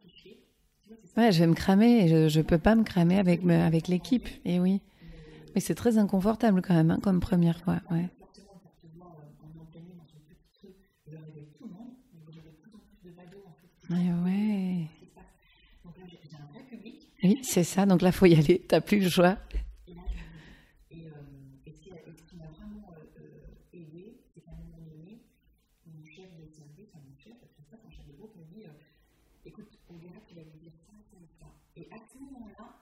je. 0.06 0.38
Ouais, 1.16 1.32
je 1.32 1.40
vais 1.40 1.46
me 1.48 1.54
cramer. 1.54 2.08
Je, 2.08 2.28
je 2.28 2.40
peux 2.40 2.58
pas 2.58 2.76
me 2.76 2.84
cramer 2.84 3.18
avec 3.18 3.88
l'équipe. 3.88 4.28
Et 4.44 4.60
oui. 4.60 4.80
Mais 5.54 5.60
c'est 5.60 5.74
très 5.74 5.98
inconfortable 5.98 6.62
quand 6.62 6.74
même, 6.74 6.92
hein, 6.92 7.00
comme 7.02 7.18
première 7.18 7.58
fois. 7.60 7.80
Ouais. 7.90 8.08
Forcément, 8.20 8.52
le 8.54 8.60
porte-voix 8.62 9.16
euh, 9.18 9.60
en 9.60 9.64
pleine 9.64 9.84
nuit 9.86 9.94
dans 9.96 10.06
ce 10.06 10.14
petit 10.14 10.52
truc, 10.54 10.76
je 11.08 11.16
réveille 11.16 11.48
tout 11.58 11.64
le 11.64 11.72
monde, 11.72 11.94
donc 12.14 12.30
j'avais 12.30 12.50
de 12.50 12.56
plus 12.62 12.72
en 12.74 12.78
plus 12.78 13.10
de 13.10 13.16
fait. 13.89 13.95
qui 13.95 14.11
Ouais. 14.24 14.89
Donc 15.84 15.97
là, 15.99 16.05
j'ai 16.07 16.36
un 16.36 16.47
vrai 16.53 16.62
public, 16.68 17.12
Oui, 17.22 17.39
c'est 17.43 17.64
ça. 17.64 17.86
Donc 17.86 18.03
là, 18.03 18.12
faut 18.12 18.26
y 18.26 18.34
aller. 18.34 18.64
T'as 18.68 18.80
plus 18.80 19.01
le 19.01 19.09
choix. 19.09 19.39
et 19.86 19.95
là, 19.95 20.03
dis, 20.91 20.99
et, 20.99 21.07
euh, 21.07 21.11
et, 21.66 21.72
ce 21.72 21.80
qui 21.80 21.91
et 21.91 22.39
m'a 22.39 22.47
vraiment 22.47 22.93
euh, 22.93 23.20
euh, 23.20 23.72
aidé, 23.72 24.20
c'est 24.34 24.41
qu'à 24.41 24.53
un 24.53 24.57
moment 24.57 24.84
donné, 24.86 25.22
mon 25.86 26.05
chef 26.05 26.30
de 26.36 26.47
service, 26.47 26.89
enfin, 26.93 27.05
mon 27.09 27.16
chef, 27.16 27.34
tout 27.57 27.64
ça, 27.70 27.76
mon 27.82 27.91
chef 27.91 28.07
de 28.07 28.12
groupe 28.12 28.36
me 28.36 28.45
dit, 28.45 28.64
euh, 28.64 29.47
écoute, 29.47 29.78
on 29.89 29.97
verra 29.97 30.20
qu'il 30.26 30.36
lui 30.36 30.59
dire 30.61 30.72
ça, 30.86 30.93
ça 31.11 31.16
et 31.16 31.28
ça. 31.39 31.47
Et 31.76 31.89
à 31.93 31.99
ce 31.99 32.18
moment-là, 32.18 32.74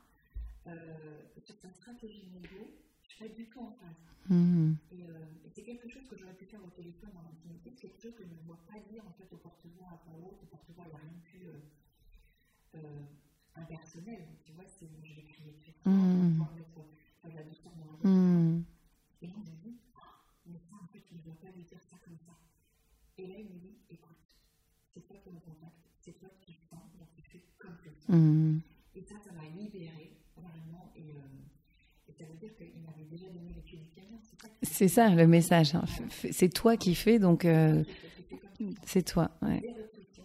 sur 1.44 1.54
sa 1.62 1.70
stratégie 1.70 2.26
négo, 2.34 2.74
je 3.02 3.08
suis 3.08 3.18
pas 3.18 3.28
du 3.32 3.46
tout 3.46 3.60
en. 3.60 3.76
Mhm. 4.28 4.76
Et, 4.90 5.04
euh, 5.04 5.44
et 5.44 5.50
c'est 5.54 5.62
quelque 5.62 5.88
chose 5.88 6.02
que 6.08 6.16
j'aurais 6.16 6.34
pu 6.34 6.46
faire 6.46 6.60
au 6.64 6.70
téléphone 6.70 7.10
en 7.14 7.30
intimité, 7.30 7.70
c'est 7.70 7.88
quelque 7.88 8.02
chose 8.02 8.14
que 8.16 8.24
je 8.24 8.34
ne 8.34 8.42
vois 8.44 8.58
pas 8.66 8.78
dire 8.90 9.04
en 9.06 9.12
fait 9.12 9.32
au 9.32 9.36
porte-voix 9.36 9.86
à 9.86 10.00
voix 10.04 10.18
haute. 10.18 10.42
Au 10.42 10.46
porte-voix, 10.46 10.84
il 10.86 10.90
n'y 10.90 10.94
a 10.96 10.98
rien 10.98 11.12
de 11.12 11.22
plus 11.22 11.46
euh, 11.46 11.62
euh, 12.84 13.60
impersonnel. 13.60 14.24
Tu 14.44 14.52
vois, 14.52 14.64
c'est 14.66 14.86
je 15.02 15.14
vais 15.14 15.22
crier 15.22 15.54
très 15.62 15.72
fort, 15.82 15.92
mettre 15.92 16.78
euh, 16.78 17.28
de 17.30 17.34
la 17.36 17.42
douceur 17.44 17.72
dans 17.76 17.84
la. 17.86 18.10
Mhm. 18.10 18.64
Et 19.22 19.28
je 19.28 19.32
me 19.32 19.56
dis, 19.62 19.78
Ah, 19.94 20.00
mais 20.46 20.58
ça, 20.58 20.76
en 20.82 20.86
fait, 20.88 21.00
tu 21.08 21.14
ne 21.14 21.20
dois 21.20 21.34
pas 21.40 21.50
lui 21.56 21.64
dire 21.64 21.80
ça 21.82 21.96
comme 22.04 22.16
ça. 22.18 22.32
Et 23.18 23.26
là, 23.26 23.34
il 23.38 23.46
me 23.48 23.58
dit, 23.58 23.76
écoute, 23.90 24.16
c'est 24.94 25.00
toi 25.06 25.16
qui 25.22 25.30
me 25.30 25.40
contacte, 25.40 25.88
c'est 26.00 26.12
toi 26.18 26.28
qui 26.40 26.52
sens, 26.52 26.92
donc 26.98 27.08
tu 27.16 27.22
fais 27.22 27.42
comme 27.58 27.76
tu 27.82 27.88
le 27.88 27.94
sens. 27.96 28.08
Mhm. 28.08 28.60
Et 28.94 29.02
ça, 29.02 29.14
ça 29.24 29.32
m'a 29.32 29.48
libérée, 29.48 30.16
vraiment. 30.36 30.92
Et, 30.96 31.10
euh, 31.12 32.08
et 32.08 32.12
ça 32.12 32.24
veut 32.24 32.36
dire 32.36 32.54
qu'il 32.56 32.80
m'avait 32.82 33.04
déjà 33.04 33.28
donné 33.30 33.52
les 33.54 33.62
clés 33.62 33.78
du 33.78 33.90
camion. 33.90 34.18
C'est 34.62 34.88
ça 34.88 35.08
ça 35.08 35.14
le 35.14 35.26
message. 35.26 35.74
hein. 35.74 35.84
C'est 36.30 36.48
toi 36.52 36.76
qui 36.76 36.94
fais, 36.94 37.18
donc 37.18 37.44
euh, 37.44 37.84
c'est 38.84 39.02
toi. 39.02 39.30
Ouais. 39.42 39.60
des 39.60 39.72
réflexions 39.72 40.24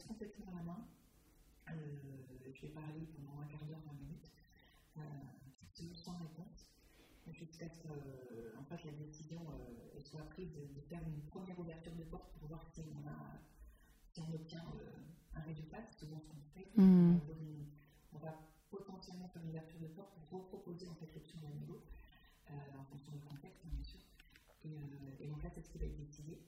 Et, 24.68 24.76
euh, 24.78 25.24
et 25.24 25.32
en 25.32 25.38
fait, 25.38 25.50
c'est 25.54 25.62
ce 25.62 25.70
qui 25.70 25.78
va 25.78 25.86
être 25.86 25.96
décidé. 25.96 26.38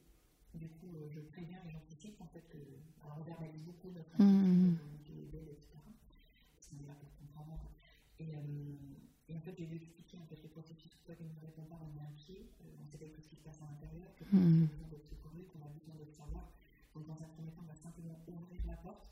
Du 0.54 0.68
coup, 0.68 0.90
euh, 0.96 1.08
je 1.10 1.20
préviens 1.20 1.58
et 1.66 1.70
j'anticipe 1.70 2.20
en 2.20 2.26
fait 2.26 2.42
que. 2.48 2.58
Alors, 3.04 3.18
on 3.20 3.22
verbalise 3.22 3.62
beaucoup 3.62 3.90
notre 3.90 4.16
les 5.14 5.26
belles, 5.26 5.48
etc. 5.48 5.78
Parce 6.54 6.66
qu'on 6.68 6.78
est 6.82 6.86
là 6.86 6.94
pour 6.94 7.10
comprendre. 7.18 7.58
Et, 8.18 8.34
euh, 8.34 9.28
et 9.28 9.36
en 9.36 9.40
fait, 9.40 9.54
j'ai 9.56 9.66
dû 9.66 9.76
expliquer 9.76 10.18
en 10.18 10.26
fait, 10.26 10.42
le 10.42 10.48
processus. 10.48 10.94
Pourquoi 10.96 11.14
il 11.20 11.26
ne 11.26 11.32
me 11.32 11.40
répond 11.40 11.64
pas, 11.64 11.78
on 11.80 11.96
est 11.96 12.00
inquiet. 12.02 12.50
Euh, 12.60 12.82
on 12.82 12.86
sait 12.86 12.98
quelque 12.98 13.16
chose 13.16 13.26
qui 13.28 13.36
se 13.36 13.42
passe 13.42 13.62
à 13.62 13.66
l'intérieur, 13.66 14.14
que 14.16 14.24
qu'on 14.24 14.38
a 14.38 14.66
besoin 14.66 14.88
d'être 14.88 15.06
secouru, 15.06 15.44
qu'on 15.46 15.62
a 15.62 15.68
besoin 15.68 15.94
de 15.94 16.04
savoir. 16.04 16.50
Donc, 16.94 17.06
dans 17.06 17.22
un 17.22 17.28
premier 17.28 17.52
temps, 17.52 17.62
on 17.62 17.70
va 17.72 17.74
simplement 17.76 18.18
ouvrir 18.26 18.60
la 18.66 18.76
porte. 18.76 19.08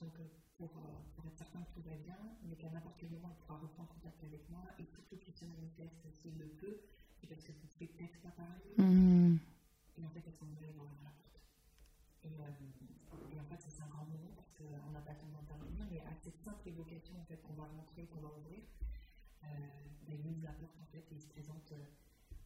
Donc, 0.00 0.18
euh, 0.18 0.24
pour, 0.56 0.72
euh, 0.78 0.88
pour 1.14 1.26
être 1.26 1.36
certain 1.36 1.62
que 1.62 1.74
tout 1.74 1.82
va 1.82 1.96
bien, 1.96 2.18
mais 2.44 2.56
qu'à 2.56 2.70
n'importe 2.70 2.96
quel 2.98 3.10
moment, 3.10 3.28
il 3.30 3.36
pourra 3.44 3.58
reprendre 3.58 3.88
contact 3.92 4.24
avec 4.24 4.48
moi 4.48 4.64
et 4.78 4.84
surtout 4.86 5.16
qu'il 5.18 5.34
se 5.34 5.44
manifeste 5.44 6.06
s'il 6.14 6.38
le 6.38 6.48
peut, 6.48 6.80
et 7.22 7.26
parce 7.26 7.42
que 7.44 7.52
vous 7.52 7.66
pouvez 7.68 7.86
peut-être 7.88 8.21
pas. 8.42 8.82
Mhm. 8.82 9.38
Et 9.98 10.04
en 10.04 10.10
fait, 10.10 10.24
à 10.26 10.32
moment-là, 10.44 10.66
il 10.68 10.76
va 10.76 10.82
ouvrir 10.84 11.02
la. 11.04 11.12
Et, 12.24 12.34
euh, 12.38 13.34
et 13.34 13.40
en 13.40 13.44
fait, 13.44 13.60
ça, 13.60 13.68
c'est 13.70 13.82
un 13.82 13.88
grand 13.88 14.04
moment 14.06 14.32
parce 14.36 14.50
qu'on 14.54 14.90
n'a 14.92 15.00
pas 15.00 15.12
le 15.12 15.18
temps 15.18 15.32
d'intervenir, 15.34 15.86
mais 15.90 16.00
à 16.00 16.14
cette 16.22 16.38
simple 16.44 16.68
évocation 16.68 17.14
en 17.20 17.24
fait, 17.24 17.40
qu'on 17.42 17.54
va 17.54 17.68
montrer, 17.74 18.06
qu'on 18.06 18.20
va 18.20 18.30
ouvrir, 18.38 18.62
euh, 19.44 19.46
ouvre 20.24 20.42
la 20.44 20.52
porte 20.52 20.76
en 20.80 20.86
fait 20.92 21.04
et 21.10 21.14
il 21.14 21.20
se 21.20 21.26
présente 21.28 21.72
euh, 21.72 21.82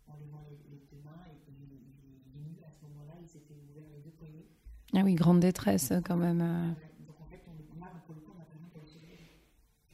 en 0.09 0.17
levant 0.17 0.43
les, 0.49 0.57
les 0.71 0.81
deux 0.91 1.01
mains 1.05 1.25
et 1.29 1.37
il, 1.49 1.55
il, 1.61 2.25
il 2.33 2.41
est 2.41 2.45
nu 2.49 2.57
à 2.65 2.71
ce 2.71 2.81
moment-là, 2.89 3.15
il 3.21 3.29
s'était 3.29 3.55
ouvert 3.69 3.85
les 3.93 4.01
deux 4.01 4.11
poignets. 4.17 4.49
Ah 4.95 5.03
oui, 5.05 5.15
grande 5.15 5.41
détresse 5.41 5.93
quand 6.05 6.17
même. 6.17 6.41
euh. 6.41 6.71
Euh, 6.73 7.05
donc 7.07 7.21
en 7.21 7.27
fait, 7.27 7.43
on, 7.49 7.79
là, 7.79 8.01
pour 8.07 8.15
le 8.15 8.21
coup, 8.21 8.33
on 8.37 8.41
a 8.41 8.45
vraiment 8.45 8.69
pour 8.73 8.83
le. 8.83 8.89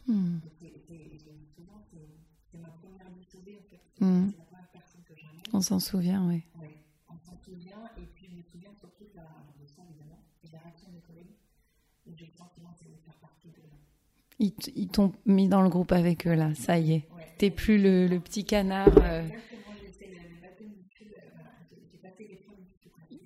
Donc, 0.06 0.52
c'est- 0.58 0.72
je 1.18 1.26
le 1.30 1.36
dis 1.38 1.46
souvent, 1.54 1.80
c'est 1.90 2.58
ma 2.58 2.68
première 2.68 3.08
vie 3.10 3.24
sauvée 3.24 3.56
en 3.56 3.62
fait. 3.70 3.80
Mhm. 4.04 4.30
C'est 4.32 4.38
la 4.38 4.44
première 4.44 4.68
personne 4.68 5.02
que 5.04 5.14
j'amène. 5.16 5.41
On 5.52 5.60
s'en 5.60 5.78
souvient, 5.80 6.26
oui. 6.28 6.42
Ouais, 6.60 6.76
on 7.08 7.18
s'en 7.18 7.36
souvient, 7.44 7.84
et 7.98 8.06
puis 8.14 8.26
je 8.30 8.36
me 8.36 8.42
souviens 8.42 8.70
surtout 8.78 9.04
de 9.04 9.16
la, 9.16 9.22
de 9.60 9.66
ça 9.66 9.82
évidemment, 9.88 10.18
et 10.44 10.48
de 10.48 10.52
la 10.52 10.58
réaction 10.60 10.88
de 10.88 10.94
mes 10.94 11.00
collègues, 11.02 11.34
où 12.06 12.12
j'ai 12.16 12.26
le 12.26 12.32
sentiment 12.32 12.70
que 12.72 12.78
c'est 12.84 12.90
de 12.90 12.96
faire 13.04 13.14
partie 13.20 13.48
de. 13.48 13.62
Ils, 14.74 14.88
t'ont 14.88 15.12
mis 15.26 15.48
dans 15.48 15.62
le 15.62 15.68
groupe 15.68 15.92
avec 15.92 16.26
eux 16.26 16.34
là, 16.34 16.54
ça 16.54 16.78
y 16.78 16.92
est. 16.94 17.04
Ouais. 17.14 17.22
T'es 17.38 17.50
plus 17.50 17.80
le, 17.80 18.06
le 18.08 18.18
petit 18.18 18.44
canard. 18.44 18.88
euh. 19.02 19.22
Exactement, 19.22 19.74
j'ai 21.92 21.98
passé 21.98 22.26
les 22.28 22.36
premiers 22.36 22.66
et, 23.10 23.20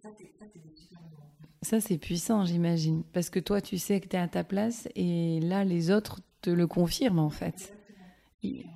ça, 0.00 0.08
c'est 0.18 0.32
ça, 0.38 0.46
c'est 0.52 0.62
des 0.62 0.74
super 0.74 1.00
moments. 1.02 1.28
Ça, 1.62 1.80
c'est 1.80 1.98
puissant, 1.98 2.44
j'imagine. 2.46 3.02
Parce 3.12 3.28
que 3.30 3.38
toi, 3.40 3.60
tu 3.60 3.76
sais 3.78 4.00
que 4.00 4.08
tu 4.08 4.16
es 4.16 4.18
à 4.18 4.28
ta 4.28 4.44
place 4.44 4.88
et 4.94 5.40
là, 5.40 5.64
les 5.64 5.90
autres 5.90 6.20
te 6.40 6.48
le 6.50 6.66
confirment 6.66 7.18
en 7.18 7.30
fait. 7.30 7.54
Exactement. 7.54 8.06
Ils- 8.42 8.60
Et 8.60 8.66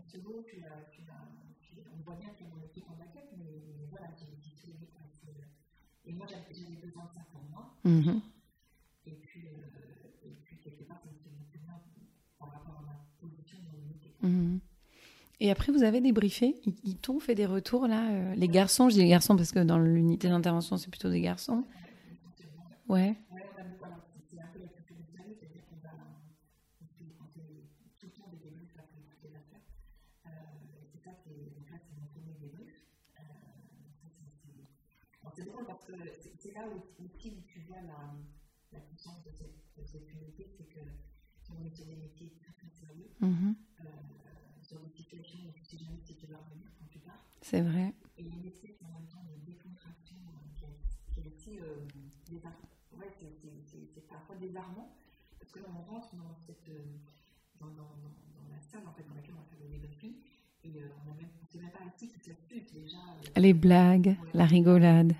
Et 6.06 6.12
moi, 6.12 6.26
j'avais 6.28 6.42
besoin 6.80 7.04
de 7.04 7.10
ça 7.14 7.20
pour 7.32 7.42
moi. 7.50 7.74
Mhm. 7.84 8.20
Et 9.06 9.10
puis, 9.12 9.40
euh, 9.46 10.26
et 10.26 10.30
puis 10.44 10.56
quelque 10.62 10.84
part, 10.84 11.00
ça 11.02 11.08
me 11.08 11.14
beaucoup 11.14 11.58
bien 11.64 11.74
par 12.38 12.52
rapport 12.52 12.78
à 12.78 12.82
ma 12.82 13.28
position 13.28 13.58
dans 13.64 13.72
l'unité. 13.78 14.10
Mhm. 14.22 14.60
Et 15.40 15.50
après, 15.50 15.72
vous 15.72 15.82
avez 15.82 16.00
débriefé 16.00 16.54
Ils, 16.64 16.74
ils 16.84 16.96
t'ont 16.96 17.20
fait 17.20 17.34
des 17.34 17.46
retours 17.46 17.86
là 17.86 18.08
euh, 18.10 18.34
Les 18.34 18.48
garçons, 18.48 18.88
je 18.88 18.94
dis 18.94 19.02
les 19.02 19.08
garçons 19.08 19.36
parce 19.36 19.50
que 19.52 19.58
dans 19.60 19.78
l'unité 19.78 20.28
d'intervention, 20.28 20.76
c'est 20.76 20.90
plutôt 20.90 21.10
des 21.10 21.20
garçons. 21.20 21.64
Ouais. 22.88 23.16
Ouais, 23.32 23.42
on 23.56 23.60
a 23.60 23.64
beaucoup, 23.64 23.84
alors, 23.84 23.98
c'est 24.30 24.38
un 24.38 24.46
peu 24.52 24.60
la 24.60 24.68
culture 24.68 24.96
du 24.96 25.16
service, 25.16 25.36
c'est-à-dire 25.40 25.64
qu'on 25.68 25.80
va, 25.82 25.92
on 26.80 26.86
fait, 27.00 27.08
on 27.18 27.26
fait 27.32 27.64
tout 27.98 28.06
le 28.06 28.12
temps 28.12 28.28
des 28.30 28.36
débriefs 28.44 28.76
après 28.76 29.00
toutes 29.08 29.24
les 29.24 29.34
affaires. 29.36 29.64
Euh, 30.26 30.30
et 30.76 30.84
c'est 30.92 31.00
ça, 31.02 31.10
c'est, 31.24 31.32
donc 31.32 31.64
là, 31.72 31.76
c'est 31.80 31.96
mon 31.96 32.06
premier 32.12 32.36
débrief. 32.44 32.68
Euh, 32.68 33.24
ça, 34.04 34.08
c'est, 34.12 34.28
c'est, 34.44 34.52
alors, 35.23 35.23
c'est 35.34 35.44
drôle 35.44 35.66
parce 35.66 35.84
que 35.84 35.92
c'est, 36.38 36.52
là 36.52 36.66
où, 36.68 37.04
aussi 37.04 37.30
où 37.36 37.40
tu 37.46 37.60
vois 37.60 37.80
la, 37.82 38.14
la 38.72 38.80
puissance 38.80 39.22
de 39.24 39.30
cette, 39.30 39.56
de 39.76 39.84
cette 39.84 40.10
unité, 40.12 40.48
c'est 40.56 40.64
que 40.68 40.80
on 41.50 41.64
est 41.64 41.74
sur 41.74 41.84
des 41.86 41.96
métiers 41.96 42.32
très 42.40 42.52
très 42.52 42.68
sérieux, 42.70 43.10
Mhm. 43.20 43.54
euh, 43.80 43.84
sur 44.62 44.80
des 44.80 44.88
situations 44.90 45.38
où 45.46 45.52
tu 45.52 45.64
sais 45.64 45.76
jamais 45.78 46.00
si 46.04 46.16
tu 46.16 46.26
vas 46.26 46.38
revenir 46.38 46.66
quand 46.78 46.86
tu 46.90 46.98
pars. 47.00 47.22
C'est 47.42 47.60
vrai. 47.60 47.92
Et 48.16 48.22
une 48.24 48.44
espèce 48.46 48.80
en 48.82 48.88
même 48.88 49.06
temps 49.08 49.24
de 49.24 49.36
décontraction 49.44 50.16
euh, 50.26 50.66
qui 51.12 51.20
est, 51.20 51.26
assez 51.26 51.60
euh. 51.60 51.86
Ouais, 52.96 53.10
c'est, 53.18 54.06
parfois 54.08 54.36
désarmant, 54.36 54.96
parce 55.38 55.50
que 55.52 55.58
là, 55.58 55.66
on 55.76 55.82
rentre 55.82 56.14
dans, 56.16 56.34
cette, 56.46 56.70
dans, 57.58 57.66
dans, 57.68 57.96
dans, 57.96 58.14
dans 58.36 58.48
la 58.50 58.60
salle 58.60 58.86
en 58.86 58.92
fait, 58.92 59.02
dans 59.02 59.14
laquelle 59.14 59.34
on 59.34 59.38
va 59.40 59.44
faire 59.44 59.58
le 59.60 59.68
débriefing, 59.68 60.14
et 60.62 60.80
euh, 60.82 60.88
on 61.06 61.10
ne 61.10 61.16
s'est 61.16 61.22
même 61.22 61.30
les 63.36 63.54
blagues, 63.54 64.16
la 64.32 64.44
rigolade. 64.44 65.14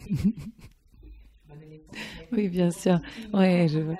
Oui, 2.32 2.48
bien 2.48 2.70
sûr. 2.70 3.00
Ouais, 3.32 3.66
je 3.68 3.80
vois. 3.80 3.96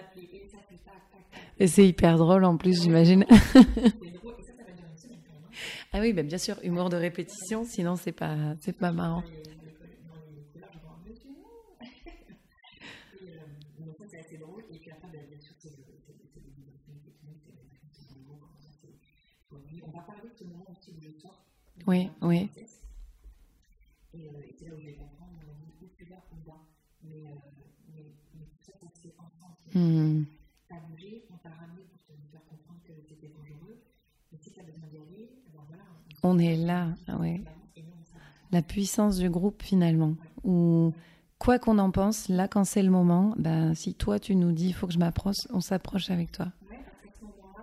Et 1.59 1.67
c'est 1.67 1.87
hyper 1.87 2.19
drôle 2.19 2.45
en 2.45 2.57
plus, 2.57 2.83
j'imagine. 2.83 3.25
ah 5.93 6.01
oui, 6.01 6.13
ben, 6.13 6.27
bien 6.27 6.39
sûr, 6.39 6.59
humour 6.63 6.89
de 6.91 6.97
répétition, 6.97 7.65
sinon 7.65 7.97
c'est 7.97 8.13
pas, 8.13 8.37
c'est 8.61 8.79
pas 8.79 8.93
marrant. 8.93 9.25
Oui, 21.87 22.11
oui. 22.21 22.49
Et, 24.15 24.27
euh, 24.27 24.31
c'est 24.59 24.69
là 24.69 24.75
où 24.75 24.81
je 24.81 24.87
vais 24.87 24.95
comprendre, 24.95 25.33
on 25.35 26.05
est 26.05 26.09
là 26.11 26.17
ou 26.33 26.37
bas. 26.49 26.61
Mais, 27.03 27.27
euh, 27.27 27.31
mais, 27.95 28.05
mais 28.35 28.45
tout 28.45 28.67
ça, 28.67 28.73
c'est 28.95 29.15
ensemble. 29.19 29.57
Mmh. 29.75 30.25
Tu 30.69 30.75
as 30.75 30.81
bougé, 30.81 31.25
on 31.33 31.37
t'a 31.39 31.51
ramené 31.51 31.83
pour 31.91 31.99
te 32.01 32.13
faire 32.31 32.45
comprendre 32.49 32.81
que 32.87 32.93
c'était 33.09 33.29
dangereux. 33.29 33.81
Mais 34.31 34.39
si 34.39 34.51
tu 34.51 34.61
as 34.61 34.63
besoin 34.63 34.87
d'y 34.91 34.97
aller, 34.97 35.31
alors 35.51 35.65
voilà. 35.67 35.83
On, 36.23 36.39
est 36.39 36.57
là, 36.57 36.89
ah 37.09 37.17
ouais. 37.17 37.43
La 38.53 38.63
puissance 38.63 39.19
du 39.19 39.31
groupe 39.31 39.63
finalement. 39.63 40.15
Ou 40.45 40.93
quoi 41.39 41.59
qu'on 41.59 41.79
en 41.79 41.91
pense, 41.91 42.29
là 42.29 42.47
quand 42.47 42.65
c'est 42.65 42.83
le 42.83 42.91
moment, 42.91 43.35
ben, 43.39 43.75
si 43.75 43.95
toi 43.95 44.21
tu 44.21 44.37
nous 44.37 44.53
dis 44.53 44.69
il 44.69 44.75
faut 44.75 44.87
que 44.87 44.93
je 44.93 44.99
m'approche, 44.99 45.49
on 45.51 45.61
s'approche 45.61 46.11
avec 46.11 46.31
toi. 46.31 46.53
Ce 46.61 47.25
moment-là, 47.25 47.63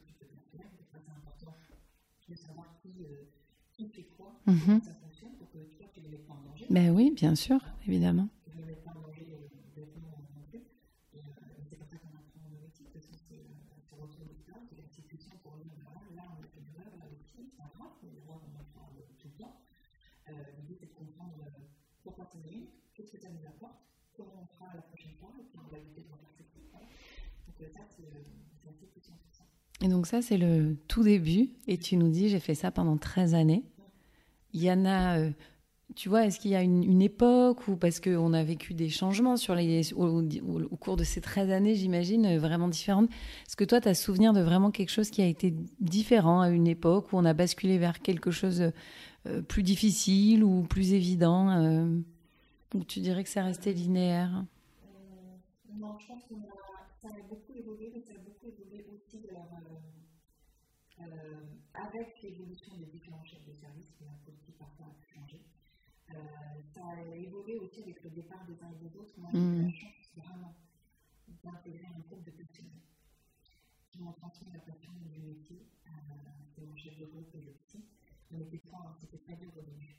Mmh. 4.47 4.79
Ben 6.69 6.89
oui, 6.91 7.11
bien 7.15 7.35
sûr, 7.35 7.59
évidemment. 7.87 8.29
Et 29.83 29.87
donc 29.87 30.05
ça, 30.05 30.21
c'est 30.21 30.37
le 30.37 30.77
tout 30.87 31.03
début. 31.03 31.49
Et 31.67 31.77
tu 31.77 31.97
nous 31.97 32.09
dis, 32.09 32.29
j'ai 32.29 32.39
fait 32.39 32.55
ça 32.55 32.71
pendant 32.71 32.97
13 32.97 33.33
années. 33.33 33.63
Il 34.53 34.63
y 34.63 34.71
en 34.71 34.85
a, 34.85 35.17
euh, 35.19 35.31
tu 35.95 36.09
vois, 36.09 36.25
est-ce 36.25 36.39
qu'il 36.39 36.51
y 36.51 36.55
a 36.55 36.61
une, 36.61 37.01
époque 37.01 37.67
ou 37.67 37.75
parce 37.77 37.99
qu'on 37.99 38.33
a 38.33 38.43
vécu 38.43 38.73
des 38.73 38.89
changements 38.89 39.35
au, 39.95 40.77
cours 40.77 40.97
de 40.97 41.03
ces 41.03 41.21
13 41.21 41.51
années, 41.51 41.75
j'imagine, 41.75 42.25
euh, 42.25 42.39
vraiment 42.39 42.67
différentes 42.67 43.09
Est-ce 43.09 43.55
que 43.55 43.63
toi, 43.63 43.81
tu 43.81 43.87
as 43.87 43.93
souvenir 43.93 44.33
de 44.33 44.41
vraiment 44.41 44.71
quelque 44.71 44.89
chose 44.89 45.09
qui 45.09 45.21
a 45.21 45.25
été 45.27 45.53
différent 45.79 46.41
à 46.41 46.49
une 46.49 46.67
époque 46.67 47.13
où 47.13 47.17
on 47.17 47.25
a 47.25 47.33
basculé 47.33 47.77
vers 47.77 48.01
quelque 48.01 48.31
chose 48.31 48.71
euh, 49.27 49.41
plus 49.41 49.63
difficile 49.63 50.43
ou 50.43 50.63
plus 50.63 50.93
évident 50.93 51.81
Ou 52.73 52.83
tu 52.85 52.99
dirais 52.99 53.23
que 53.23 53.29
ça 53.29 53.43
restait 53.43 53.73
linéaire? 53.73 54.45
Non, 55.73 55.97
je 55.99 56.07
pense 56.07 56.23
que 56.23 56.35
ça 57.01 57.07
a 57.07 57.27
beaucoup 57.29 57.53
évolué, 57.55 57.91
mais 57.93 58.01
ça 58.01 58.13
a 58.13 58.23
beaucoup 58.23 58.47
évolué 58.47 58.85
aussi 58.93 59.17
avec 61.73 62.21
l'évolution 62.21 62.71
des 62.77 62.85
différents 62.85 63.23
chefs 63.23 63.45
de 63.45 63.53
service, 63.53 63.87
qui 63.97 64.03
la 64.05 64.11
politique 64.25 64.57
parfois 64.57 64.87
a 64.87 65.13
changé. 65.13 65.37
Euh, 65.37 66.00
ça 66.73 66.81
a 66.85 67.15
évolué 67.15 67.57
aussi 67.57 67.81
avec 67.81 68.03
le 68.03 68.09
départ 68.09 68.45
des 68.45 68.61
uns 68.63 68.71
et 68.71 68.87
des 68.87 68.95
autres. 68.97 69.13
Moi, 69.17 69.29
j'ai 69.33 69.39
eu 69.39 69.61
la 69.61 69.67
mm. 69.67 69.73
chance 69.73 70.11
vraiment 70.15 70.55
d'intégrer 71.43 71.85
un 71.85 71.99
groupe 71.99 72.23
de 72.23 72.31
passionnés 72.31 72.83
qui 73.91 73.99
m'ont 73.99 74.13
transmis 74.13 74.51
la 74.53 74.59
passion 74.59 74.91
du 75.11 75.19
métier. 75.21 75.67
c'est 76.55 76.65
mon 76.65 76.75
chef 76.75 76.97
de 76.97 77.05
groupe 77.05 77.33
et 77.35 77.41
le 77.41 77.51
petit. 77.51 77.85
Mais 78.31 78.45
c'était 78.99 79.17
très 79.17 79.33
au 79.33 79.61
début. 79.61 79.95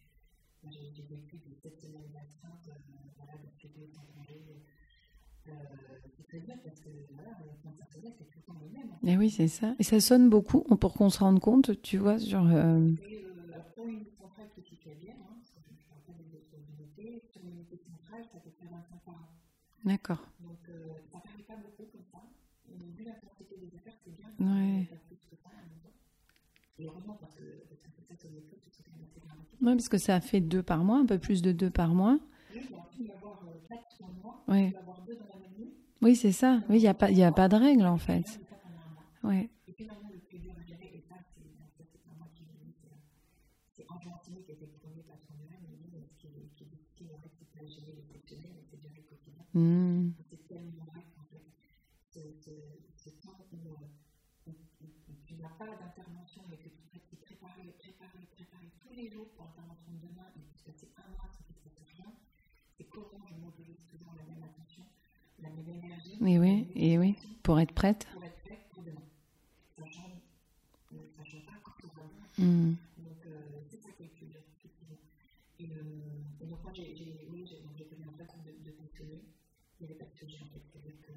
J'ai 0.71 1.03
vécu 1.03 1.37
des 1.39 1.55
sept 1.55 1.81
semaines 1.81 2.11
d'astreinte, 2.13 2.71
voilà, 3.17 3.33
depuis 3.43 3.69
deux 3.69 3.99
ans 3.99 4.07
congé 4.15 4.63
c'est 5.45 6.27
très 6.27 6.39
bien 6.41 6.57
parce 6.65 6.81
que 6.81 6.89
voilà, 7.15 7.31
le 7.41 7.47
c'est 7.93 8.31
tout 8.31 8.39
le 8.39 8.43
temps 8.43 8.61
le 8.61 8.69
même. 8.71 8.97
Et 9.05 9.17
oui, 9.17 9.31
c'est 9.31 9.49
ça. 9.49 9.75
Et 9.79 9.83
ça 9.83 10.01
sonne 10.01 10.31
beaucoup 10.31 10.63
pour 10.77 10.95
qu'on 10.95 11.11
se 11.11 11.19
rende 11.19 11.41
compte, 11.41 11.81
tu 11.83 11.99
vois, 11.99 12.19
sur. 12.19 12.45
Euh... 12.47 12.91
Et, 13.09 13.25
euh, 13.25 13.59
pour 13.75 13.87
une 13.87 14.05
centrale 14.05 14.49
qui 14.55 14.63
s'y 14.63 14.77
bien, 14.77 15.15
hein, 15.15 15.37
parce 15.39 15.51
que 15.51 15.61
je 15.65 15.71
ne 15.71 15.89
parle 15.89 16.03
pas 16.07 16.13
des 16.13 16.35
autres 16.35 16.57
unités, 16.79 17.23
sur 17.31 17.43
une 17.43 17.51
unité 17.51 17.77
centrale, 17.77 18.25
ça 18.31 18.39
fait 18.41 18.51
près 18.51 18.67
25 18.67 19.01
par 19.05 19.15
an. 19.15 19.29
D'accord. 19.85 20.23
Donc, 20.41 20.59
euh, 20.69 20.89
ça 21.11 21.19
ne 21.25 21.29
fait 21.37 21.43
pas 21.43 21.57
beaucoup 21.57 21.85
comme 21.91 22.05
ça. 22.11 22.23
Mais 22.69 22.87
vu 22.97 23.05
la 23.05 23.13
quantité 23.13 23.57
des 23.57 23.77
affaires, 23.77 23.95
c'est 24.05 24.15
bien. 24.17 24.29
Ouais. 24.39 24.89
Plus 25.09 25.19
que 25.31 25.37
ça, 25.37 25.51
et 26.79 26.87
heureusement, 26.87 27.15
parce 27.21 27.37
que 27.37 27.45
ça 27.71 27.91
fait 27.91 28.03
ça 28.09 28.17
sur 28.17 28.31
les 28.31 28.41
choses, 28.41 28.59
c'est 28.71 28.83
quand 28.83 28.93
même 28.93 29.05
assez 29.05 29.21
dramatique. 29.21 29.59
Oui, 29.61 29.75
parce 29.75 29.89
que 29.89 29.99
ça 29.99 30.21
fait 30.21 30.41
deux 30.41 30.63
par 30.63 30.83
mois, 30.85 30.99
un 30.99 31.07
peu 31.07 31.19
plus 31.19 31.43
de 31.43 31.53
deux 31.53 31.71
par 31.71 31.95
mois. 31.95 32.19
Oui, 32.53 32.61
il 32.99 33.07
va 33.07 33.15
y 33.15 33.17
avoir 33.17 33.41
quatre 33.69 33.99
par 33.99 34.13
mois. 34.13 34.45
Oui. 34.49 34.67
Il 34.67 34.73
va 34.73 34.79
y 34.79 34.83
avoir 34.83 35.03
deux 35.03 35.17
dans 35.17 35.27
la 35.27 35.43
oui, 36.03 36.17
c'est 36.17 36.33
ça. 36.33 36.61
Oui, 36.69 36.79
il 36.79 36.83
n'y 36.83 36.89
a, 36.89 36.95
pas, 36.95 37.07
a 37.07 37.31
pas 37.33 37.49
de 37.49 37.55
règle 37.55 37.87
en 37.87 37.97
fait. 37.97 38.27
Ouais. 39.23 39.49
Et 39.69 39.73
finalement, 39.73 40.11
le 40.13 40.19
plus 40.19 40.41
dur 40.41 40.51
à 40.59 40.65
gérer, 40.67 40.91
et 40.97 41.01
ça, 41.09 41.15
c'est 41.31 42.03
pas 42.03 42.11
moi 42.19 42.27
qui 42.35 42.43
l'ai 42.43 42.75
c'est 43.71 43.87
Argentine 43.89 44.43
qui 44.43 44.51
a 44.51 44.55
été 44.55 44.67
premier 44.83 45.05
patron 45.05 45.35
de 45.39 45.47
mais 45.93 46.03
ce 46.03 46.19
qui 46.19 46.27
est 46.27 46.67
difficile, 46.67 47.07
en 47.15 47.21
fait, 47.23 47.31
c'est 47.39 47.47
pas 47.55 47.65
gérer 47.65 47.93
l'exceptionnel, 47.95 48.51
mais 48.51 48.65
c'est 48.69 48.83
gérer 48.83 48.99
le 48.99 49.07
quotidien. 49.07 49.45
Mmh. 49.55 50.11
C'est 50.29 50.49
tellement 50.49 50.87
vrai 50.91 51.07
qu'en 51.15 51.23
fait, 51.31 51.47
ce 52.11 53.11
temps 53.23 53.39
où 53.53 54.53
tu 55.25 55.35
n'as 55.35 55.55
pas 55.55 55.71
d'intervention 55.71 56.43
et 56.51 56.57
que 56.57 56.69
tu 56.69 56.83
pratiques 56.91 57.21
préparer, 57.21 57.71
préparer, 57.79 58.27
préparer 58.35 58.73
tous 58.81 58.93
les 58.93 59.09
jours 59.09 59.29
pour 59.37 59.45
l'intervention 59.47 59.93
de 59.93 60.09
demain, 60.09 60.27
et 60.35 60.41
puis 60.51 60.59
passer 60.67 60.91
un 60.99 61.09
mois 61.15 61.31
sans 61.31 61.45
qu'il 61.47 61.55
ne 61.55 61.63
se 61.63 61.69
passe 61.79 61.95
rien, 61.95 62.11
c'est 62.77 62.91
comment 62.91 63.23
je 63.31 63.35
mobilise 63.39 63.87
toujours 63.87 64.15
la 64.19 64.25
même 64.25 64.43
attention 64.43 64.83
la 65.43 65.51
même 65.51 65.69
énergie. 65.69 66.17
Oui, 66.21 66.39
oui, 66.39 66.69
et 66.75 66.99
oui, 66.99 67.17
pour 67.43 67.59
être 67.59 67.73
prête. 67.73 68.07
Pour 68.13 68.25
être 68.25 68.41
prête 68.45 68.69
pour 68.71 68.83
demain. 68.85 69.03
Ça 69.77 69.85
change, 69.85 70.23
ça 71.17 71.25
change 71.25 71.45
pas 71.47 71.59
quand 71.63 71.73
tout 71.81 71.91
va 71.97 72.03
bien. 72.05 72.47
Mm. 72.47 72.77
Donc, 72.99 73.27
euh, 73.27 73.61
c'est 73.69 73.83
ça 73.83 73.91
qui 73.91 74.05
est 74.05 74.07
le 74.07 74.13
plus 74.13 74.27
dur, 74.27 74.41
effectivement. 74.57 74.99
Et, 75.59 75.67
euh, 75.67 76.41
et 76.41 76.47
donc, 76.47 76.63
moi, 76.63 76.73
j'ai 76.73 76.95
oui, 77.29 77.45
connu 77.91 78.05
un 78.07 78.13
vrai 78.13 78.27
de, 78.47 78.65
de 78.65 78.73
fonctionner. 78.73 79.25
Il 79.81 79.87
n'y 79.87 79.91
avait 79.91 79.99
pas 79.99 80.07
de 80.07 80.15
solution, 80.17 80.47
en 80.47 80.51
fait. 80.51 80.63
C'est-à-dire 80.71 81.01
que, 81.03 81.13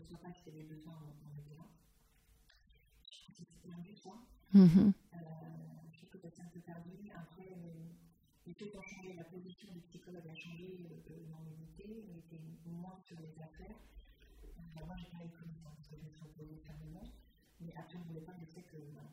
ne 0.00 0.06
soit 0.06 0.18
pas 0.18 0.30
que 0.30 0.38
c'est 0.44 0.50
les 0.50 0.64
besoins 0.64 0.94
en 0.94 1.06
là. 1.56 1.66
Je 3.10 3.26
pense 3.26 3.36
que 3.38 3.44
c'était 3.44 3.72
un 3.74 3.78
but, 3.78 3.98
ça. 3.98 4.14
Mm 4.52 4.66
-hmm. 4.66 4.92
euh, 5.14 5.20
je 5.92 6.06
trouve 6.06 6.20
que 6.22 6.30
c'est 6.34 6.42
un 6.42 6.52
peu 6.54 6.60
perdu. 6.60 6.96
Après, 7.14 7.50
les 8.46 8.54
choses 8.58 8.74
ont 8.80 8.86
changé, 8.92 9.12
la 9.14 9.24
position 9.24 9.68
du 9.76 9.80
psychologue 9.88 10.28
a 10.28 10.34
changé 10.34 10.68
dans 11.32 11.42
les 11.46 11.56
métiers, 11.62 11.92
on 12.10 12.16
était 12.22 12.42
moins 12.66 12.98
sur 13.06 13.16
les 13.24 13.34
affaires. 13.46 13.78
moi, 14.88 14.96
j'ai 15.00 15.10
pas 15.14 15.22
eu 15.26 15.30
connaissance 15.40 15.74
parce 15.76 15.88
que 15.90 15.96
je 16.00 16.04
me 16.06 16.12
suis 16.16 16.24
opposée 16.28 16.58
fermement. 16.66 17.06
Mais 17.60 17.72
après, 17.80 17.96
on 17.98 18.02
ne 18.04 18.08
voulait 18.10 18.26
pas, 18.28 18.34
sais 18.54 18.62
que 18.70 18.78
bah, 18.96 19.06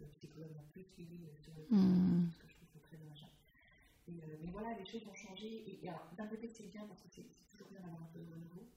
le 0.00 0.06
psychologue 0.16 0.54
m'a 0.58 0.66
plus 0.72 0.84
suivi 0.94 1.18
sur 1.42 1.52
le 1.56 1.62
parce 1.68 2.36
que 2.40 2.46
je 2.48 2.54
trouve 2.56 2.68
que 2.68 2.72
c'est 2.74 2.84
très 2.88 2.96
dommage. 2.96 3.24
Et, 4.06 4.20
euh, 4.22 4.36
mais 4.42 4.50
voilà, 4.50 4.76
les 4.80 4.84
choses 4.84 5.06
ont 5.06 5.14
changé. 5.14 5.48
Et 5.70 5.80
d'un 6.18 6.26
côté, 6.26 6.48
c'est 6.48 6.68
bien 6.74 6.84
parce 6.86 7.00
que 7.02 7.08
c'est 7.08 7.26
toujours 7.50 7.68
bien 7.68 7.80
d'avoir 7.80 8.02
un 8.02 8.10
peu 8.12 8.20
de 8.20 8.30
renouveau. 8.30 8.68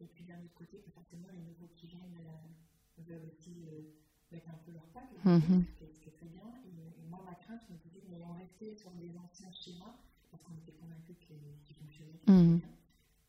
Et 0.00 0.06
puis 0.06 0.24
d'un 0.24 0.38
autre 0.42 0.54
côté, 0.54 0.82
forcément, 0.94 1.28
les 1.32 1.42
nouveaux 1.42 1.68
qui 1.74 1.86
viennent 1.86 2.18
euh, 2.20 3.02
veulent 3.02 3.28
aussi 3.28 3.66
euh, 3.68 3.82
mettre 4.30 4.48
un 4.50 4.58
peu 4.64 4.72
leur 4.72 4.86
patte, 4.94 5.10
ce, 5.24 6.00
qui 6.00 6.08
est 6.08 6.12
très 6.12 6.26
bien. 6.26 6.44
Et, 6.64 7.08
moi, 7.08 7.22
ma 7.24 7.34
crainte, 7.34 7.60
je 7.66 7.72
me 7.72 7.78
disais, 7.78 8.02
mais 8.08 8.22
on 8.22 8.34
restait 8.34 8.74
sur 8.76 8.90
des 8.92 9.16
anciens 9.16 9.50
schémas, 9.50 9.96
parce 10.30 10.42
qu'on 10.42 10.54
était 10.56 10.72
convaincus 10.72 11.16
qu'ils 11.20 11.76
fonctionnaient 11.76 12.20
mmh. 12.26 12.58
bien. 12.58 12.68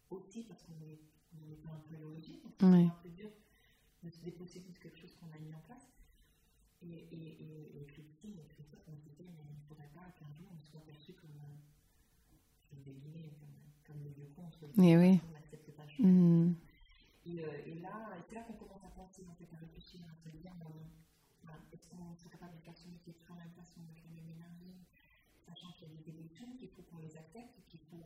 Aussi 0.10 0.44
parce 0.44 0.64
qu'on 0.64 0.74
était 0.82 1.68
un 1.68 1.80
peu 1.88 1.96
à 1.96 2.00
l'origine, 2.00 2.42
donc 2.42 2.54
c'était 2.54 2.66
un 2.66 3.00
peu 3.02 3.10
dur 3.10 3.30
de 4.04 4.10
se 4.10 4.20
déposséder 4.22 4.70
de 4.70 4.78
quelque 4.78 4.98
chose 4.98 5.14
qu'on 5.16 5.32
a 5.32 5.40
mis 5.40 5.54
en 5.54 5.62
place. 5.62 5.88
Et, 6.82 6.88
et, 6.88 7.44
et, 7.44 7.82
et 7.82 7.86
Christine 7.86 8.38
et 8.40 8.48
Christophe, 8.48 8.84
on 8.88 8.96
se 8.96 9.02
disait, 9.02 9.28
mais 9.36 9.44
il 9.50 9.56
ne 9.56 9.68
faudrait 9.68 9.92
pas 9.94 10.12
qu'un 10.18 10.32
jour 10.34 10.48
on 10.52 10.64
soit 10.64 10.80
perçu 10.86 11.14
comme, 11.14 11.36
euh, 11.36 12.76
des 12.86 12.94
guillemets, 12.94 13.34
comme, 13.40 13.50
comme 13.86 14.04
des 14.04 14.12
vieux 14.12 14.30
cons, 14.36 14.50
mais 14.78 14.98
oui. 14.98 15.20
on 15.28 15.34
n'accepte 15.34 15.72
pas 15.72 15.84
le 15.84 15.89
mmh. 16.00 16.56
et, 17.26 17.40
euh, 17.44 17.68
et, 17.68 17.76
là, 17.80 18.10
c'est 18.28 18.36
là 18.36 18.42
qu'on 18.42 18.54
commence 18.54 18.84
à 18.84 18.90
penser, 18.90 19.26
en 19.30 19.36
fait, 19.36 19.48
à 19.54 19.60
réfléchir, 19.60 20.02
à 20.10 20.16
se 20.16 20.36
dire, 20.36 20.52
bon, 20.60 20.74
est-ce 21.74 21.88
qu'on 21.88 22.16
serait 22.16 22.30
capable 22.30 22.56
de 22.56 22.62
faire 22.62 22.76
son 22.78 22.90
métier 22.90 23.14
toujours 23.14 23.36
la 23.38 23.46
même 23.46 23.54
façon, 23.54 23.82
avec 23.86 24.04
la 24.04 24.12
même 24.12 24.30
énergie, 24.34 24.76
sachant 25.46 25.72
qu'il 25.78 25.88
y 25.88 25.92
a 25.92 26.02
des 26.02 26.10
évolutions, 26.10 26.48
qu'il 26.58 26.70
faut 26.70 26.82
qu'on 26.84 27.00
les 27.00 27.16
accepte, 27.18 27.60
qu'il 27.68 27.80
faut. 27.92 28.02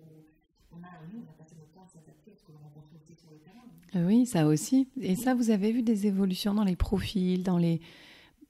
On 0.72 0.82
a, 0.82 0.90
nous, 1.12 1.22
on 1.22 1.30
a 1.30 1.34
passé 1.34 1.56
notre 1.56 1.72
temps 1.72 1.84
à 1.84 1.88
s'adapter 1.88 2.32
à 2.32 2.36
ce 2.36 2.44
qu'on 2.44 2.58
rencontre 2.58 2.90
aussi 2.96 3.14
sur 3.14 3.30
le 3.30 3.38
terrain. 3.38 4.08
Oui, 4.08 4.26
ça 4.26 4.48
aussi. 4.48 4.90
Et 5.00 5.16
ça, 5.16 5.36
vous 5.36 5.52
avez 5.52 5.72
vu 5.72 5.84
des 5.84 6.08
évolutions 6.08 6.56
dans 6.56 6.64
les 6.64 6.76
profils, 6.76 7.44
dans 7.44 7.60
les, 7.60 7.80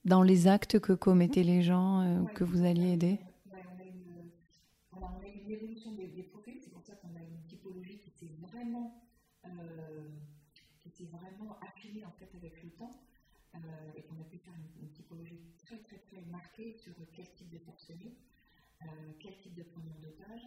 dans 0.05 0.23
les 0.23 0.47
actes 0.47 0.79
que 0.79 0.93
commettaient 0.93 1.43
les 1.43 1.61
gens 1.61 1.99
euh, 1.99 2.21
ouais, 2.21 2.33
que 2.33 2.45
vous 2.45 2.63
alliez 2.63 2.93
aider 2.93 3.19
Oui, 3.51 3.59
on, 3.75 3.79
a 3.79 3.83
une, 3.83 4.31
on, 4.93 5.03
a, 5.03 5.27
une 5.27 5.51
évolution 5.51 5.91
des, 5.93 6.07
des 6.07 6.23
profils. 6.23 6.57
C'est 6.61 6.71
pour 6.71 6.81
ça 6.81 6.95
qu'on 6.95 7.13
a 7.15 7.19
une 7.21 7.43
typologie 7.45 7.99
qui 7.99 8.09
s'est 8.11 8.31
vraiment, 8.39 9.03
euh, 9.45 9.49
qui 10.79 10.89
s'est 10.89 11.09
vraiment 11.11 11.57
affinée 11.59 12.05
en 12.05 12.11
fait 12.11 12.29
avec 12.37 12.63
le 12.63 12.69
temps. 12.69 13.01
Euh, 13.55 13.59
et 13.95 14.01
qu'on 14.01 14.19
a 14.19 14.23
pu 14.23 14.39
faire 14.39 14.53
une, 14.55 14.83
une, 14.83 14.89
typologie 14.89 15.39
très 15.59 15.77
très 15.77 15.99
sur 16.77 16.93
quel 17.13 17.25
type 17.33 17.49
de 17.49 17.57
fonctionner, 17.59 18.13
euh, 18.83 18.85
quel 19.19 19.37
type 19.39 19.55
de 19.55 19.63
preneur 19.63 19.95
d'otage. 20.01 20.43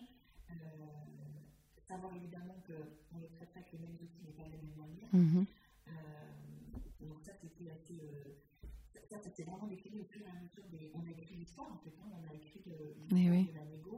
Euh, 0.51 0.55
savoir 1.83 2.15
évidemment 2.15 2.55
qu'on 2.67 3.21
est 3.23 3.33
très 3.37 3.47
très 3.47 3.61
avec 3.61 3.73
les 3.73 3.79
mêmes 3.79 3.97
outils 4.01 4.23
mais 4.25 4.33
pas 4.33 4.43
les 4.45 4.57
mêmes 4.57 4.75
moyens. 4.77 5.13
Mm 5.13 5.27
-hmm. 5.27 7.07
donc 7.09 7.21
ça 7.23 7.33
c'était 7.41 7.71
assez. 7.71 8.01
ça, 9.11 9.19
ça 9.23 9.31
s'est 9.31 9.45
vraiment 9.45 9.69
décliné 9.69 10.01
au 10.01 10.05
fur 10.05 10.21
et 10.23 10.31
à 10.31 10.35
mesure 10.43 10.67
des. 10.75 10.91
On 10.95 11.05
a 11.07 11.11
écrit 11.11 11.37
l'histoire 11.37 11.71
en 11.73 11.79
fait, 11.85 11.95
hein, 12.01 12.09
on 12.19 12.25
a 12.31 12.35
écrit 12.35 12.63
l'histoire 12.65 13.35
oui. 13.35 13.45
de 13.51 13.55
la 13.61 13.65
négo 13.65 13.97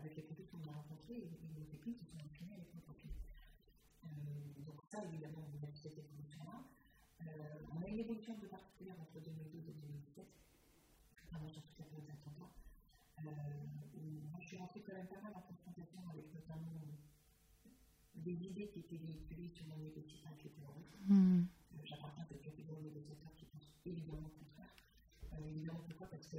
avec 0.00 0.12
les 0.16 0.22
profils 0.22 0.46
qu'on 0.50 0.64
a 0.70 0.72
rencontrés 0.80 1.18
et, 1.26 1.30
et 1.44 1.48
nos 1.56 1.64
qui 1.98 2.06
sont 2.10 2.20
déclinées 2.28 2.56
avec 2.60 2.70
nos 2.74 2.84
profils. 2.88 3.14
donc 4.66 4.78
ça 4.90 4.98
évidemment 5.08 5.42
on 5.46 5.50
a 5.52 5.64
cette 5.84 5.98
évolution-là. 5.98 6.64
Euh, 7.22 7.26
on 7.76 7.82
a 7.82 7.88
une 7.88 7.98
évolution 7.98 8.32
un 8.32 8.40
peu 8.40 8.48
particulière 8.48 8.96
entre 9.00 9.20
2012 9.20 9.68
et 9.68 9.72
2017, 9.72 10.24
Euh, 13.18 13.30
moi, 14.30 14.40
je 14.40 14.46
suis 14.46 14.56
rentrée 14.56 14.82
quand 14.82 14.92
même 14.92 15.06
pas 15.08 15.20
mal 15.20 15.32
en 15.34 15.40
confrontation 15.42 16.00
avec 16.10 16.32
notamment 16.34 16.72
des 18.14 18.32
idées 18.32 18.68
qui 18.68 18.80
étaient 18.80 18.96
véhiculées 18.96 19.48
sur 19.48 19.66
mon 19.68 19.78
négociation 19.78 20.30
avec 20.30 20.44
les 20.44 20.50
terroristes. 20.50 20.96
Mmh. 21.08 21.44
Euh, 21.74 21.76
J'appartiens 21.84 22.24
à 22.24 22.26
cette 22.26 22.42
catégorie 22.42 22.82
de 22.82 22.88
négociateurs 22.88 23.34
qui 23.36 23.46
pensent 23.46 23.70
évidemment 23.84 24.28
le 24.28 24.38
contraire. 24.44 24.74
Euh, 25.32 25.50
évidemment, 25.50 25.80
pourquoi? 25.88 26.08
Parce 26.10 26.26
que 26.26 26.36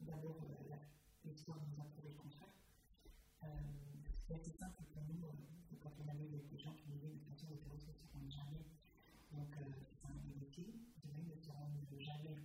d'abord, 0.00 0.42
euh, 0.42 0.76
l'histoire 1.24 1.58
nous 1.66 1.80
a 1.80 1.84
prouvé 1.84 2.10
le 2.10 2.16
contraire. 2.16 2.48
C'est 4.26 4.34
assez 4.34 4.52
simple 4.52 4.84
pour 4.94 5.02
nous, 5.04 5.20
quand 5.80 5.92
on 5.98 6.08
avait 6.08 6.28
des 6.28 6.58
gens 6.58 6.72
qui 6.74 6.86
disaient 6.86 7.10
de 7.10 7.24
façon, 7.28 7.48
les 7.50 7.58
terroristes 7.58 7.88
ne 7.88 7.94
se 7.94 8.06
font 8.06 8.30
jamais 8.30 8.64
donc, 9.32 9.48
c'est 9.56 10.06
un 10.06 10.38
métier 10.38 10.64
de 11.02 11.10
même 11.10 11.26
ne 11.26 11.36
seront 11.36 11.70
jamais 11.98 12.36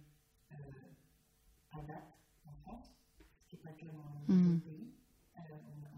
euh, 0.53 0.55
à 1.66 1.66
date 1.83 2.13
en 2.45 2.53
France, 2.63 2.93
ce 3.43 3.49
qui 3.49 3.55
n'est 3.55 3.61
pas 3.61 3.71
le 3.71 3.77
cas 3.77 3.87
dans 3.87 4.19
d'autres 4.27 4.55
mmh. 4.55 4.61
pays. 4.61 4.93
Euh, 5.37 5.41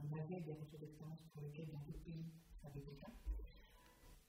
on, 0.03 0.17
avait 0.17 0.41
des 0.41 0.53
retours 0.53 0.79
d'expérience 0.79 1.19
pour 1.33 1.41
lesquels 1.41 1.69
dans 1.71 1.79
d'autres 1.79 2.03
pays 2.03 2.25
ça 2.61 2.67
avait 2.67 2.79
été 2.79 2.91
le 2.91 2.97
cas. 2.97 3.11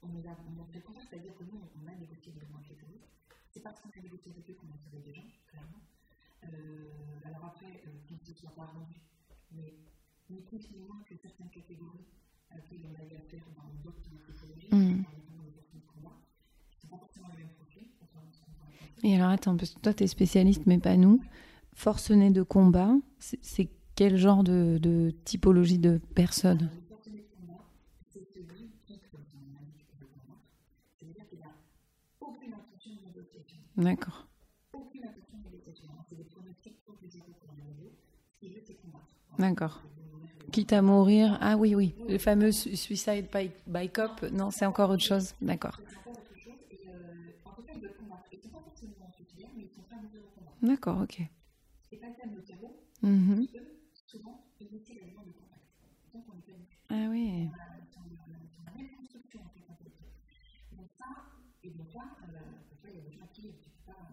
On 0.03 0.09
nous 0.09 0.27
a 0.27 0.37
montré 0.57 0.79
le 0.79 1.01
c'est-à-dire 1.09 1.35
que 1.37 1.45
nous, 1.45 1.61
on 1.61 1.87
a 1.87 1.95
négocié 1.95 2.33
des 2.33 2.41
touristes. 2.77 3.09
C'est 3.51 3.63
parce 3.63 3.81
qu'on 3.81 3.91
a 3.91 4.01
négocié 4.01 4.31
avec 4.33 4.49
eux 4.49 4.55
qu'on 4.55 4.71
a 4.73 4.79
trouvé 4.79 5.01
des 5.01 5.13
gens, 5.13 5.27
clairement. 5.49 5.83
Euh, 6.45 7.21
alors 7.25 7.45
après, 7.47 7.83
euh, 7.87 8.01
qu'ils 8.07 8.17
ne 8.19 8.25
se 8.25 8.35
soient 8.35 8.55
pas 8.55 8.67
rendus, 8.67 9.03
mais 9.53 9.75
ni 10.31 10.41
moins 10.87 11.03
que 11.09 11.17
certaines 11.17 11.51
catégories 11.51 12.07
à 12.51 12.59
qui 12.61 12.81
on 12.85 12.95
avait 12.95 13.17
affaire 13.17 13.45
dans 13.57 13.69
d'autres 13.83 14.01
mmh. 14.71 15.03
dans 15.03 15.43
les 15.43 15.59
autres 15.59 15.87
combats. 15.93 16.17
Et 19.03 19.17
alors 19.17 19.31
attends, 19.31 19.57
parce 19.57 19.71
que 19.71 19.81
toi 19.81 19.95
tu 19.95 20.05
es 20.05 20.07
spécialiste 20.07 20.63
mais 20.67 20.79
pas 20.79 20.97
nous. 20.97 21.21
Forcené 21.75 22.31
de 22.31 22.43
combat, 22.43 22.95
c'est 23.19 23.69
quel 23.95 24.17
genre 24.17 24.45
de, 24.45 24.79
de, 24.79 25.15
typologie 25.25 25.79
de 25.79 26.01
personne? 26.15 26.71
D'accord. 33.77 34.27
D'accord. 39.39 39.83
Quitte 40.53 40.73
à 40.73 40.83
mourir. 40.83 41.39
Ah 41.41 41.57
oui, 41.57 41.75
oui. 41.75 41.95
Le 42.09 42.19
fameux 42.19 42.53
suicide 42.53 43.27
by, 43.33 43.51
by 43.67 43.89
cop. 43.89 44.23
Non, 44.33 44.51
c'est 44.51 44.67
encore 44.67 44.91
autre 44.91 45.03
chose. 45.03 45.35
D'accord. 45.41 45.81
D'accord, 50.63 51.01
ok. 51.03 51.21
Et 51.93 51.97
pas 51.97 52.09
le 52.09 52.15
eux, 53.59 53.81
souvent, 54.07 54.47
évitaient 54.61 54.95
l'élément 54.95 55.25
de 55.25 55.33
contact. 55.33 55.65
Donc 56.13 56.25
on 56.29 56.39
est 56.39 56.43
pas 56.43 56.53
Ah 56.91 57.09
oui. 57.11 57.49
On 57.49 58.79
a 58.79 58.81
une 58.81 58.97
construction 58.97 59.41
en 59.41 59.49
fait 59.49 59.65
Donc 60.73 60.91
ça, 60.99 61.07
et 61.63 61.71
donc 61.71 61.93
là, 61.95 62.17
il 62.85 62.95
y 62.95 62.99
a 62.99 63.03
des 63.03 63.13
gens 63.13 63.27
qui 63.33 63.47
ne 63.47 63.53
peuvent 63.53 63.85
pas 63.87 64.09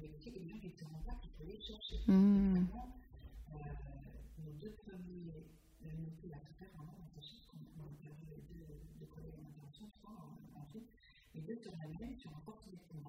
vérifier, 0.00 0.36
et 0.36 0.40
des 0.40 0.48
gens 0.48 0.58
qui 0.58 0.68
ne 0.68 0.72
se 0.72 0.84
rendent 0.84 1.04
pas, 1.04 1.18
les 1.46 1.60
chercher. 1.60 1.96
Mmh. 2.06 2.54
Vraiment, 2.54 2.96
euh, 3.54 3.56
nos 4.44 4.52
deux 4.52 4.72
premiers 4.72 5.46
vraiment, 6.74 6.94
on 7.00 7.14
qu'on 7.46 7.58
a 7.58 7.94
perdu 8.00 8.26
deux, 8.48 8.66
deux 9.00 9.06
collègues 9.06 9.34
en 9.34 9.48
intervention, 9.48 9.90
deux 11.40 11.56
la 11.78 11.88
sur 12.18 12.30
un 12.36 12.40
pour 12.88 13.00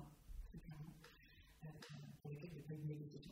lesquels 2.34 2.52
n'y 2.52 2.60
a 2.60 2.68
pas 2.68 2.74
eu 2.74 2.82
de 2.82 2.88
négociation, 2.88 3.32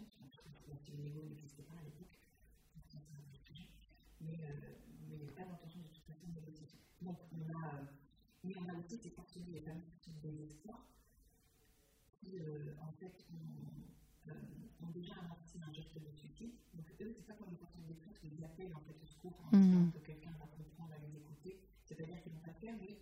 parce 0.69 0.83
que 0.83 0.91
le 0.91 1.03
négo 1.03 1.21
n'existait 1.23 1.63
pas 1.63 1.73
à 1.73 1.83
l'époque, 1.83 2.13
mais, 4.21 4.39
il 5.09 5.17
n'y 5.17 5.27
a 5.27 5.31
pas 5.31 5.43
d'intention 5.43 5.81
de 5.81 5.87
toute 5.87 6.05
façon 6.05 6.27
de 6.27 6.39
négociation. 6.39 6.77
Donc, 7.01 7.17
on 7.33 7.41
a, 7.49 7.75
euh, 7.75 7.85
mais 8.43 8.53
on 8.57 8.69
a 8.69 8.77
aussi 8.77 8.97
ces 8.97 9.09
partenaires, 9.09 9.49
les 9.51 9.61
familles 9.61 9.89
qui 9.89 9.99
sont 9.99 10.17
des 10.21 10.43
espoirs, 10.43 10.85
qui, 12.13 12.39
euh, 12.39 12.75
en 12.79 12.91
fait, 12.93 13.25
ont, 13.33 14.29
euh, 14.29 14.33
déjà 14.93 15.13
amorcé 15.23 15.57
un 15.65 15.71
geste 15.73 15.95
de 15.95 16.11
suicide. 16.11 16.51
Donc, 16.73 16.85
eux, 17.01 17.13
c'est 17.15 17.25
pas 17.25 17.33
comme 17.33 17.49
les 17.49 17.55
des 17.55 17.93
détresse 17.93 18.21
où 18.23 18.27
ils 18.27 18.43
appellent 18.43 18.75
en 18.75 18.81
fait 18.81 18.95
au 19.01 19.07
secours 19.07 19.39
en 19.45 19.57
disant 19.57 19.79
mmh. 19.79 19.91
que 19.93 19.99
quelqu'un 19.99 20.31
va 20.37 20.45
comprendre, 20.47 20.91
va 20.91 20.97
les 20.97 21.15
écouter. 21.15 21.61
C'est-à-dire 21.85 22.21
qu'ils 22.21 22.33
vont 22.33 22.39
pas 22.39 22.53
faire, 22.53 22.75
mais 22.79 22.99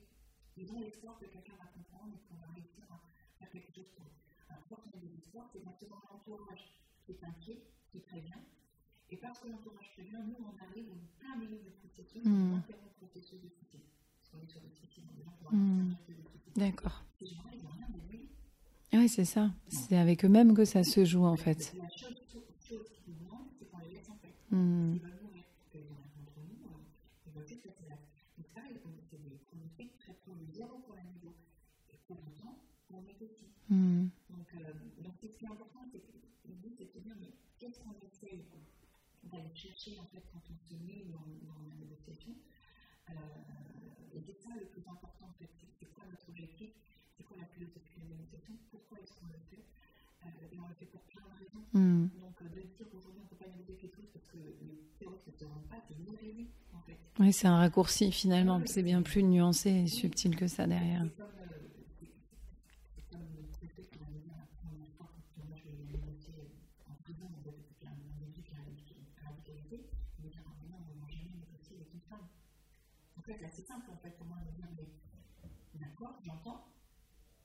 ils 0.56 0.72
ont 0.72 0.80
l'espoir 0.80 1.18
que 1.18 1.26
quelqu'un 1.26 1.56
va 1.58 1.66
comprendre 1.66 2.14
et 2.14 2.22
qu'on 2.30 2.36
va 2.36 2.48
réussir 2.54 2.86
à 2.92 3.02
faire 3.40 3.50
quelque 3.50 3.74
chose 3.74 3.90
pour 3.96 4.06
eux. 4.06 4.19
Quand 4.70 4.78
on 4.94 5.00
histoires, 5.30 5.50
c'est 5.52 5.64
l'entourage 5.90 6.74
qui 7.06 7.12
est 7.12 7.24
inquiet, 7.24 7.62
qui 7.92 8.00
prévient. 8.00 8.42
Et 9.12 9.18
parce 9.18 9.40
que 9.40 9.48
l'entourage 9.48 9.92
prévient, 9.94 10.18
nous, 10.26 10.38
on 10.46 10.64
arrive 10.64 10.86
au 10.90 10.98
plein 11.20 11.36
milieu 11.38 11.58
du 11.58 11.72
processus, 11.72 12.22
on 12.26 12.56
interrompt 12.56 12.94
le 13.02 13.08
processus 13.08 13.42
de 13.42 13.50
suicide. 13.50 13.82
Parce 14.20 14.30
qu'on 14.30 14.42
est 14.42 14.52
sur 14.52 14.62
le 14.62 14.70
suicide, 14.70 15.04
on 15.08 15.20
est 15.20 15.24
gens 15.24 15.34
qui 15.50 15.56
mmh. 15.56 15.96
D'accord. 16.56 17.04
Ces 17.20 17.26
gens-là, 17.26 17.52
ils 17.54 17.64
n'ont 17.64 17.70
rien 17.70 17.88
de 17.90 18.12
lui. 18.12 18.30
Oui, 18.94 19.10
c'est 19.10 19.26
ça. 19.26 19.52
C'est 19.68 19.98
avec 19.98 20.26
eux-mêmes 20.26 20.54
que 20.54 20.66
ça 20.66 20.84
se 20.84 21.06
joue, 21.06 21.26
en 21.26 21.38
fait. 21.38 21.74
La 21.78 21.90
seule 21.90 22.16
chose 22.60 22.90
qu'ils 22.92 23.14
nous 23.14 23.26
demandent, 23.26 23.50
c'est 23.58 23.66
qu'on 23.66 23.80
les 23.80 23.90
laisse 23.90 24.10
en 24.10 24.18
paix. 24.18 24.34
Mmh. 24.52 24.94
Ils 24.96 25.02
veulent 25.02 25.20
mourir. 25.24 25.44
Ils 25.74 25.80
veulent 25.80 25.88
rien 25.90 26.10
contre 26.16 26.40
nous. 26.48 26.58
Ils 27.26 27.32
veulent 27.34 27.48
juste 27.48 27.66
être 27.66 27.84
là. 27.88 27.98
Donc 28.38 28.48
ça, 28.54 28.62
c'est 29.10 29.22
des 29.24 29.38
comités 29.50 29.92
très 30.00 30.14
peu 30.14 30.32
zéro 30.54 30.80
pour 30.80 30.96
la 30.96 31.04
niveau. 31.04 31.34
Et 31.92 31.98
pour 32.08 32.18
autant, 32.18 32.58
on 32.92 33.02
négocie. 33.02 33.50
Donc, 33.70 33.78
donc, 33.78 33.78
ce 33.78 33.78
qui 33.78 33.78
est 33.78 33.88
important, 33.90 34.19
d'aller 39.24 39.54
chercher 39.56 40.00
en 40.00 40.06
fait 40.08 40.24
quand 40.32 40.42
on 40.52 40.58
se 40.68 40.74
met 40.84 41.06
dans, 41.12 41.26
dans 41.48 41.62
la 41.70 41.76
négociation. 41.76 42.36
Euh, 43.10 43.14
et 44.14 44.22
c'est 44.22 44.38
ça 44.42 44.50
le 44.60 44.66
plus 44.68 44.82
important 44.88 45.28
en 45.30 45.34
fait, 45.40 45.50
c'est 45.80 45.86
quoi 45.94 46.04
notre 46.10 46.30
objectif, 46.30 46.72
c'est 47.18 47.24
quoi 47.24 47.38
la 47.38 47.46
philosophie 47.46 48.00
de 48.00 48.10
la 48.10 48.16
négociation, 48.16 48.54
pourquoi 48.72 49.00
est-ce 49.00 49.14
qu'on 49.14 49.28
le 49.28 49.40
fait, 49.50 49.64
euh, 50.26 50.52
et 50.54 50.60
on 50.60 50.68
le 50.68 50.74
fait 50.76 50.86
pour 50.88 51.02
plein 51.02 51.22
de 51.22 51.40
raisons. 51.40 51.64
Mm. 51.74 52.08
Donc 52.20 52.42
euh, 52.42 52.50
de 52.50 52.62
dire 52.62 52.90
qu'aujourd'hui 52.92 53.20
on 53.22 53.24
ne 53.24 53.30
peut 53.30 53.36
pas 53.36 53.48
négocier 53.50 53.76
quelque 53.78 53.96
chose 53.96 54.10
parce 54.14 54.28
que 54.28 54.38
les 54.38 54.78
théories 55.00 55.18
ne 55.26 55.32
se 55.32 55.46
rendent 55.46 55.68
pas, 55.70 55.82
c'est 55.88 55.96
une 55.96 56.48
en 56.74 56.82
fait. 56.82 56.98
Oui, 57.20 57.34
c'est 57.34 57.48
un 57.48 57.58
raccourci 57.58 58.12
finalement, 58.12 58.62
c'est 58.66 58.84
bien 58.84 59.02
plus 59.02 59.24
nuancé 59.24 59.70
et 59.72 59.88
subtil 59.88 60.36
que 60.36 60.48
ça 60.48 60.68
derrière 60.68 61.02
comme, 61.18 61.26
euh, 61.26 61.48
c'est- 62.00 62.12
c'est 62.96 63.02
comme 63.10 63.26
le 63.36 63.44
préfet 63.52 63.84
qui 63.92 63.98
va 64.00 64.06
me 64.08 64.20
dire 64.20 64.34
la 64.38 64.46
première 64.62 64.88
fois 64.98 65.08
que 65.36 65.42
moi 65.48 65.58
je 65.58 65.64
vais 65.70 65.78
négocier 65.98 66.34
en 66.88 66.94
prison, 67.04 67.26
en 67.26 67.42
fait, 67.44 67.56
c'est 67.80 67.88
un 67.88 67.92
individu 67.92 68.42
qui 68.44 68.54
a 68.54 68.58
la 68.58 69.30
radicalité, 69.30 69.86
il 70.20 70.26
me 70.26 70.30
dit 70.30 70.38
ah 70.40 70.66
non, 70.70 70.78
on 70.78 70.96
ne 70.96 71.02
va 71.02 71.10
jamais 71.10 71.36
négocier 71.38 71.76
avec 71.78 71.94
une 71.94 72.02
femme. 72.10 72.28
En 73.18 73.22
fait, 73.22 73.38
là 73.42 73.50
c'est 73.52 73.68
simple 73.68 73.90
en 73.92 73.98
fait 73.98 74.16
pour 74.18 74.26
moi 74.28 74.38
de 74.46 74.52
dire 74.56 74.68
mais 74.78 74.88
d'accord, 75.80 76.20
j'entends, 76.26 76.66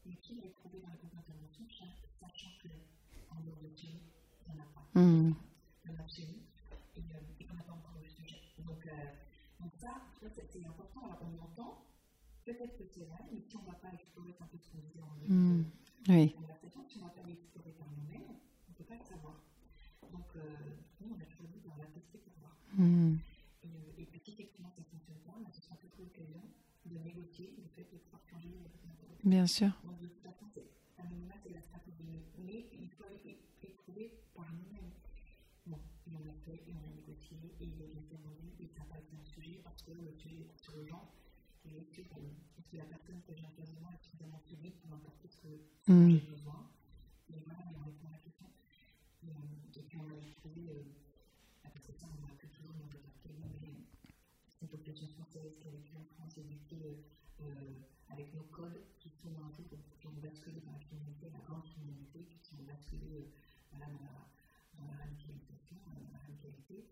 mais 0.06 0.16
qui 0.22 0.34
va 0.36 0.44
être 0.46 0.54
trouvé 0.54 0.78
dans 0.80 0.88
la 0.88 0.96
compte 0.96 1.12
d'intervention, 1.14 1.64
sachant 2.20 2.50
que 2.62 2.68
pas 3.74 5.00
Mm. 5.00 5.34
euh, 6.96 7.20
et 7.40 7.44
qu'on 7.44 7.54
n'a 7.54 7.62
pas 7.62 7.72
sujet. 8.08 8.40
Donc, 8.64 8.86
ça, 9.78 10.00
c'est 10.50 10.64
important. 10.64 11.04
Alors 11.04 11.20
on 11.22 11.42
entend, 11.42 11.84
peut-être 12.44 12.76
que 12.78 12.84
c'est 12.86 13.04
vrai, 13.04 13.18
mais 13.32 13.40
si 13.40 13.56
on 13.56 13.62
ne 13.62 13.66
va 13.66 13.74
pas 13.74 13.92
explorer 13.92 14.34
un 14.40 14.46
peu 14.46 14.58
ce 14.58 14.68
qu'on 14.70 14.78
en 15.02 15.16
Mm. 15.28 15.64
si 16.28 16.36
on 16.36 16.40
ne 16.42 16.46
pas 16.46 16.54
on 18.68 18.72
peut 18.72 18.84
pas 18.84 18.96
le 18.96 19.04
savoir. 19.04 19.40
Donc 20.12 20.26
nous, 21.00 21.08
on 21.16 21.20
a 21.20 21.24
toujours 21.24 21.48
dit 21.48 21.58
pour 21.60 22.32
voir. 22.40 22.56
Et, 23.64 23.66
euh, 23.66 23.98
et 23.98 24.04
puis 24.06 24.20
effectivement 24.26 24.70
ça 24.70 24.82
ne 24.82 24.86
fonctionne 24.86 25.18
pas, 25.24 25.32
là, 25.40 25.48
peut-être 25.76 25.98
l'occasion 25.98 26.42
de 26.86 26.98
négocier 26.98 27.54
le 27.58 27.68
fait 27.74 27.88
de 27.92 27.98
pouvoir 27.98 28.22
changer. 28.30 28.50
Bien 29.24 29.46
sûr. 29.46 29.72
Donc 29.84 30.00
de 30.00 30.06
toute 30.08 30.22
façon, 30.22 30.46
c'est 30.52 30.68
un 30.98 31.04
minimum, 31.08 31.32
c'est 31.42 31.50
la 31.52 31.62
stratégie. 31.62 32.20
Mais 32.38 32.66
il 32.72 32.90
faut 32.90 33.04
aller 33.04 33.38
éprouver 33.62 34.12
par 34.34 34.52
nous-mêmes. 34.52 34.92
Bon, 35.66 35.80
et 36.06 36.14
on 36.14 36.24
l'a 36.26 36.34
fait, 36.44 36.60
et 36.68 36.74
on 36.76 36.84
a 36.84 36.92
négocié, 36.94 37.38
et 37.58 37.64
il 37.64 37.80
a 37.80 37.86
été 37.86 38.16
rendu, 38.20 38.52
et 38.60 38.68
ça 38.68 38.80
n'a 38.80 38.84
pas 38.84 38.98
été 39.00 39.16
un 39.16 39.24
sujet, 39.24 39.60
parce 39.64 39.80
que 39.82 39.92
le 39.92 40.12
sujet 40.12 40.44
est 40.44 40.62
sur 40.62 40.76
le 40.76 40.84
genre, 40.86 41.08
et 41.64 41.78
est-ce 41.78 41.88
que, 41.90 42.02
euh, 42.02 42.58
est-ce 42.58 42.68
que 42.68 42.76
la 42.76 42.84
personne 42.84 43.22
que 43.26 43.32
j'ai 43.34 43.46
en 43.46 43.50
face 43.56 43.72
de 43.72 43.80
moi 43.80 43.88
est 43.94 44.04
suffisamment 44.04 44.40
publique 44.44 44.78
pour 44.80 44.90
m'apporter 44.90 45.26
ce 45.28 45.36
que 45.40 45.48
Mm. 45.88 46.10
j'ai 46.10 46.20
besoin 46.28 46.68
Et 47.32 47.40
voilà, 47.46 47.60
et 47.72 47.76
on 47.80 47.84
répond 47.84 48.08
à 48.08 48.12
la 48.12 48.18
question. 48.18 48.46
Et, 49.24 49.28
euh, 49.32 49.78
et 49.80 49.82
puis 49.88 49.96
on 49.96 50.04
a 50.04 50.20
trouvé, 50.36 50.68
euh, 50.68 50.84
parce 51.62 51.80
que 51.86 51.92
ça, 51.96 52.06
on 52.12 52.26
a 52.28 52.34
pu 52.36 52.46
toujours 52.48 52.74
nous 52.76 52.84
adapter, 52.92 53.30
mais 53.40 53.72
une 54.94 55.08
population 55.08 55.08
française 55.24 55.52
qui 55.60 55.68
a 55.68 55.70
vécu 55.70 55.96
en 55.96 56.04
France, 56.14 56.38
éduquée 56.38 57.02
avec 58.10 58.32
nos 58.34 58.42
codes 58.44 58.80
qui 59.00 59.10
sont 59.10 59.28
un 59.42 59.50
peu, 59.56 59.62
qui 60.00 60.06
ont 60.06 60.12
basculé 60.22 60.60
dans 60.60 60.72
la 60.72 60.78
criminalité, 60.78 61.26
la 61.32 61.40
grande 61.40 61.64
criminalité, 61.64 62.28
qui 62.42 62.54
ont 62.54 62.62
basculé 62.66 63.26
voilà, 63.72 63.86
dans 63.86 64.04
la, 64.06 64.14
dans 64.78 64.86
la 64.86 64.96
radicalisation, 65.02 65.76
dans 65.86 65.98
la 66.12 66.18
radicalité. 66.18 66.86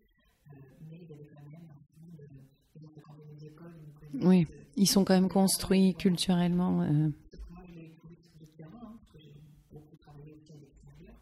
Mais 0.91 0.99
il 1.03 1.09
y 1.09 1.13
avait 1.13 1.27
quand 1.31 1.43
même 1.47 1.63
un 1.71 1.83
fond 1.95 2.11
de. 2.19 2.27
Ils 2.75 2.85
ont 2.85 2.89
fréquenté 2.89 3.23
des 3.39 3.47
écoles, 3.47 3.73
ils 3.79 3.87
nous 3.87 3.93
connaissent. 3.95 4.27
Oui. 4.27 4.47
Ils 4.77 4.87
sont 4.89 5.05
quand 5.05 5.15
même 5.15 5.29
construits 5.29 5.95
culturellement. 5.95 6.83
euh, 6.83 7.11
Sauf 7.31 7.41
que 7.47 7.53
moi, 7.53 7.63
je 7.69 7.73
l'ai 7.79 7.91
trouvé 7.95 8.17
sur 8.17 8.35
le 8.41 8.47
terrain, 8.49 8.81
hein, 8.83 8.97
parce 8.99 9.13
que 9.13 9.19
j'ai 9.21 9.33
beaucoup 9.71 9.97
travaillé 9.97 10.33
aussi 10.35 10.51
à 10.53 10.57
l'extérieur. 10.57 11.15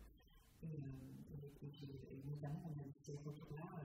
Et, 0.62 0.66
euh, 0.66 1.35
et, 1.61 1.66
et 1.66 1.70
j'ai- 1.72 2.01
et 2.14 2.22
notamment, 2.24 2.62
on 2.64 2.78
a 2.81 2.85
eu 2.87 2.95
ces 3.03 3.12
retours-là. 3.20 3.66
Euh, 3.83 3.85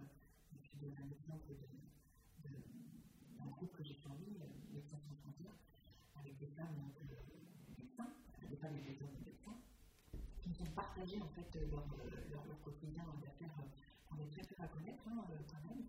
je 0.64 0.78
donne 0.80 0.96
un 0.96 1.10
exemple 1.12 1.50
de- 1.50 2.48
de- 2.48 2.64
d'un 3.38 3.50
groupe 3.58 3.74
que 3.76 3.84
j'ai 3.84 3.96
formé, 3.96 4.26
euh, 4.40 4.46
Médecins 4.74 5.00
sans 5.08 5.16
frontières, 5.24 5.56
avec 6.16 6.38
des 6.38 6.48
femmes 6.54 6.76
donc, 6.78 6.94
euh, 7.02 7.16
médecins, 7.80 8.12
des 8.50 8.56
femmes 8.58 8.76
et 8.78 8.86
des 8.94 9.02
hommes 9.02 9.18
médecins, 9.26 9.58
qui 10.42 10.50
nous 10.50 10.62
ont 10.62 10.72
partagé 10.76 11.20
en 11.22 11.30
fait 11.34 11.50
leur, 11.72 11.80
euh, 11.82 12.30
leur, 12.30 12.46
leur 12.46 12.62
quotidien 12.62 13.04
d'affaires 13.24 13.56
euh, 13.60 13.66
qu'on 14.10 14.18
est 14.22 14.30
très 14.30 14.44
peu 14.46 14.56
à 14.62 14.68
connaître 14.68 15.02
hein, 15.10 15.26
euh, 15.32 15.42
quand 15.50 15.64
même, 15.70 15.86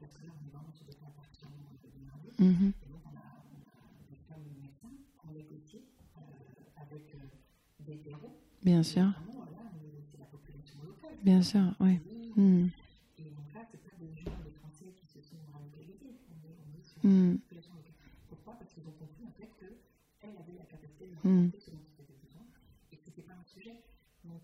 parce 0.00 0.16
que 0.16 0.26
là, 0.26 0.32
on 0.34 0.46
est 0.48 0.50
vraiment 0.50 0.72
sur 0.72 0.86
des 0.86 0.94
cas 0.94 1.06
particulièrement 1.14 1.62
euh, 1.70 2.31
Et 2.42 2.88
donc, 2.90 3.00
on 3.06 3.16
a, 3.16 3.44
on 3.46 3.60
a 3.62 4.10
des 4.10 4.16
femmes 4.28 4.42
médecins 4.60 4.90
négocié 5.32 5.84
euh, 6.16 6.20
avec 6.76 7.14
des 7.80 8.08
héros. 8.10 8.38
Bien 8.62 8.82
sûr. 8.82 9.04
On- 9.28 9.42
c'est 10.10 10.18
la 10.18 10.24
population 10.26 10.82
locale. 10.82 11.16
Bien 11.22 11.40
sûr, 11.42 11.62
oui. 11.80 12.00
Et 13.18 13.30
donc 13.30 13.52
là, 13.54 13.62
c'est 13.70 13.82
pas 13.82 13.94
des 13.98 14.14
gens, 14.16 14.36
des 14.44 14.50
Français 14.50 14.92
qui 14.98 15.06
se 15.06 15.20
sont 15.22 15.38
radicalisés. 15.52 16.18
On 16.30 16.48
est, 16.48 16.56
on 16.58 16.82
sur 16.82 16.98
la 17.04 17.38
population 17.38 17.74
locale. 17.74 17.92
Pourquoi 18.28 18.58
Parce 18.58 18.72
qu'ils 18.72 18.86
ont 18.88 18.92
compris 18.98 19.24
en 19.24 19.32
fait 19.32 19.50
qu'elle 19.58 20.36
avait 20.36 20.58
la 20.58 20.64
capacité 20.64 21.06
de 21.06 21.14
raconter 21.16 21.60
ce 21.60 21.70
dont 21.70 21.78
ils 21.86 22.00
avaient 22.02 22.18
besoin 22.20 22.42
et 22.90 22.96
que 22.96 23.04
c'était 23.04 23.22
pas 23.22 23.34
un 23.34 23.44
sujet. 23.44 23.84
Donc, 24.24 24.42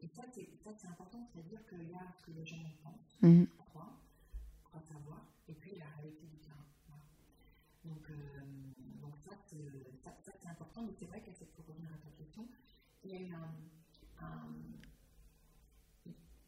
et 0.00 0.06
ça, 0.08 0.22
c'est 0.32 0.48
ça, 0.62 0.70
c'est 0.76 0.86
important, 0.88 1.26
c'est-à-dire 1.32 1.60
qu'il 1.68 1.88
y 1.90 1.94
a 1.94 2.06
ce 2.16 2.22
que 2.26 2.30
les 2.32 2.44
gens 2.46 2.56
pensent 2.82 3.18
Mm. 3.20 3.44
croient, 3.58 3.98
croient 4.64 4.80
savoir, 4.82 5.26
et 5.48 5.54
puis 5.54 5.76
la 5.76 5.86
réalité 5.98 6.26
du 6.26 6.38
terrain. 6.38 6.64
Voilà. 6.86 7.02
Donc, 7.84 8.08
euh, 8.10 8.40
donc 9.02 9.16
ça, 9.18 9.32
c'est, 9.44 9.66
ça, 10.02 10.14
important, 10.78 10.82
mais 10.86 10.92
c'est 10.98 11.06
vrai 11.06 11.22
cette 11.32 11.52
pour 11.54 11.66
revenir 11.66 11.90
à 11.92 11.96
ta 11.98 12.10
question, 12.16 12.46
il 13.04 13.10
y 13.10 13.14
a 13.14 13.20
eu 13.20 13.28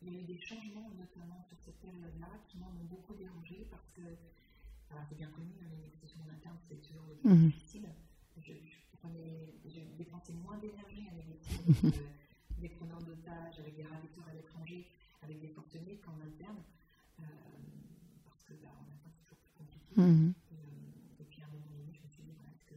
il 0.03 0.09
y 0.12 0.16
a 0.16 0.20
eu 0.20 0.24
des 0.24 0.39
changements, 0.41 0.89
notamment 0.97 1.43
sur 1.43 1.59
cette 1.61 1.78
période-là, 1.81 2.28
qui 2.49 2.57
m'ont 2.57 2.72
beaucoup 2.89 3.14
dérangé 3.14 3.66
parce 3.70 3.91
que, 3.91 4.01
alors 4.91 5.05
c'est 5.09 5.14
bien 5.14 5.28
connu, 5.28 5.53
hein, 5.61 5.66
les 5.70 5.76
négociations 5.76 6.20
en 6.26 6.33
interne, 6.33 6.57
c'est 6.68 6.81
toujours 6.81 7.05
Mhm. 7.22 7.51
difficile. 7.51 7.89
Je, 8.39 8.53
je, 8.55 9.68
je 9.68 9.81
dépensais 9.99 10.33
moins 10.33 10.57
d'énergie 10.57 11.07
à 11.07 11.12
négocier 11.12 11.59
avec 11.59 11.85
euh, 11.85 12.09
des 12.59 12.70
preneurs 12.70 13.03
d'otages, 13.03 13.59
avec 13.59 13.76
des 13.76 13.85
ravisseurs 13.85 14.26
à 14.26 14.33
l'étranger, 14.33 14.87
avec 15.20 15.39
des 15.39 15.49
forcenés 15.49 15.99
qu'en 15.99 16.18
interne, 16.20 16.62
euh, 17.20 17.22
parce 18.24 18.43
que 18.45 18.55
bah, 18.55 18.72
en 18.81 18.85
interne 18.91 19.12
c'est 19.12 19.22
toujours 19.24 19.37
plus 19.45 19.53
compliqué. 19.53 19.95
Mhm. 20.01 20.33
Et, 20.53 20.55
euh, 20.55 21.20
et 21.20 21.24
puis 21.24 21.43
à 21.43 21.45
un 21.45 21.49
moment 21.49 21.68
donné, 21.76 21.93
je 21.93 22.03
me 22.03 22.09
suis 22.09 22.22
dit, 22.22 22.33
voilà, 22.33 22.49
est-ce 22.57 22.64
que, 22.64 22.74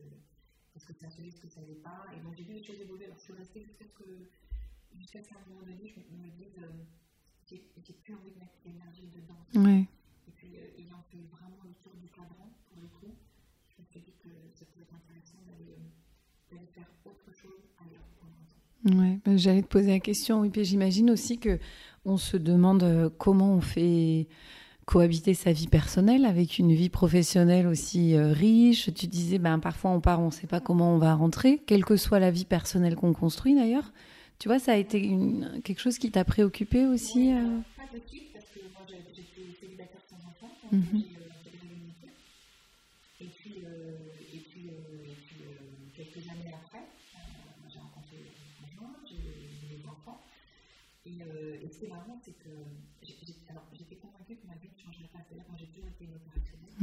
est-ce 0.76 0.86
que 0.86 0.93
c'est 0.93 1.06
un 1.06 1.10
sujet, 1.10 1.30
est-ce 1.30 1.39
que 1.39 1.47
ça 1.47 1.62
l'est 1.62 1.73
pas 1.84 2.06
Et 2.16 2.20
donc 2.22 2.36
j'ai 2.36 2.44
vu 2.44 2.54
les 2.54 2.64
choses 2.64 2.80
évoluer. 2.80 3.06
Alors 3.06 3.18
je 3.18 3.24
suis 3.24 3.34
restée 3.34 3.62
jusqu'à 3.62 3.86
ce 3.86 3.94
que, 3.94 4.08
jusqu'à 4.98 5.22
ce 5.22 5.30
qu'à 5.30 5.36
un 5.36 5.50
moment 5.50 5.62
donné, 5.62 5.88
je 5.88 6.00
me, 6.00 6.30
dise, 6.32 6.56
euh, 6.60 6.68
j'ai, 7.46 7.68
j'ai 7.86 7.94
plus 7.94 8.16
envie 8.16 8.32
de 8.32 8.40
mettre 8.40 8.58
l'énergie 8.66 9.08
dedans. 9.12 9.44
Ouais. 9.54 9.86
Et 10.28 10.32
puis, 10.32 10.56
euh, 10.56 10.80
ayant 10.80 11.04
fait 11.12 11.22
vraiment 11.30 11.60
le 11.64 11.74
tour 11.84 11.94
du 12.02 12.08
cadran, 12.10 12.50
pour 12.72 12.82
le 12.82 12.88
coup, 12.88 13.14
je 13.68 13.82
me 13.82 13.88
suis 13.88 14.00
dit 14.00 14.14
que 14.24 14.30
ça 14.56 14.66
pouvait 14.66 14.84
être 14.84 14.96
intéressant 14.96 15.44
d'aller, 15.46 15.76
euh, 15.76 16.56
d'aller 16.56 16.68
faire 16.74 16.88
autre 17.06 17.32
chose 17.36 17.68
ailleurs. 17.78 18.08
Ouais, 18.86 19.20
ben, 19.24 19.38
j'allais 19.38 19.62
te 19.62 19.68
poser 19.68 19.92
la 19.92 20.00
question. 20.00 20.42
Oui, 20.42 20.50
puis 20.50 20.66
j'imagine 20.66 21.10
aussi 21.10 21.40
que 21.40 21.58
on 22.04 22.18
se 22.18 22.36
demande 22.36 22.84
euh, 22.84 23.10
comment 23.18 23.54
on 23.54 23.62
fait 23.62 24.28
cohabiter 24.86 25.34
sa 25.34 25.52
vie 25.52 25.68
personnelle 25.68 26.26
avec 26.26 26.60
une 26.60 26.74
vie 26.74 26.90
professionnelle 26.90 27.68
aussi 27.68 28.16
euh, 28.16 28.32
riche. 28.32 28.94
Tu 28.94 29.08
disais, 29.08 29.40
ben 29.40 29.60
parfois 29.60 29.92
on 29.92 30.02
part, 30.02 30.20
on 30.22 30.28
ne 30.28 30.32
sait 30.32 30.48
pas 30.48 30.60
comment 30.60 30.94
on 30.96 30.98
va 30.98 31.14
rentrer, 31.16 31.60
quelle 31.66 31.86
que 31.86 31.98
soit 31.98 32.20
la 32.20 32.32
vie 32.32 32.46
personnelle 32.46 32.96
qu'on 32.96 33.14
construit 33.14 33.56
d'ailleurs. 33.56 33.94
Tu 34.40 34.48
vois, 34.50 34.60
ça 34.60 34.74
a 34.74 34.76
été 34.78 35.00
une- 35.00 35.62
quelque 35.64 35.80
chose 35.80 35.98
qui 35.98 36.12
t'a 36.12 36.26
préoccupé 36.26 36.86
aussi. 36.86 37.34
euh? 37.34 37.60
Pas 37.78 37.84
de 37.98 38.00
suite, 38.08 38.32
parce 38.34 38.46
que 38.50 38.60
moi 38.74 38.82
j'ai- 38.90 39.04
j'étais 39.16 39.54
célibataire 39.60 40.02
sans 40.10 40.18
enfant, 40.28 40.60
euh, 40.74 40.78
intégré 41.40 41.68
l'unité. 41.68 42.08
Et 43.20 43.28
puis, 43.30 43.64
euh, 43.66 43.98
et 44.34 44.40
puis, 44.40 44.70
euh, 44.70 45.12
et 45.14 45.16
puis 45.26 45.44
euh, 45.44 45.50
quelques 45.96 46.28
années 46.30 46.52
après, 46.54 46.84
euh, 47.16 47.20
j'ai 47.72 47.80
rencontré 47.80 48.18
mon 48.60 48.68
conjoint, 48.68 48.96
j'ai 49.12 49.18
eu 49.24 49.68
des 49.70 49.86
enfants. 49.88 50.26
Et, 51.06 51.12
et 51.64 51.70
c'est 51.70 51.88
que 52.34 52.50
j'ai- 53.04 53.18
j'ai- 53.22 53.36
alors, 53.50 53.64
j'étais 53.74 53.96
convaincue 53.96 54.36
que 54.36 54.48
ma 54.48 54.56
vie 54.56 54.70
ne 54.72 54.80
changerait 54.82 55.10
pas. 55.12 55.20
C'est-à-dire 55.28 55.46
que 55.46 55.52
moi 55.52 55.60
j'ai 55.60 55.68
toujours 55.68 55.90
été 55.90 56.06
une 56.06 56.16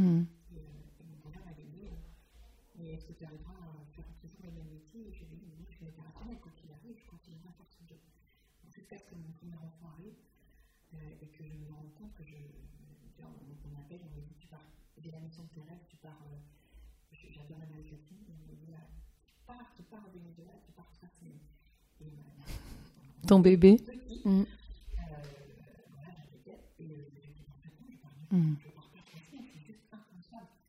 Hmm. 0.01 0.25
Et, 0.57 0.65
et 0.65 1.05
mon 1.05 1.17
conjoint 1.21 1.45
m'avait 1.45 1.69
dit 1.69 1.85
Mais 2.77 2.95
est-ce 2.97 3.05
que 3.05 3.13
tu 3.13 3.25
arriveras 3.25 3.53
à 3.53 3.85
faire 3.93 4.09
toujours 4.21 4.41
le 4.45 4.53
même 4.53 4.69
métier 4.73 5.09
Et 5.09 5.13
je 5.13 5.25
lui 5.29 5.35
ai 5.37 5.37
dit 5.37 5.67
je 5.69 5.85
une 5.85 5.89
opérationnelle, 5.89 6.39
quoi 6.41 6.53
qu'il 6.57 6.71
arrive, 6.73 6.97
je 6.97 7.05
continuerai 7.11 7.49
à 7.49 7.53
faire 7.53 7.69
ce 7.69 7.85
job. 7.87 7.99
Donc, 8.65 8.73
que 9.05 9.15
mon 9.15 9.31
premier 9.37 9.57
enfant 9.61 9.93
arrive 9.93 10.17
euh, 10.95 11.21
et 11.23 11.27
que 11.29 11.45
je 11.45 11.53
me 11.53 11.69
rende 11.69 11.93
compte 11.95 12.15
que 12.15 12.25
je. 12.25 12.37
On, 13.21 13.29
on 13.29 13.77
appelle, 13.79 14.01
on 14.01 14.17
me 14.17 14.21
dit 14.25 14.35
Tu 14.41 14.47
pars, 14.49 14.65
dès 14.97 15.11
la 15.11 15.21
mission 15.21 15.43
de 15.45 15.49
tes 15.51 15.61
rêves, 15.69 15.85
tu 15.89 15.97
pars. 15.97 16.17
Euh, 16.33 16.37
J'adore 17.31 17.59
l'Amérique 17.59 17.91
latine, 17.91 18.25
et 18.29 18.33
on 18.33 18.51
me 18.51 18.57
dit 18.57 18.71
là, 18.73 18.79
Tu 19.27 19.35
pars, 19.47 19.73
tu 19.77 19.83
pars 19.83 20.01
au 20.07 20.11
Venezuela, 20.11 20.53
tu 20.65 20.73
pars 20.73 20.91
trois 20.93 21.09
semaines. 21.11 21.39
Et 22.01 22.05
euh, 22.07 23.27
Ton 23.29 23.41
bébé. 23.41 23.77
petit, 23.77 24.23
Hmm. 24.25 24.41
euh, 24.41 24.45
voilà, 25.93 26.09
j'avais 26.17 26.39
et 26.79 26.93
euh, 26.93 27.05
fait, 27.13 27.71
non, 27.77 27.91
je 27.91 27.97
pars 27.99 28.11
Hmm. 28.31 28.55
je 28.65 28.69
pars 28.71 28.89
pas 28.91 28.99
trois 29.05 29.21
semaines, 29.21 29.45
je 29.45 29.59
suis 29.59 29.67
juste 29.67 29.85
inconsciente. 29.93 30.49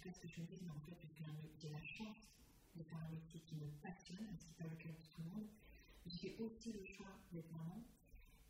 Euh, 0.00 0.08
jusqu'à 0.08 0.12
ce 0.12 0.20
que 0.20 0.28
je 0.28 0.40
me 0.40 0.46
dise, 0.46 0.58
mais 0.62 0.70
en 0.70 0.80
fait, 0.80 0.96
j'ai 1.02 1.24
un- 1.24 1.72
la 1.72 1.82
chance 1.82 2.28
de 2.76 2.82
faire 2.82 2.98
un 2.98 3.08
métier 3.10 3.40
qui 3.40 3.56
me 3.56 3.66
passionne, 3.82 4.26
qui 4.38 4.48
n'est 4.48 4.56
pas 4.56 4.64
le 4.64 4.76
cas 4.76 4.88
de 4.88 5.04
tout 5.14 5.20
le 5.22 5.30
monde. 5.30 5.46
J'ai 6.06 6.30
fait 6.30 6.38
aussi 6.42 6.72
le 6.72 6.84
choix 6.84 7.10
d'être 7.32 7.50
maman. 7.52 7.84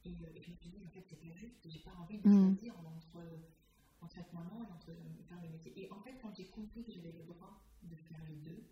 Et, 0.04 0.10
euh, 0.10 0.36
et 0.36 0.42
je 0.42 0.50
me 0.50 0.56
suis 0.56 0.70
dit, 0.70 0.78
en 0.86 0.90
fait, 0.90 1.04
c'est 1.08 1.20
pas 1.20 1.30
juste, 1.34 1.68
j'ai 1.68 1.80
pas 1.80 1.92
envie 2.00 2.18
de 2.18 2.28
Mm. 2.28 2.54
choisir 2.56 2.74
entre, 2.78 3.20
entre 4.00 4.18
être 4.18 4.32
maman 4.32 4.64
et 4.64 4.72
entre 4.72 4.90
euh, 4.90 5.22
faire 5.28 5.40
le 5.42 5.48
métier. 5.50 5.72
Et 5.84 5.90
en 5.92 6.00
fait, 6.00 6.14
quand 6.22 6.32
j'ai 6.34 6.46
compris 6.46 6.84
que 6.84 6.92
j'avais 6.92 7.12
le 7.12 7.24
droit 7.24 7.60
de 7.82 7.96
faire 7.96 8.20
les 8.28 8.36
deux, 8.36 8.64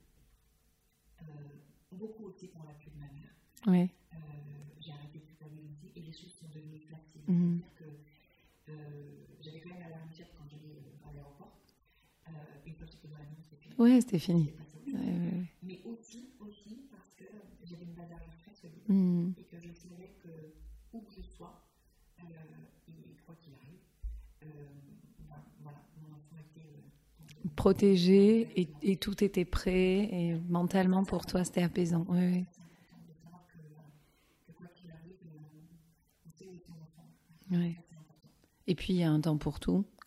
euh, 1.22 1.24
beaucoup 1.92 2.26
aussi 2.26 2.46
pour 2.48 2.62
l'appui 2.64 2.90
de 2.90 2.98
ma 2.98 3.08
mère, 3.10 3.34
Ouais. 3.66 3.90
euh, 4.14 4.16
j'ai 4.80 4.92
arrêté 4.92 5.18
de 5.18 5.24
culpabiliser 5.24 5.92
et 5.96 6.00
les 6.00 6.12
choses 6.12 6.32
sont 6.32 6.48
devenues 6.48 6.78
faciles. 6.80 7.22
Mhm. 7.26 7.60
C'est-à-dire 7.60 7.74
que 7.74 8.70
euh, 8.70 9.26
j'avais 9.40 9.60
quand 9.60 9.70
même 9.70 9.80
la 9.80 9.88
larme 9.90 10.10
quand 10.36 10.46
j'allais 10.48 10.76
euh, 10.78 11.08
à 11.08 11.12
l'aéroport. 11.12 11.58
Euh, 12.28 12.30
l'avion, 13.06 13.36
c'était 13.42 13.56
fini. 13.62 13.74
Ouais, 13.78 14.00
c'était 14.00 14.18
fini. 14.18 14.52
Ouais. 14.92 15.44
Mais 15.62 15.80
aussi, 15.84 16.30
aussi 16.40 16.88
parce 16.90 17.14
que 17.14 17.24
j'avais 17.64 17.84
une 17.84 17.94
base 17.94 18.10
arrière 18.10 18.36
très 18.42 18.54
solide 18.54 18.82
Mm. 18.88 19.32
et 19.38 19.42
que 19.44 19.58
je 19.60 19.72
savais 19.72 20.10
que 20.22 20.28
où 20.92 21.00
que 21.02 21.12
je 21.14 21.20
sois, 21.22 21.62
euh, 22.20 22.24
et 22.88 23.16
quoi 23.26 23.34
qu'il 23.36 23.52
arrive, 23.54 23.80
euh, 24.44 24.46
ben, 25.28 25.36
voilà, 25.62 25.78
mon 26.00 26.16
enfant 26.16 26.36
était 26.38 26.66
euh, 26.66 27.48
Protégé 27.54 28.48
et, 28.60 28.68
et 28.82 28.96
tout 28.96 29.22
était 29.22 29.44
prêt 29.44 30.08
et 30.10 30.40
mentalement 30.48 31.04
pour 31.04 31.26
toi 31.26 31.44
c'était 31.44 31.62
apaisant. 31.62 32.04
Oui, 32.08 32.18
oui. 32.18 32.46
euh. 37.52 37.56
Ouais. 37.56 37.76
Et 38.66 38.74
puis 38.74 38.92
il 38.94 38.96
y 38.96 39.02
a 39.02 39.10
un 39.10 39.20
temps 39.20 39.38
pour 39.38 39.60
tout. 39.60 39.84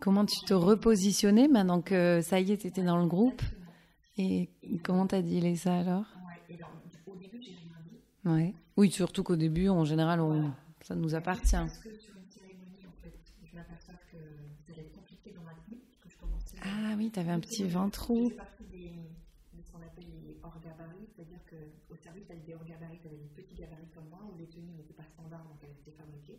Comment 0.00 0.24
tu 0.24 0.38
te 0.46 0.54
repositionnais 0.54 1.48
maintenant 1.48 1.82
que 1.82 2.20
ça 2.22 2.40
y 2.40 2.52
est, 2.52 2.58
tu 2.58 2.68
étais 2.68 2.82
dans 2.82 2.98
le 2.98 3.06
groupe. 3.06 3.42
Et 4.16 4.48
comment 4.84 5.06
t'as 5.06 5.22
dealé 5.22 5.56
ça 5.56 5.78
alors? 5.78 6.04
Ouais, 6.26 6.40
et 6.50 6.54
alors, 6.54 6.70
au 7.06 7.16
début, 7.16 7.40
j'ai 7.42 7.52
rien 7.52 7.72
dit. 7.84 7.98
Ouais. 8.28 8.54
Oui, 8.76 8.90
surtout 8.90 9.22
qu'au 9.22 9.36
début, 9.36 9.68
en 9.68 9.84
général, 9.84 10.20
on... 10.20 10.52
ça 10.82 10.94
nous 10.94 11.14
appartient. 11.14 11.50
Parce 11.52 11.78
que 11.78 11.94
sur 11.98 12.14
une 12.16 12.28
cérémonie, 12.30 12.86
en 12.86 13.02
fait, 13.02 13.14
je 13.44 13.54
m'aperçois 13.56 13.94
que 14.10 14.18
ça 14.66 14.72
allait 14.72 14.82
être 14.82 14.92
compliqué 14.92 15.32
dans 15.32 15.42
ma 15.42 15.52
tenue, 15.66 15.78
parce 15.86 15.98
que 16.02 16.10
je 16.10 16.16
commençais. 16.16 16.56
Ah 16.62 16.94
oui, 16.96 17.10
t'avais 17.10 17.30
un 17.32 17.40
petit 17.40 17.64
ventrou. 17.64 18.30
fais 18.30 18.36
partie 18.36 18.64
des, 18.64 18.90
de 19.54 19.62
ce 19.62 19.70
qu'on 19.70 19.82
appelle 19.82 20.06
les 20.26 20.36
hors 20.42 20.58
gabarits, 20.60 21.06
c'est-à-dire 21.14 21.40
qu'au 21.46 21.96
service, 21.96 22.24
il 22.26 22.30
y 22.30 22.32
avait 22.32 22.46
des 22.46 22.54
hors 22.54 22.64
gabarits, 22.64 22.98
tu 23.00 23.06
avais 23.08 23.18
des 23.18 23.30
petits 23.34 23.54
gabarits 23.54 23.90
comme 23.94 24.08
moi, 24.10 24.20
où 24.32 24.36
les 24.36 24.46
tenues 24.46 24.74
n'étaient 24.76 24.94
pas 24.94 25.06
standards, 25.14 25.44
donc 25.44 25.58
elles 25.62 25.78
étaient 25.78 25.96
fabriquées. 25.98 26.38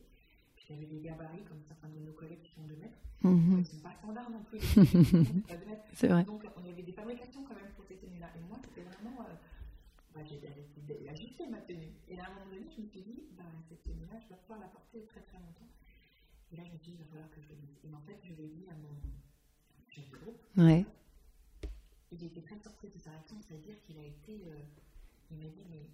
Y 0.69 0.73
avait 0.73 0.85
des 0.85 0.99
gabarits, 1.01 1.43
comme 1.45 1.61
certains 1.67 1.89
de 1.89 1.99
nos 1.99 2.13
collègues 2.13 2.41
qui 2.43 2.51
sont 2.51 2.63
2 2.63 2.75
mètres, 2.75 2.97
Mhm. 3.23 3.51
ils 3.53 3.57
ne 3.59 3.63
sont 3.63 3.79
pas 3.79 3.93
standards 3.97 4.29
non 4.29 4.43
plus. 4.43 4.59
donc. 5.49 5.77
C'est 5.93 6.07
vrai. 6.07 6.25
On 6.29 6.65
avait 6.69 6.83
des 6.83 6.93
fabrications 6.93 7.43
quand 7.43 7.55
même 7.55 7.71
pour 7.75 7.85
ces 7.85 7.95
tenues-là. 7.97 8.29
Et 8.35 8.39
moi, 8.47 8.57
c'était 8.63 8.81
vraiment. 8.87 9.21
Euh, 9.21 9.33
bah, 10.13 10.21
j'ai 10.23 11.09
ajusté 11.09 11.47
ma 11.47 11.57
tenue. 11.61 11.91
Et 12.07 12.19
à 12.19 12.25
un 12.25 12.29
moment 12.33 12.45
donné, 12.51 12.67
je 12.75 12.81
me 12.81 12.87
suis 12.87 13.01
dit, 13.01 13.23
bah, 13.37 13.43
cette 13.67 13.83
tenue-là, 13.83 14.19
je 14.21 14.29
vais 14.29 14.39
pouvoir 14.41 14.59
la 14.59 14.67
porter 14.67 15.03
très 15.05 15.21
très 15.21 15.37
longtemps. 15.39 15.67
Et 16.51 16.57
là, 16.57 16.63
je 16.65 16.71
me 16.71 16.77
suis 16.77 16.91
dit, 16.91 16.97
il 16.99 17.03
va 17.03 17.09
falloir 17.11 17.29
que 17.31 17.41
je 17.41 17.49
le 17.49 17.55
dise. 17.55 17.77
Et 17.83 17.93
en 17.93 18.01
fait, 18.01 18.19
je 18.23 18.33
l'ai 18.33 18.47
dit 18.47 18.65
à 18.69 18.73
mon 18.75 18.93
chef 19.89 20.09
de 20.11 20.17
groupe. 20.17 20.41
Ouais. 20.57 20.85
Il 22.11 22.23
était 22.23 22.41
très 22.41 22.57
surpris 22.57 22.89
de 22.89 22.97
sa 22.97 23.11
réaction, 23.11 23.37
c'est-à-dire 23.41 23.75
qu'il 23.85 23.97
a 23.99 24.03
été. 24.05 24.33
euh, 24.47 24.59
il 25.31 25.37
m'a 25.37 25.45
dit, 25.45 25.63
mais 25.69 25.89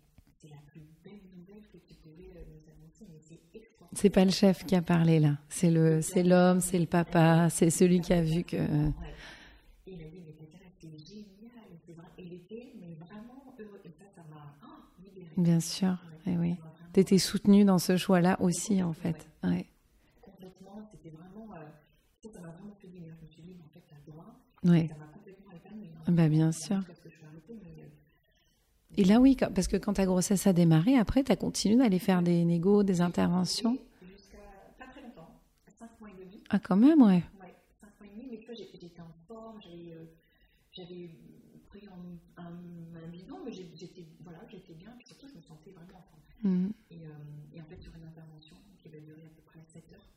c'est 0.47 0.53
la 0.53 0.61
plus 0.71 0.81
belle 1.03 1.21
nouvelle 1.35 1.63
que 1.71 1.77
tu 1.87 1.93
pouvais 1.95 2.27
nous 2.47 2.71
annoncer, 2.71 3.05
mais 3.09 3.19
c'est 3.19 3.39
extraordinaire. 3.57 3.89
C'est 3.93 4.09
pas 4.09 4.25
le 4.25 4.31
chef 4.31 4.65
qui 4.65 4.75
a 4.75 4.81
parlé 4.81 5.19
là. 5.19 5.37
C'est 5.49 5.71
le, 5.71 6.01
c'est 6.01 6.23
l'homme, 6.23 6.59
c'est 6.61 6.79
le 6.79 6.85
papa, 6.85 7.49
c'est 7.49 7.69
celui 7.69 8.01
qui 8.01 8.13
a 8.13 8.21
vu 8.21 8.43
que. 8.43 8.57
Ouais. 8.57 8.93
Et 9.87 9.93
il 9.93 10.01
a 10.01 10.05
dit, 10.09 10.21
mais 10.25 10.33
Tatiana, 10.33 10.65
c'est 10.79 10.89
génial. 11.07 11.25
et 11.71 11.77
c'est 11.85 11.93
vrai. 11.93 12.05
Et 12.17 12.23
il 12.23 12.33
était 12.33 12.73
mais 12.79 12.95
vraiment 12.95 13.53
heureux. 13.59 13.81
Et 13.85 13.89
ça, 13.89 14.05
ça 14.15 14.21
m'a 14.29 14.55
libérée. 15.03 15.27
Bien 15.37 15.59
sûr. 15.59 15.89
Ouais, 16.25 16.33
Eh 16.33 16.37
oui. 16.37 16.55
T'étais 16.93 17.17
soutenue 17.17 17.65
dans 17.65 17.77
ce 17.79 17.97
choix-là 17.97 18.37
aussi, 18.41 18.81
en 18.83 18.93
fait. 18.93 19.27
Ouais. 19.43 19.65
complètement, 20.21 20.81
c'était 20.91 21.09
vraiment, 21.15 21.53
euh, 21.55 21.59
ça, 22.23 22.29
ça 22.33 22.39
m'a 22.41 22.49
vraiment 22.49 22.73
fait 22.81 22.87
du 22.87 22.99
bien. 22.99 23.11
Je 23.19 23.25
me 23.25 23.31
suis 23.31 23.41
dit, 23.43 23.55
mais 23.57 23.63
en 23.63 23.69
fait, 23.69 23.83
t'as 23.87 23.95
le 24.05 24.11
droit, 24.11 24.35
Ouais. 24.63 24.87
ça 24.87 24.95
m'a 24.97 25.05
complètement 25.07 25.51
épanouie. 25.51 25.89
Hein. 26.07 26.11
Bah, 26.11 26.27
bien 26.29 26.51
sûr. 26.51 26.81
Parce 26.87 26.99
que 26.99 27.09
je 27.09 27.15
suis 27.15 27.25
arrêtée, 27.25 27.59
mais 27.61 27.83
euh, 27.83 27.87
Et 28.97 29.03
là, 29.03 29.19
oui, 29.19 29.35
parce 29.35 29.67
que 29.67 29.77
quand 29.77 29.93
ta 29.93 30.05
grossesse 30.05 30.47
a 30.47 30.53
démarré, 30.53 30.97
après, 30.97 31.23
tu 31.23 31.31
as 31.31 31.35
continué 31.35 31.75
d'aller 31.77 31.99
faire 31.99 32.21
des 32.21 32.45
négos, 32.45 32.83
des 32.83 33.01
interventions. 33.01 33.77
jusqu'à 34.01 34.37
pas 34.77 34.85
très 34.91 35.01
longtemps, 35.01 35.41
5 35.77 35.89
mois 35.99 36.09
et 36.09 36.23
demi, 36.25 36.41
Ah, 36.49 36.59
quand 36.59 36.77
même, 36.77 37.01
ouais. 37.01 37.23
ouais, 37.41 37.55
5 37.81 37.89
mois 37.99 38.07
et 38.07 38.15
demi, 38.17 38.27
mais 38.31 38.39
tu 38.39 38.45
vois, 38.45 38.55
j'étais 38.55 39.01
en 39.01 39.11
forme, 39.27 39.59
j'avais, 39.61 39.91
euh, 39.91 40.05
j'avais 40.71 41.09
pris 41.67 41.85
un, 41.87 42.41
un, 42.41 43.03
un 43.03 43.07
bidon, 43.11 43.37
mais 43.45 43.51
j'étais, 43.51 44.05
voilà, 44.23 44.39
j'étais 44.49 44.73
bien, 44.73 44.91
puis 44.97 45.07
surtout, 45.07 45.27
je 45.27 45.35
me 45.35 45.41
sentais 45.41 45.71
vraiment 45.71 45.99
en 45.99 46.01
forme. 46.03 46.71
Et, 46.91 46.99
euh, 47.03 47.09
et 47.53 47.61
en 47.61 47.65
fait, 47.65 47.81
sur 47.81 47.93
une 47.95 48.03
intervention 48.05 48.55
qui 48.77 48.87
va 48.89 48.99
durer 48.99 49.23
à 49.25 49.33
peu 49.35 49.41
près 49.41 49.59
7 49.73 49.91
heures, 49.91 50.07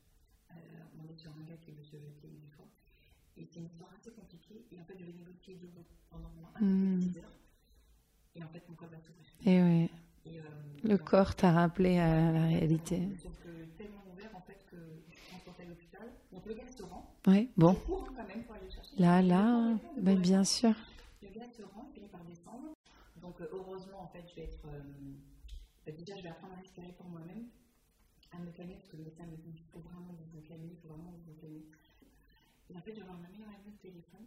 euh, 0.53 0.55
on 1.01 1.09
est 1.11 1.19
sur 1.19 1.31
un 1.33 1.43
gars 1.51 1.57
qui 1.65 1.73
veut 1.73 1.83
se 1.83 1.97
jeter 1.97 2.29
une 2.29 2.47
fois. 2.55 2.67
Et 3.37 3.45
c'est 3.47 3.59
une 3.61 3.67
histoire 3.67 3.91
assez 3.99 4.11
compliquée. 4.11 4.67
Et 4.73 4.79
en 4.81 4.85
fait, 4.85 4.95
je 4.99 5.05
vais 5.05 5.13
négocier 5.13 5.55
debout 5.57 5.87
pendant 6.11 6.29
un 6.55 6.61
Mm. 6.65 6.99
10 7.01 7.19
heures. 7.19 7.28
Et 8.39 8.43
en 8.45 8.49
fait, 8.49 8.63
mon 8.69 8.75
corps 8.77 8.89
va 8.89 8.99
s'ouvrir. 8.99 9.27
Et 9.45 9.63
ouais. 9.63 9.91
Et, 10.27 10.39
euh, 10.39 10.43
Le 10.85 10.97
corps 10.99 11.35
t'a 11.35 11.53
rappelé 11.53 11.99
à 11.99 12.31
la 12.33 12.43
réalité. 12.47 12.99
Donc, 12.99 13.35
euh, 13.47 13.65
tellement 13.77 14.03
ouvert 14.13 14.31
en 14.35 14.41
fait 14.43 14.59
que 14.71 14.77
je 15.11 15.29
transportais 15.31 15.63
à 15.65 15.67
l'hôpital. 15.67 16.07
Donc, 16.33 16.47
le 16.47 16.55
gars 16.55 16.71
se 16.77 16.83
rend. 16.85 17.15
Ouais, 17.27 17.49
bon. 17.57 17.71
Hein, 17.73 18.13
quand 18.17 18.27
même 18.27 18.45
pour 18.45 18.55
aller 18.55 18.65
le 18.67 18.71
chercher. 18.71 18.95
Là, 18.97 19.23
là, 19.23 19.77
bah, 20.01 20.15
bien 20.15 20.45
sûr. 20.45 20.75
le 21.23 21.29
gars 21.29 21.49
se 21.57 21.63
rend, 21.63 21.85
il 21.91 21.95
finit 21.95 22.09
par 22.09 22.23
descendre. 22.25 22.69
Donc, 23.21 23.41
euh, 23.41 23.49
heureusement, 23.53 24.03
en 24.03 24.09
fait, 24.09 24.25
je 24.31 24.35
vais 24.37 24.45
être. 24.45 24.65
euh, 24.67 24.81
bah, 25.85 25.93
déjà, 25.93 26.17
je 26.17 26.23
vais 26.23 26.29
apprendre 26.29 26.55
à 26.55 26.61
respirer 26.61 26.93
pour 26.97 27.07
moi-même, 27.09 27.49
à 28.31 28.39
me 28.39 28.51
calmer, 28.53 28.75
parce 28.75 28.89
que 28.89 28.97
le 28.99 29.05
médecin 29.05 29.25
me 29.27 29.37
dit 29.37 29.51
il 29.57 29.65
faut 29.73 29.81
vraiment 29.81 30.15
vous 30.33 30.41
calmer, 30.43 30.69
il 30.71 30.77
faut 30.79 30.89
vraiment 30.89 31.11
vous 31.27 31.35
calmer. 31.41 31.65
Et 32.71 32.77
en 32.77 32.81
fait, 32.83 32.91
je 32.93 32.97
vais 32.97 33.03
avoir 33.03 33.19
ma 33.19 33.29
meilleure 33.29 33.49
amie 33.49 33.73
au 33.75 33.81
téléphone 33.83 34.27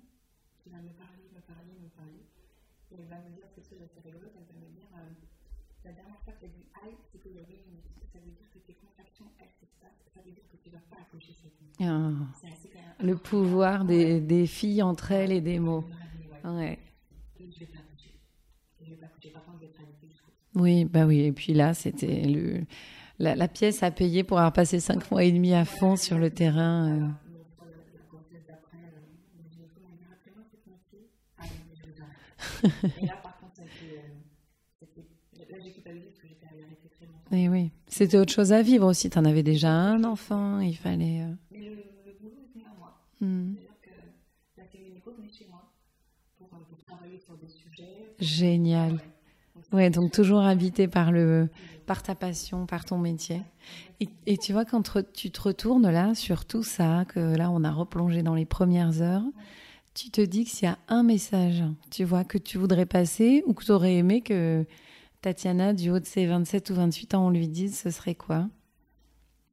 qui 0.59 0.69
va 0.69 0.77
me 0.77 0.89
parler, 0.97 1.23
me 1.33 1.39
parler, 1.41 1.73
me 1.79 1.89
parler. 1.89 2.25
Et 2.91 2.95
elle 2.99 3.07
va 3.07 3.17
me 3.23 3.29
dire 3.35 3.47
quelque 3.55 3.67
chose 3.69 3.79
d'assez 3.79 3.99
rigolo. 4.03 4.27
Elle 4.35 4.47
va 4.51 4.55
me 4.59 4.69
dire 4.75 4.87
euh, 4.95 5.09
la 5.85 5.91
dernière 5.91 6.19
fois 6.23 6.33
que 6.33 6.39
tu 6.39 6.45
as 6.45 6.49
dit 6.49 6.67
aïe, 6.83 6.95
c'est 7.11 7.19
avait 7.29 7.61
une. 7.65 7.79
Ça 8.11 8.19
veut 8.19 8.31
dire 8.31 8.47
que 8.53 8.59
tes 8.59 8.73
contractions, 8.73 9.25
elles 9.39 9.53
s'espacent. 9.59 10.03
Ça 10.13 10.19
veut 10.25 10.31
dire 10.31 10.43
que 10.51 10.57
tu 10.57 10.67
ne 10.69 10.73
dois 10.75 10.83
pas 10.89 10.97
accrocher 11.01 11.33
cette 11.33 11.55
nuit. 11.61 11.87
Ah. 11.87 12.11
Le 13.03 13.15
pouvoir 13.15 13.85
des, 13.85 14.19
des 14.19 14.45
filles 14.45 14.83
entre 14.83 15.11
elles 15.11 15.31
et 15.31 15.41
des 15.41 15.59
mots. 15.59 15.85
Ouais. 16.43 16.49
Ouais. 16.51 16.79
Et 17.39 17.49
je 17.51 17.59
vais 17.59 17.65
pas 17.67 17.79
accoucher. 17.79 18.15
Je 18.81 18.89
vais 18.89 18.95
pas 18.97 19.05
accoucher. 19.07 19.29
Par 19.29 19.43
contre, 19.45 19.57
je 19.61 19.65
vais 19.65 19.71
être 19.71 19.81
Oui, 20.55 20.85
bah 20.85 21.05
oui. 21.05 21.21
Et 21.21 21.31
puis 21.31 21.53
là, 21.53 21.73
c'était 21.73 22.25
le, 22.27 22.65
la, 23.17 23.35
la 23.35 23.47
pièce 23.47 23.81
à 23.83 23.91
payer 23.91 24.23
pour 24.23 24.37
avoir 24.39 24.51
passé 24.53 24.79
cinq 24.81 25.09
mois 25.09 25.23
et 25.23 25.31
demi 25.31 25.53
à 25.53 25.63
fond 25.65 25.95
sur 25.95 26.17
le 26.17 26.29
terrain. 26.29 26.89
euh. 26.89 26.99
Donc, 26.99 27.07
euh, 27.63 27.65
la 27.95 28.03
grossesse 28.09 28.45
d'après, 28.47 28.77
euh, 28.77 28.99
le 29.43 29.49
gynéco 29.49 29.79
m'a 29.81 29.87
dit 29.95 30.03
rappelez-moi 30.09 30.43
cette 30.51 30.67
moitié. 30.67 31.09
Ah 31.39 31.43
non, 31.45 31.49
mais 31.69 31.75
je 31.75 31.81
vais 31.87 32.01
arrêter. 32.01 32.50
Et 33.01 33.05
là, 33.05 33.13
par 33.23 33.37
contre, 33.39 33.55
ça 33.55 33.61
euh, 33.63 35.45
là, 35.49 35.57
j'ai 35.63 35.71
culpabilisé 35.71 36.07
parce 36.07 36.19
que 36.19 36.27
j'étais 36.27 36.45
arrêtée 36.45 36.89
très 36.89 37.05
longtemps. 37.05 37.35
Et 37.35 37.49
oui. 37.49 37.71
C'était 37.87 38.17
autre 38.17 38.31
chose 38.33 38.53
à 38.53 38.61
vivre 38.61 38.87
aussi. 38.87 39.09
T'en 39.09 39.25
avais 39.25 39.43
déjà 39.43 39.71
un 39.71 40.03
enfant. 40.03 40.59
Il 40.59 40.75
fallait. 40.77 41.21
euh, 41.21 41.33
Mais 41.51 41.59
le, 41.59 41.69
le 42.05 42.13
boulot 42.19 42.35
venu 42.53 42.63
à 42.65 42.77
moi. 42.79 42.99
hmm. 43.21 43.53
C'est-à-dire 43.55 43.75
que 43.81 43.89
la 44.57 44.63
gynéco 44.71 45.11
venait 45.17 45.31
chez 45.31 45.47
moi 45.49 45.71
pour, 46.37 46.47
euh, 46.53 46.57
pour 46.69 46.77
travailler 46.85 47.19
sur 47.19 47.35
des 47.37 47.47
sujets. 47.47 48.13
Génial. 48.19 48.99
Ouais, 49.71 49.89
donc 49.89 50.11
toujours 50.11 50.41
habité 50.41 50.87
par 50.89 51.11
le, 51.13 51.47
par 51.85 52.03
ta 52.03 52.13
passion, 52.13 52.65
par 52.65 52.83
ton 52.83 52.97
métier. 52.97 53.41
Et, 54.01 54.09
et 54.25 54.37
tu 54.37 54.51
vois, 54.51 54.65
quand 54.65 54.85
re- 54.89 55.05
tu 55.13 55.31
te 55.31 55.41
retournes 55.41 55.89
là 55.89 56.13
sur 56.13 56.43
tout 56.45 56.63
ça, 56.63 57.05
que 57.07 57.19
là 57.37 57.49
on 57.51 57.63
a 57.63 57.71
replongé 57.71 58.21
dans 58.21 58.35
les 58.35 58.45
premières 58.45 59.01
heures, 59.01 59.23
tu 59.93 60.09
te 60.09 60.21
dis 60.21 60.45
que 60.45 60.51
s'il 60.51 60.67
y 60.67 60.71
a 60.71 60.77
un 60.87 61.03
message, 61.03 61.63
tu 61.89 62.03
vois, 62.03 62.23
que 62.23 62.37
tu 62.37 62.57
voudrais 62.57 62.85
passer 62.85 63.43
ou 63.45 63.53
que 63.53 63.63
tu 63.63 63.71
aurais 63.71 63.95
aimé 63.95 64.21
que 64.21 64.65
Tatiana, 65.21 65.73
du 65.73 65.89
haut 65.91 65.99
de 65.99 66.05
ses 66.05 66.25
27 66.25 66.69
ou 66.69 66.75
28 66.75 67.13
ans, 67.15 67.27
on 67.27 67.29
lui 67.29 67.47
dise, 67.47 67.77
ce 67.77 67.91
serait 67.91 68.15
quoi? 68.15 68.49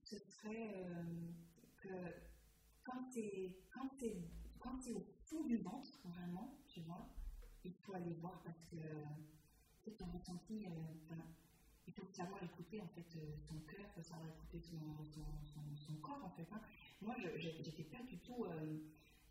Ce 0.05 0.17
serait 0.17 0.75
euh, 0.75 1.03
que 1.83 1.89
quand 2.85 3.09
tu 3.13 3.21
es, 3.21 3.55
au 4.95 5.05
fond 5.25 5.45
du 5.45 5.57
ventre, 5.59 5.91
vraiment, 6.05 6.57
tu 6.69 6.81
vois, 6.81 7.09
il 7.65 7.73
faut 7.73 7.95
aller 7.95 8.15
voir 8.21 8.41
parce 8.45 8.63
que 8.71 8.77
c'est 9.85 9.97
ton 9.99 10.07
ressenti, 10.07 10.67
euh, 10.67 11.15
il 11.87 11.93
faut 11.93 12.07
savoir 12.13 12.43
écouter 12.43 12.81
en 12.81 12.89
fait 12.89 13.07
euh, 13.17 13.35
son 13.49 13.59
cœur, 13.67 13.81
il 13.81 14.03
faut 14.03 14.09
savoir 14.09 14.29
écouter 14.29 14.61
son, 14.61 14.79
corps 16.01 16.25
en 16.25 16.31
fait. 16.31 16.47
Hein. 16.53 16.61
Moi, 17.03 17.17
je 17.19 17.49
n'étais 17.49 17.83
pas 17.85 18.03
du 18.09 18.19
tout 18.19 18.47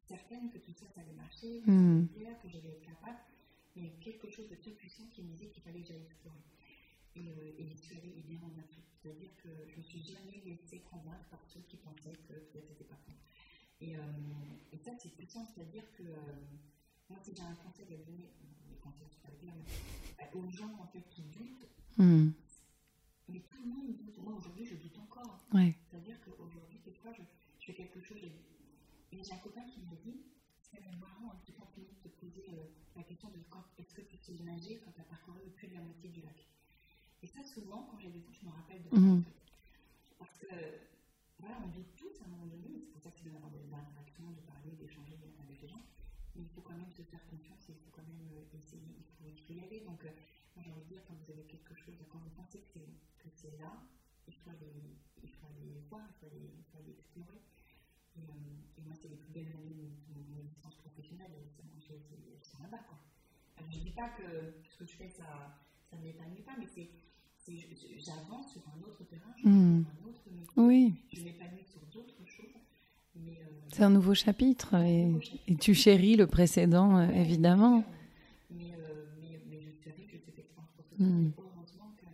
certaine 0.07 0.49
que 0.49 0.57
tout 0.57 0.73
ça, 0.73 0.85
ça 0.95 1.01
allait 1.01 1.13
marcher, 1.13 1.61
que 1.61 2.49
j'allais 2.49 2.69
être 2.69 2.81
capable 2.81 3.19
il 3.77 3.85
y 3.85 3.87
a 3.87 3.91
quelque 4.01 4.29
chose 4.29 4.49
de 4.49 4.55
très 4.55 4.71
puissant 4.71 5.03
qui 5.11 5.21
me 5.21 5.29
disait 5.33 5.47
qu'il 5.47 5.61
fallait 5.61 5.81
que 5.81 5.87
j'aille 5.87 6.01
explorer. 6.01 6.41
Et, 7.15 7.29
euh, 7.29 7.59
et 7.59 7.67
je 7.67 7.75
suis 7.75 7.95
allée 7.95 8.23
bien 8.25 8.39
en 8.41 8.59
Afrique. 8.59 8.85
C'est-à-dire 9.01 9.29
que 9.37 9.49
je 9.67 9.73
ne 9.73 9.77
me 9.77 9.83
suis 9.83 10.01
jamais 10.01 10.41
laissée 10.45 10.79
convaincre 10.79 11.25
par 11.29 11.39
ceux 11.47 11.61
qui 11.61 11.77
pensaient 11.77 12.17
que 12.27 12.33
c'était 12.67 12.83
pas 12.83 12.97
bon. 13.07 13.13
Et, 13.79 13.95
euh, 13.95 14.01
et, 14.71 14.77
ça, 14.77 14.91
c'est 14.97 15.09
puissant. 15.09 15.45
C'est-à-dire 15.45 15.83
que 15.93 16.03
euh, 16.03 16.15
moi, 17.09 17.19
si 17.21 17.35
j'ai 17.35 17.43
un 17.43 17.55
conseil 17.55 17.85
à 17.93 17.97
donner, 17.97 18.33
les 18.69 18.77
conseils, 18.77 19.07
c'est 19.11 19.21
pas 19.21 19.35
bien, 19.39 19.53
mais 19.55 20.29
aux 20.33 20.49
gens 20.49 20.73
en 20.79 20.87
fait, 20.87 21.07
qui 21.09 21.21
doutent, 21.23 21.67
mm. 21.97 22.29
mais 23.29 23.39
tout 23.39 23.61
le 23.63 23.69
monde 23.69 23.95
doute. 23.95 24.17
Moi, 24.17 24.33
aujourd'hui, 24.33 24.65
je 24.65 24.75
doute 24.75 24.97
encore. 24.97 25.39
Ouais. 25.53 25.75
C'est-à-dire 25.89 26.19
qu'aujourd'hui, 26.21 26.79
des 26.83 26.93
fois, 26.93 27.11
je, 27.13 27.21
je, 27.59 27.65
fais 27.65 27.73
quelque 27.73 28.01
chose 28.01 28.21
et, 29.11 29.23
j'ai 29.23 29.33
un 29.33 29.37
copain 29.37 29.63
qui 29.63 29.79
me 29.81 29.95
dit 30.03 30.21
c'est 30.61 30.81
vraiment 30.99 31.31
un 31.31 31.35
petit 31.37 31.51
peu 31.51 31.61
de 31.77 32.09
te 32.09 32.09
poser 32.19 32.45
la 32.95 33.03
question 33.03 33.29
de 33.29 33.39
quand 33.49 33.63
est-ce 33.77 33.93
que 33.93 34.01
tu 34.01 34.17
sais 34.17 34.33
nager 34.43 34.79
quand 34.83 34.91
tu 34.91 35.01
as 35.01 35.05
parcouru 35.05 35.39
plus 35.55 35.67
de 35.67 35.75
la 35.75 35.81
moitié 35.81 36.09
du 36.09 36.21
lac. 36.21 36.47
Et 37.21 37.27
ça, 37.27 37.43
souvent, 37.43 37.87
quand 37.89 37.99
j'ai 37.99 38.09
des 38.09 38.19
doutes, 38.19 38.37
je 38.41 38.45
me 38.45 38.51
rappelle 38.51 38.83
de 38.83 38.89
ça. 38.89 38.97
Mmh. 38.97 39.23
Parce 40.19 40.37
que, 40.37 40.47
voilà, 41.39 41.57
on 41.63 41.67
doute 41.69 41.95
tous 41.95 42.21
à 42.21 42.25
un 42.25 42.29
moment 42.29 42.45
donné, 42.47 42.81
c'est 42.81 42.91
pour 42.91 43.01
ça 43.01 43.09
que 43.11 43.17
c'est 43.17 43.23
bien 43.23 43.33
d'avoir 43.33 43.51
des 43.51 43.73
interactions, 43.73 44.29
de 44.29 44.41
parler, 44.41 44.71
d'échanger 44.77 45.17
avec 45.39 45.61
les 45.61 45.67
gens. 45.67 45.81
Mais 46.35 46.43
il 46.43 46.49
faut 46.49 46.61
quand 46.61 46.77
même 46.77 46.91
se 46.91 47.01
faire 47.01 47.25
confiance 47.27 47.69
et 47.69 47.73
il 47.73 47.79
faut 47.79 47.91
quand 47.91 48.05
même 48.05 48.29
euh, 48.33 48.57
essayer, 48.57 48.93
il 48.97 49.05
faut, 49.05 49.25
il 49.25 49.39
faut 49.41 49.53
y 49.53 49.61
aller. 49.61 49.81
Donc, 49.81 50.03
euh, 50.05 50.13
moi, 50.55 50.63
j'ai 50.63 50.71
envie 50.71 50.83
de 50.85 50.89
dire, 50.89 51.01
quand 51.07 51.15
vous 51.15 51.31
avez 51.31 51.43
quelque 51.43 51.73
chose, 51.73 51.97
quand 52.09 52.19
vous 52.19 52.29
pensez 52.37 52.61
que 52.73 52.79
c'est 53.33 53.57
là, 53.57 53.73
il 54.27 54.33
faut, 54.33 54.49
aller, 54.49 54.73
il 55.23 55.29
faut 55.29 55.45
aller 55.47 55.81
voir, 55.89 56.05
il 56.07 56.13
faut 56.19 56.25
aller, 56.25 56.51
il 56.57 56.63
faut 56.65 56.77
aller 56.77 56.95
explorer. 56.97 57.41
Et, 58.17 58.25
euh, 58.25 58.77
et, 58.77 58.81
moi, 58.85 58.95
c'est 58.99 59.09
les 59.09 59.15
plus 59.15 59.31
belles 59.31 59.53
années 59.53 59.93
de 60.09 60.13
mon 60.13 60.37
existence 60.41 60.75
professionnelle, 60.75 61.31
elles 61.31 62.45
sont 62.45 62.61
là-bas. 62.63 62.83
Je 63.69 63.77
ne 63.77 63.83
dis 63.83 63.91
pas 63.91 64.09
que 64.09 64.53
ce 64.69 64.77
que 64.77 64.85
je 64.85 64.95
fais, 64.95 65.09
ça, 65.09 65.57
ne 65.93 66.03
m'épanouit 66.03 66.41
pas, 66.41 66.55
mais 66.57 66.67
c'est 66.67 66.89
j'avance 68.07 68.51
sur 68.51 68.61
un 68.67 68.81
autre 68.87 69.03
terrain, 69.05 69.33
je 69.37 69.47
mmh. 69.47 69.85
un 69.85 70.07
autre 70.07 70.21
métier, 70.31 70.53
oui. 70.57 70.93
je 71.13 71.23
m'épanouis 71.23 71.65
sur 71.69 71.81
d'autres 71.93 72.25
choses. 72.25 72.45
Euh, 73.17 73.19
c'est 73.73 73.83
un 73.83 73.89
nouveau 73.89 74.13
chapitre 74.13 74.75
et, 74.75 75.11
et, 75.47 75.55
tu 75.55 75.73
chéris 75.73 76.15
le 76.15 76.27
précédent, 76.27 76.97
euh, 76.97 77.09
évidemment. 77.09 77.83
Mais, 78.51 78.73
euh, 78.73 79.05
mais, 79.19 79.41
mais, 79.49 79.61
je 79.61 79.89
savais 79.89 80.03
que 80.03 80.17
professionnelle, 80.17 81.23
mmh. 81.23 81.31
heureusement 81.37 81.95
que, 81.97 82.05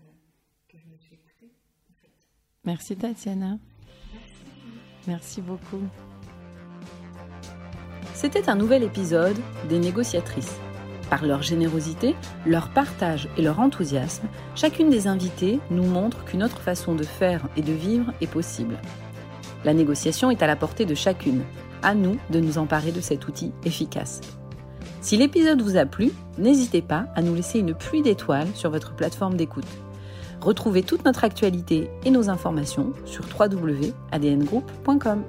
que, 0.72 0.78
je 0.78 0.91
me 0.91 0.97
suis 0.97 1.16
écoutée. 1.16 1.51
En 1.89 1.93
fait. 2.01 2.12
Merci 2.64 2.95
Tatiana. 2.95 3.60
Merci 5.08 5.41
beaucoup. 5.41 5.82
C'était 8.14 8.49
un 8.49 8.56
nouvel 8.56 8.84
épisode 8.84 9.38
des 9.68 9.80
négociatrices. 9.80 10.56
Par 11.10 11.26
leur 11.26 11.41
générosité, 11.41 12.16
leur 12.45 12.70
partage 12.70 13.28
et 13.38 13.41
leur 13.41 13.60
enthousiasme, 13.60 14.28
chacune 14.56 14.89
des 14.89 15.08
invitées 15.08 15.60
nous 15.70 15.84
montre 15.84 16.24
qu'une 16.24 16.43
autre 16.43 16.62
façon 16.62 16.95
de 16.95 17.04
faire 17.04 17.47
et 17.58 17.62
de 17.62 17.74
vivre 17.74 18.14
est 18.22 18.28
possible. 18.28 18.80
La 19.66 19.74
négociation 19.74 20.32
est 20.32 20.41
à 20.41 20.47
la 20.47 20.56
portée 20.56 20.86
de 20.86 20.95
chacune. 20.95 21.43
À 21.82 21.95
nous 21.95 22.18
de 22.30 22.39
nous 22.39 22.58
emparer 22.58 22.91
de 22.91 23.01
cet 23.01 23.28
outil 23.28 23.51
efficace. 23.66 24.22
Si 25.01 25.18
l'épisode 25.18 25.62
vous 25.62 25.76
a 25.76 25.86
plu, 25.86 26.12
n'hésitez 26.38 26.82
pas 26.82 27.08
à 27.16 27.22
nous 27.22 27.36
laisser 27.36 27.60
une 27.60 27.74
pluie 27.74 28.01
d'étoiles 28.01 28.47
sur 28.56 28.70
votre 28.70 28.95
plateforme 28.95 29.36
d'écoute. 29.36 29.68
Retrouvez 30.44 30.84
toute 30.84 31.06
notre 31.06 31.24
actualité 31.24 31.89
et 32.04 32.12
nos 32.12 32.30
informations 32.30 32.91
sur 33.06 33.24
www.adngroup.com. 33.39 35.24